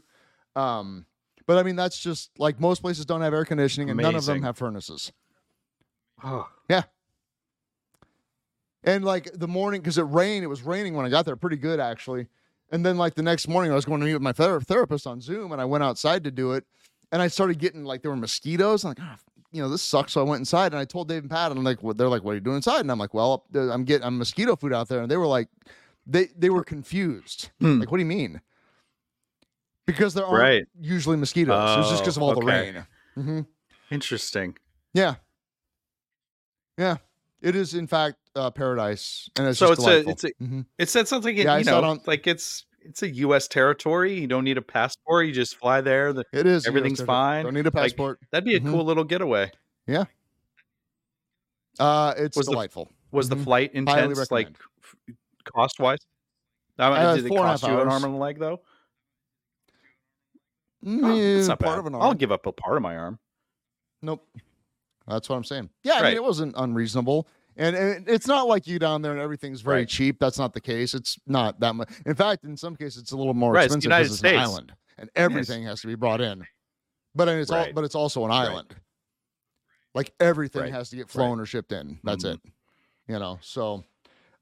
Um, 0.55 1.05
but 1.47 1.57
I 1.57 1.63
mean, 1.63 1.75
that's 1.75 1.99
just 1.99 2.31
like 2.39 2.59
most 2.59 2.81
places 2.81 3.05
don't 3.05 3.21
have 3.21 3.33
air 3.33 3.45
conditioning, 3.45 3.89
and 3.89 3.99
none 3.99 4.15
of 4.15 4.25
them 4.25 4.41
have 4.43 4.57
furnaces. 4.57 5.11
Oh, 6.23 6.47
Yeah. 6.69 6.83
And 8.83 9.05
like 9.05 9.29
the 9.33 9.47
morning, 9.47 9.81
because 9.81 9.97
it 9.99 10.03
rained, 10.03 10.43
it 10.43 10.47
was 10.47 10.63
raining 10.63 10.95
when 10.95 11.05
I 11.05 11.09
got 11.09 11.25
there, 11.25 11.35
pretty 11.35 11.57
good 11.57 11.79
actually. 11.79 12.27
And 12.71 12.83
then 12.85 12.97
like 12.97 13.13
the 13.15 13.21
next 13.21 13.47
morning, 13.47 13.71
I 13.71 13.75
was 13.75 13.85
going 13.85 13.99
to 13.99 14.05
meet 14.05 14.13
with 14.13 14.21
my 14.23 14.31
ther- 14.31 14.61
therapist 14.61 15.05
on 15.05 15.21
Zoom, 15.21 15.51
and 15.51 15.61
I 15.61 15.65
went 15.65 15.83
outside 15.83 16.23
to 16.23 16.31
do 16.31 16.53
it, 16.53 16.65
and 17.11 17.21
I 17.21 17.27
started 17.27 17.59
getting 17.59 17.83
like 17.83 18.01
there 18.01 18.09
were 18.11 18.17
mosquitoes. 18.17 18.83
I'm 18.83 18.89
like, 18.91 18.97
ah, 19.01 19.17
you 19.51 19.61
know, 19.61 19.67
this 19.69 19.81
sucks. 19.81 20.13
So 20.13 20.21
I 20.21 20.23
went 20.23 20.39
inside, 20.39 20.71
and 20.71 20.79
I 20.79 20.85
told 20.85 21.09
Dave 21.09 21.21
and 21.23 21.29
Pat, 21.29 21.51
and 21.51 21.57
I'm 21.59 21.63
like, 21.65 21.83
what? 21.83 21.97
They're 21.97 22.07
like, 22.09 22.23
what 22.23 22.31
are 22.31 22.35
you 22.35 22.39
doing 22.41 22.55
inside? 22.55 22.79
And 22.79 22.89
I'm 22.91 22.97
like, 22.97 23.13
well, 23.13 23.45
I'm 23.53 23.83
getting 23.83 24.07
I'm 24.07 24.17
mosquito 24.17 24.55
food 24.55 24.73
out 24.73 24.87
there, 24.87 25.01
and 25.01 25.11
they 25.11 25.17
were 25.17 25.27
like, 25.27 25.49
they 26.07 26.29
they 26.37 26.49
were 26.49 26.63
confused. 26.63 27.49
Hmm. 27.59 27.81
Like, 27.81 27.91
what 27.91 27.97
do 27.97 28.03
you 28.03 28.07
mean? 28.09 28.41
Because 29.85 30.13
there 30.13 30.25
aren't 30.25 30.41
Right. 30.41 30.65
usually 30.79 31.17
mosquitoes. 31.17 31.75
it 31.75 31.77
was 31.79 31.89
just 31.89 32.03
because 32.03 32.15
of 32.17 32.23
Oh, 32.23 32.27
all 32.27 32.35
the 32.35 32.41
okay. 32.45 32.71
rain. 32.71 32.85
hmm 33.15 33.39
interesting 33.91 34.55
Yeah, 34.93 35.15
yeah. 36.81 36.97
It 37.41 37.55
is 37.55 37.73
in 37.73 37.87
fact 37.87 38.17
uh, 38.35 38.51
paradise, 38.51 39.29
and 39.37 39.47
it's 39.47 39.59
So 39.59 39.71
it's 39.71 39.85
a- 39.85 40.07
it's 40.09 40.23
a- 40.23 40.33
Mhm. 40.41 40.65
It's 40.77 40.93
that 40.93 41.07
sounds 41.07 41.25
like 41.25 41.37
it, 41.37 41.45
Yeah, 41.45 41.53
I 41.55 41.57
you 41.59 41.63
saw 41.63 41.79
it 41.79 41.81
know, 41.81 41.89
on- 41.89 42.01
like 42.05 42.27
it's 42.27 42.65
it's 42.83 43.03
a 43.03 43.09
U.S. 43.09 43.47
territory. 43.47 44.13
You 44.19 44.27
don't 44.27 44.43
need 44.43 44.57
a 44.57 44.61
passport. 44.61 45.27
You 45.27 45.31
just 45.33 45.55
fly 45.57 45.81
there. 45.81 46.13
The- 46.13 46.25
It 46.33 46.45
is. 46.47 46.65
Everything's 46.67 47.01
fine. 47.01 47.43
Don't 47.45 47.53
need 47.53 47.61
a 47.67 47.71
Like, 47.73 47.73
passport. 47.91 48.19
that'd 48.31 48.43
be 48.45 48.55
a 48.55 48.59
Mhm. 48.59 48.71
cool 48.71 48.83
little 48.85 49.03
getaway. 49.03 49.51
Yeah, 49.87 50.05
uh, 51.79 52.13
it's 52.17 52.37
was 52.37 52.45
the- 52.47 52.51
delightful. 52.53 52.91
Was 53.11 53.27
the 53.29 53.35
Mhm. 53.35 53.43
flight 53.43 53.71
intense? 53.73 54.31
Like 54.31 54.47
recommend. 54.47 54.57
cost 55.55 55.79
wise? 55.79 55.99
Um, 56.79 56.93
Uh, 56.93 57.15
did 57.15 57.25
it 57.25 57.27
four 57.27 57.39
and 57.39 57.47
a 57.47 57.51
cost 57.51 57.63
you 57.63 57.79
an 57.81 57.87
arm 57.89 58.03
and 58.03 58.13
a 58.13 58.17
leg 58.17 58.39
though? 58.39 58.61
Mm, 60.85 60.99
Oh, 61.03 61.15
yeah, 61.15 61.47
not 61.47 61.59
part 61.59 61.75
bad. 61.75 61.79
of 61.79 61.85
an 61.87 61.95
arm. 61.95 62.03
I'll 62.03 62.13
give 62.13 62.31
up 62.31 62.45
a 62.45 62.51
part 62.51 62.77
of 62.77 62.83
my 62.83 62.95
arm. 62.95 63.19
Nope. 64.01 64.27
That's 65.07 65.27
what 65.29 65.35
I'm 65.35 65.43
saying. 65.43 65.69
Yeah, 65.83 65.93
I 65.93 66.01
Right. 66.01 66.07
mean, 66.09 66.17
it 66.17 66.23
wasn't 66.23 66.53
unreasonable. 66.57 67.27
And, 67.57 67.75
and 67.75 68.07
it's 68.07 68.27
not 68.27 68.47
like 68.47 68.65
you 68.65 68.79
down 68.79 69.01
there 69.01 69.11
and 69.11 69.19
everything's 69.19 69.61
very 69.61 69.79
Right. 69.81 69.87
cheap. 69.89 70.19
That's 70.19 70.37
not 70.39 70.53
the 70.53 70.61
case. 70.61 70.93
It's 70.93 71.19
not 71.27 71.59
that 71.59 71.75
much. 71.75 71.89
In 72.05 72.15
fact, 72.15 72.45
in 72.45 72.55
some 72.55 72.75
cases, 72.75 73.01
it's 73.01 73.11
a 73.11 73.17
little 73.17 73.33
more 73.33 73.53
Right, 73.53 73.65
expensive 73.65 73.89
because 73.89 74.11
it's 74.11 74.21
an 74.21 74.27
States. 74.27 74.39
island 74.39 74.73
and 74.97 75.09
everything 75.15 75.63
has 75.65 75.81
to 75.81 75.87
be 75.87 75.95
brought 75.95 76.21
in. 76.21 76.45
But 77.13 77.27
mean, 77.27 77.39
it's 77.39 77.51
all, 77.51 77.67
but 77.73 77.83
it's 77.83 77.95
also 77.95 78.23
an 78.25 78.31
island. 78.31 78.73
Like 79.93 80.13
everything 80.19 80.71
has 80.71 80.89
to 80.91 80.95
get 80.95 81.09
flown 81.09 81.39
or 81.39 81.45
shipped 81.45 81.71
in. 81.73 81.99
That's 82.03 82.23
Mhm. 82.23 82.33
it. 82.35 82.39
You 83.07 83.19
know. 83.19 83.39
So, 83.41 83.83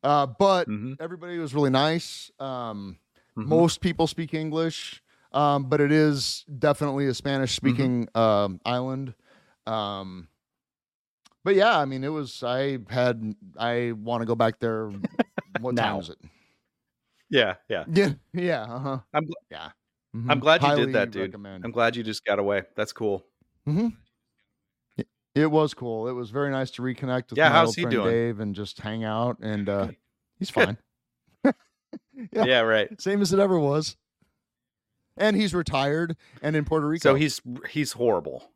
uh, 0.04 0.28
but 0.28 0.68
Mhm, 0.68 0.98
everybody 1.00 1.40
was 1.40 1.56
really 1.56 1.72
nice. 1.72 2.30
Um, 2.40 3.00
mhm. 3.36 3.48
most 3.48 3.82
people 3.82 4.06
speak 4.06 4.36
English, 4.36 5.02
um, 5.32 5.68
but 5.68 5.82
it 5.82 5.92
is 5.92 6.46
definitely 6.60 7.08
a 7.08 7.14
Spanish 7.16 7.56
speaking 7.56 8.06
Mm-hmm. 8.14 8.20
um, 8.20 8.62
island. 8.66 9.16
Um, 9.66 10.28
but 11.50 11.56
yeah, 11.56 11.80
I 11.80 11.86
mean, 11.86 12.04
it 12.04 12.10
was. 12.10 12.44
I 12.44 12.78
had. 12.92 13.36
I 13.58 13.94
want 13.94 14.22
to 14.22 14.28
go 14.28 14.36
back 14.36 14.60
there. 14.60 14.92
What 15.60 15.76
time 15.76 16.00
is 16.00 16.10
it? 16.10 16.20
Yeah, 17.32 17.56
yeah. 17.68 17.86
Yeah, 17.92 18.14
yeah, 18.34 18.62
uh 18.64 18.80
huh. 18.80 19.00
I'm 19.14 19.26
gl- 19.26 19.34
yeah. 19.50 19.70
I'm 20.14 20.40
glad 20.40 20.62
you 20.64 20.76
did 20.76 20.94
that, 20.94 21.10
dude. 21.12 21.22
recommend. 21.24 21.66
I'm 21.66 21.72
glad 21.72 21.96
you 21.96 22.04
just 22.04 22.24
got 22.24 22.38
away. 22.38 22.64
That's 22.76 22.94
cool. 22.94 23.26
hmm 23.66 23.88
It 25.34 25.50
was 25.50 25.74
cool. 25.74 26.08
It 26.08 26.14
was 26.14 26.30
very 26.30 26.52
nice 26.52 26.70
to 26.72 26.84
reconnect 26.84 27.32
with 27.32 27.40
Yeah, 27.40 27.50
my 27.50 27.56
how's 27.56 27.68
old 27.70 27.76
he 27.78 27.82
friend 27.82 27.96
doing? 27.96 28.12
Dave 28.12 28.40
and 28.40 28.54
just 28.54 28.80
hang 28.80 29.04
out. 29.04 29.38
And 29.42 29.68
uh, 29.68 29.88
he's 30.38 30.50
fine. 30.52 30.78
Yeah. 32.34 32.44
Yeah, 32.46 32.60
right. 32.62 32.90
Same 33.02 33.22
as 33.22 33.32
it 33.34 33.40
ever 33.40 33.58
was. 33.58 33.96
And 35.18 35.36
he's 35.38 35.54
retired 35.56 36.16
and 36.42 36.56
in 36.56 36.66
Puerto 36.66 36.86
Rico. 36.88 37.02
So 37.10 37.16
he's 37.16 37.42
he's 37.70 37.94
horrible. 37.94 38.52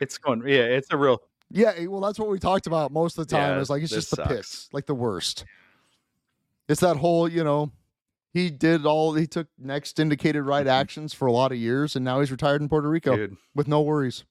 It's 0.00 0.18
going. 0.18 0.42
Yeah, 0.46 0.62
it's 0.64 0.88
a 0.90 0.96
real. 0.96 1.20
Yeah, 1.50 1.72
eh, 1.76 1.86
well, 1.86 2.00
that's 2.00 2.18
what 2.18 2.28
we 2.28 2.38
talked 2.38 2.66
about 2.66 2.92
most 2.92 3.18
of 3.18 3.26
the 3.26 3.34
time. 3.34 3.56
Yeah, 3.56 3.60
is 3.60 3.70
like 3.70 3.82
it's 3.82 3.92
just 3.92 4.10
the 4.10 4.16
sucks. 4.16 4.28
pits, 4.28 4.68
like 4.72 4.86
the 4.86 4.94
worst. 4.94 5.44
It's 6.68 6.80
that 6.82 6.96
whole, 6.98 7.26
you 7.28 7.42
know, 7.42 7.72
he 8.34 8.50
did 8.50 8.84
all 8.84 9.14
he 9.14 9.26
took 9.26 9.46
next 9.58 9.98
indicated 9.98 10.42
right 10.42 10.66
Mhm. 10.66 10.70
actions 10.70 11.14
for 11.14 11.26
a 11.26 11.32
lot 11.32 11.50
of 11.50 11.58
years, 11.58 11.96
and 11.96 12.04
now 12.04 12.20
he's 12.20 12.30
retired 12.30 12.60
in 12.60 12.68
Puerto 12.68 12.88
Rico 12.88 13.16
Dude. 13.16 13.36
with 13.54 13.66
no 13.68 13.80
worries. 13.80 14.24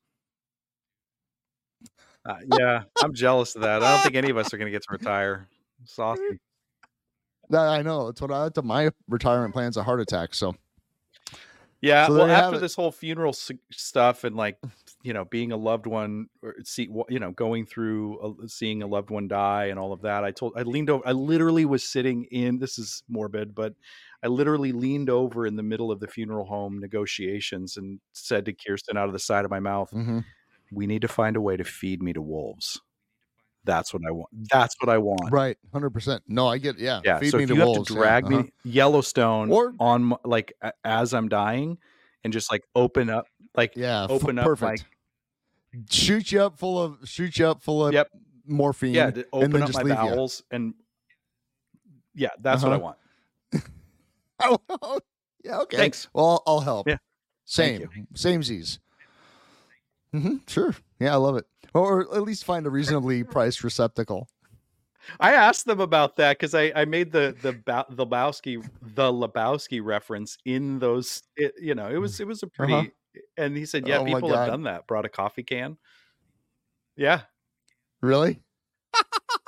Uh, 2.26 2.36
yeah, 2.60 2.84
I'm 3.02 3.14
jealous 3.14 3.56
of 3.56 3.62
that. 3.62 3.82
I 3.82 3.94
don't 3.96 4.04
think 4.04 4.16
any 4.16 4.30
of 4.30 4.38
us 4.38 4.54
are 4.54 4.58
going 4.58 4.68
to 4.68 4.72
get 4.72 4.84
to 4.84 4.90
retire. 4.92 5.48
It's 5.82 5.98
awesome. 6.00 6.40
That 7.50 7.68
I 7.68 7.82
know. 7.82 8.08
That's 8.08 8.22
what 8.22 8.32
I 8.32 8.50
to 8.50 8.62
my 8.62 8.92
retirement 9.08 9.54
plan's 9.54 9.78
a 9.78 9.84
heart 9.84 10.02
attack. 10.02 10.34
So 10.36 10.54
Yeah. 11.82 12.10
So 12.10 12.14
well, 12.14 12.28
after 12.28 12.58
this 12.58 12.76
whole 12.76 12.92
funeral 12.92 13.30
s- 13.30 13.52
stuff 13.72 14.24
and 14.24 14.36
like, 14.36 14.58
you 15.04 15.14
know, 15.14 15.26
being 15.26 15.52
a 15.52 15.58
loved 15.58 15.86
one 15.86 16.28
or 16.42 16.56
see, 16.64 16.90
you 17.10 17.20
know, 17.20 17.32
going 17.32 17.66
through 17.66 18.38
a, 18.44 18.48
seeing 18.50 18.82
a 18.82 18.88
loved 18.88 19.10
one 19.10 19.28
die 19.28 19.66
and 19.66 19.80
all 19.80 19.94
of 19.94 20.02
that, 20.02 20.24
I 20.24 20.32
told, 20.32 20.54
I 20.58 20.64
leaned 20.64 20.90
over, 20.90 21.08
I 21.08 21.12
literally 21.12 21.66
was 21.66 21.84
sitting 21.84 22.26
in, 22.26 22.60
this 22.60 22.80
is 22.80 23.04
morbid, 23.08 23.54
but 23.54 23.74
I 24.24 24.28
literally 24.28 24.72
leaned 24.72 25.10
over 25.10 25.46
in 25.46 25.56
the 25.56 25.64
middle 25.64 25.92
of 25.92 26.00
the 26.00 26.08
funeral 26.08 26.46
home 26.46 26.80
negotiations 26.80 27.78
and 27.78 28.00
said 28.14 28.46
to 28.46 28.54
Kirsten 28.54 28.98
out 28.98 29.08
of 29.08 29.14
the 29.14 29.20
side 29.20 29.46
of 29.46 29.52
my 29.52 29.60
mouth, 29.60 29.92
mhm. 29.92 30.26
we 30.72 30.88
need 30.88 31.02
to 31.04 31.08
find 31.08 31.36
a 31.38 31.42
way 31.42 31.58
to 31.58 31.64
feed 31.64 32.02
me 32.04 32.14
to 32.14 32.22
wolves. 32.22 32.82
That's 33.68 33.94
what 33.94 34.02
I 34.08 34.12
want. 34.12 34.30
That's 34.50 34.76
what 34.80 34.90
I 34.90 34.98
want. 34.98 35.32
right, 35.32 35.58
hundred 35.72 35.92
percent. 35.92 36.24
No, 36.28 36.48
I 36.48 36.58
get 36.58 36.80
yeah. 36.80 37.02
Yeah. 37.04 37.20
feed 37.20 37.30
so 37.32 37.38
me 37.38 37.44
if 37.44 37.50
you 37.52 37.58
wolves. 37.58 37.78
have 37.78 37.86
to 37.88 37.94
yeah, 37.94 38.00
drag 38.00 38.26
uh-huh. 38.26 38.42
me 38.44 38.52
Yellowstone 38.64 39.52
Or- 39.52 39.74
on 39.80 40.16
like 40.26 40.54
as 40.84 41.14
I'm 41.14 41.28
dying 41.30 41.78
and 42.24 42.34
just 42.34 42.50
like 42.52 42.64
open 42.74 43.10
up, 43.12 43.28
like 43.56 43.74
Yeah, 43.76 44.06
f- 44.06 44.10
open 44.10 44.40
up 44.40 44.46
perfect. 44.46 44.86
Shoot 45.92 46.32
you 46.32 46.42
up 46.42 46.58
full 46.58 46.82
of 46.82 46.98
shoot 47.08 47.38
you 47.38 47.46
up 47.48 47.62
full 47.62 47.86
of 47.86 47.94
Yep. 47.94 48.10
morphine. 48.48 48.94
yeah, 48.94 49.12
open 49.34 49.52
then 49.52 49.62
up 49.64 49.68
just 49.72 49.84
my 49.84 49.94
bowels 49.94 50.42
and 50.50 50.74
yeah, 52.16 52.30
that's 52.40 52.64
what 52.64 52.72
I 52.72 52.76
Uh-huh. 52.78 52.94
want. 53.52 53.64
Oh, 54.80 55.00
yeah, 55.44 55.60
okay. 55.62 55.78
Thanks. 55.78 56.08
Well, 56.14 56.44
I'll, 56.46 56.60
help. 56.60 56.88
Yeah. 56.88 56.98
Same. 57.46 57.90
Same 58.14 58.44
Z's. 58.44 58.78
hmm 60.12 60.38
Sure. 60.48 60.76
Yeah, 61.00 61.14
I 61.14 61.18
love 61.18 61.38
it. 61.38 61.46
Or 61.80 62.02
at 62.16 62.24
least 62.24 62.44
find 62.46 62.66
a 62.66 62.70
reasonably 62.70 63.24
priced 63.24 63.64
receptacle. 63.64 64.28
I 65.20 65.34
asked 65.34 65.66
them 65.66 65.80
about 65.80 66.18
that 66.18 66.38
because 66.38 66.54
I, 66.54 66.72
I 66.76 66.86
made 66.86 67.12
the 67.14 67.36
the 67.42 67.54
ba- 67.54 67.86
the 67.90 68.06
Lebowski 68.06 68.62
the 68.82 69.12
Lebowski 69.12 69.82
reference 69.84 70.38
in 70.44 70.80
those 70.80 71.24
it, 71.38 71.54
you 71.62 71.76
know 71.76 71.88
it 71.88 71.98
was 71.98 72.20
it 72.20 72.28
was 72.28 72.44
a 72.44 72.48
pretty 72.48 72.74
Uh-huh. 72.74 73.22
and 73.38 73.56
he 73.56 73.66
said 73.66 73.88
yeah 73.88 74.00
Oh 74.00 74.06
people 74.06 74.30
have 74.36 74.48
done 74.50 74.64
that 74.64 74.86
brought 74.86 75.06
a 75.06 75.10
coffee 75.10 75.44
can 75.44 75.78
yeah 76.98 77.22
Really? 78.02 78.42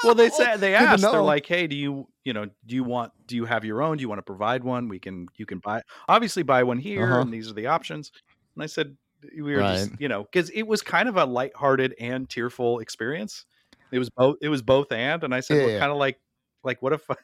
well 0.03 0.15
they 0.15 0.29
said 0.39 0.57
they 0.57 0.75
asked 0.75 1.01
they're 1.01 1.21
like 1.21 1.45
hey 1.45 1.67
do 1.67 1.75
you 1.75 2.07
you 2.23 2.31
know 2.31 2.45
do 2.65 2.75
you 2.75 2.85
want 2.85 3.11
do 3.27 3.35
you 3.35 3.43
have 3.43 3.65
your 3.65 3.81
own 3.81 3.97
do 3.97 4.01
you 4.01 4.07
want 4.09 4.19
to 4.19 4.23
provide 4.23 4.63
one 4.63 4.87
we 4.87 4.97
can 4.99 5.27
you 5.35 5.45
can 5.45 5.59
buy 5.59 5.81
obviously 6.07 6.43
buy 6.43 6.63
one 6.63 6.77
here 6.79 7.03
Uh-huh. 7.03 7.19
and 7.21 7.33
these 7.33 7.49
are 7.49 7.53
the 7.53 7.67
options 7.67 8.11
and 8.55 8.63
I 8.63 8.67
said 8.67 8.95
we 9.35 9.41
were 9.41 9.61
just 9.63 9.91
you 9.99 10.07
know 10.07 10.23
because 10.23 10.49
it 10.51 10.63
was 10.63 10.81
kind 10.81 11.09
of 11.09 11.17
a 11.17 11.25
lighthearted 11.25 11.95
and 11.99 12.29
tearful 12.29 12.79
experience. 12.79 13.45
It 13.91 13.99
was 13.99 14.09
both 14.09 14.37
it 14.41 14.49
was 14.49 14.61
both 14.61 14.91
and 14.91 15.23
and 15.23 15.33
I 15.33 15.39
said 15.41 15.55
Yeah, 15.57 15.63
well 15.63 15.69
yeah. 15.73 15.79
kind 15.79 15.91
of 15.91 15.97
like 15.97 16.19
like 16.63 16.81
what 16.81 16.93
if 16.93 17.09
I 17.09 17.15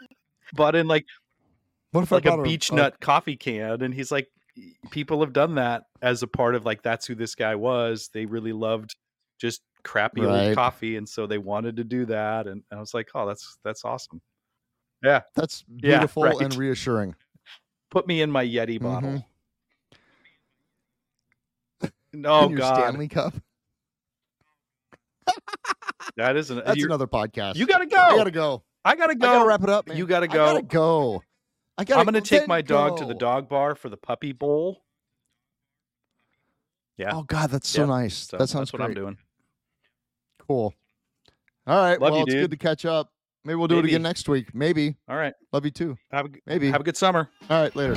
bought 0.54 0.74
in 0.74 0.86
like 0.88 1.04
What 1.92 2.02
if 2.02 2.12
like 2.12 2.26
a 2.26 2.42
beech 2.42 2.72
nut 2.72 3.00
coffee 3.00 3.36
can? 3.36 3.82
And 3.82 3.94
he's 3.94 4.10
like 4.12 4.28
people 4.90 5.20
have 5.20 5.32
done 5.32 5.56
that 5.56 5.84
as 6.02 6.22
a 6.22 6.26
part 6.26 6.54
of 6.54 6.64
like 6.64 6.82
that's 6.82 7.06
who 7.06 7.14
this 7.14 7.34
guy 7.34 7.54
was. 7.54 8.08
They 8.12 8.26
really 8.26 8.52
loved 8.52 8.96
just 9.38 9.62
crappy 9.84 10.22
Right. 10.22 10.46
old 10.48 10.56
coffee 10.56 10.96
and 10.96 11.08
so 11.08 11.26
they 11.26 11.38
wanted 11.38 11.76
to 11.76 11.84
do 11.84 12.06
that. 12.06 12.46
And 12.46 12.62
i 12.72 12.76
was 12.76 12.94
like 12.94 13.08
oh 13.14 13.26
that's 13.26 13.58
that's 13.64 13.84
awesome. 13.84 14.20
Yeah. 15.02 15.22
That's 15.34 15.64
Yeah, 15.82 15.98
beautiful 16.00 16.38
and 16.40 16.54
reassuring. 16.56 17.14
put 17.90 18.06
me 18.06 18.22
in 18.22 18.30
my 18.30 18.44
yeti 18.44 18.80
bottle. 18.80 19.10
Mhm. 19.10 19.24
oh 22.26 22.44
In 22.44 22.50
your 22.52 22.58
god 22.60 22.76
Stanley 22.76 23.08
Cup. 23.08 23.34
that 26.16 26.36
isn't 26.36 26.64
That's 26.64 26.82
another 26.84 27.06
podcast. 27.06 27.56
you 27.56 27.66
gotta 27.66 27.86
go 27.86 27.96
I 27.96 28.16
gotta 28.16 28.30
go. 28.30 28.62
i 28.84 28.94
gotta 28.94 29.14
go 29.14 29.26
I 29.28 29.32
gotta 29.38 29.48
wrap 29.48 29.62
it 29.62 29.68
up, 29.70 29.88
man. 29.88 29.96
You 29.96 30.06
gotta 30.06 30.24
I 30.30 30.34
gotta 30.34 30.62
go. 30.62 30.68
go. 31.18 31.22
I 31.78 31.84
gotta. 31.84 32.00
i'm 32.00 32.06
gonna 32.06 32.20
take 32.20 32.46
my 32.48 32.62
dog 32.62 32.98
to 32.98 33.04
the 33.04 33.14
dog 33.14 33.48
bar 33.48 33.74
for 33.74 33.88
the 33.88 33.96
puppy 33.96 34.32
bowl 34.32 34.82
Yeah. 36.96 37.10
Oh 37.14 37.22
God, 37.24 37.50
that's 37.50 37.68
so 37.68 37.80
Yep. 37.82 37.88
nice. 37.88 38.16
so 38.16 38.36
that 38.38 38.48
sounds 38.48 38.70
that's 38.70 38.72
what 38.72 38.78
great. 38.86 38.96
i'm 38.96 39.02
doing 39.02 39.18
Cool. 40.48 40.72
All 41.66 41.76
right. 41.82 42.00
Love 42.00 42.12
well, 42.12 42.16
you, 42.20 42.22
it's 42.26 42.32
dude. 42.34 42.42
good 42.44 42.50
to 42.52 42.56
catch 42.56 42.84
up. 42.86 43.10
Maybe 43.44 43.56
we'll 43.56 43.66
do 43.66 43.80
it 43.80 43.84
again 43.84 44.02
next 44.02 44.28
week. 44.28 44.54
Maybe. 44.54 44.94
all 45.08 45.16
right 45.16 45.34
Love 45.52 45.64
you 45.64 45.72
too. 45.72 45.96
have 46.12 46.26
a, 46.26 46.28
Maybe. 46.46 46.70
have 46.70 46.80
a 46.80 46.84
good 46.84 46.96
summer 46.96 47.28
All 47.50 47.60
right. 47.62 47.74
Later. 47.74 47.96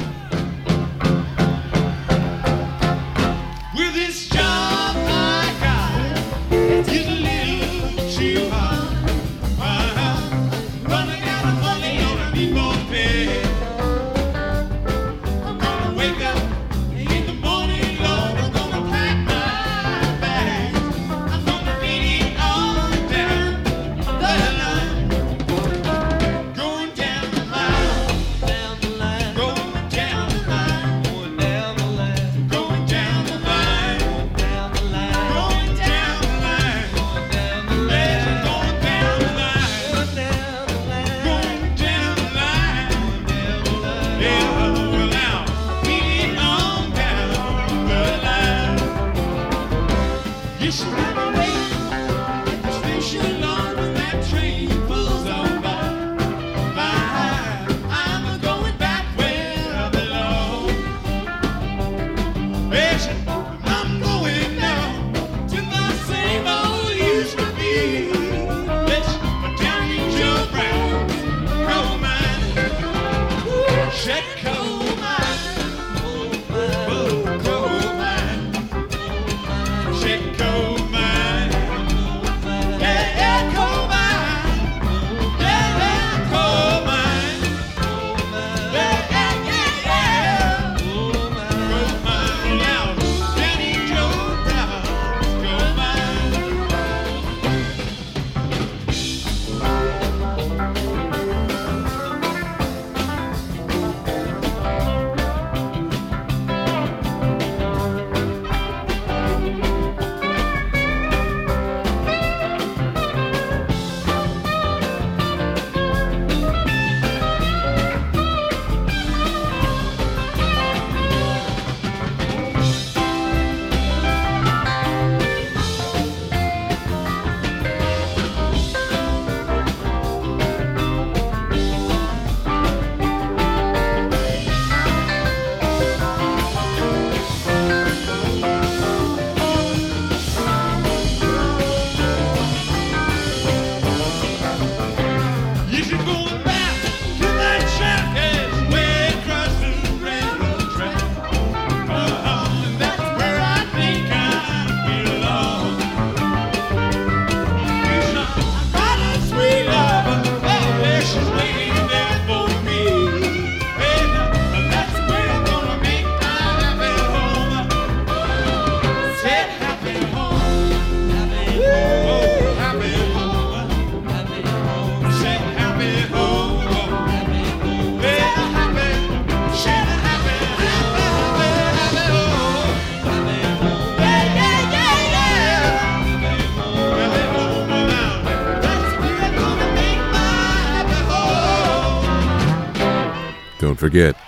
Forget. 193.80 194.19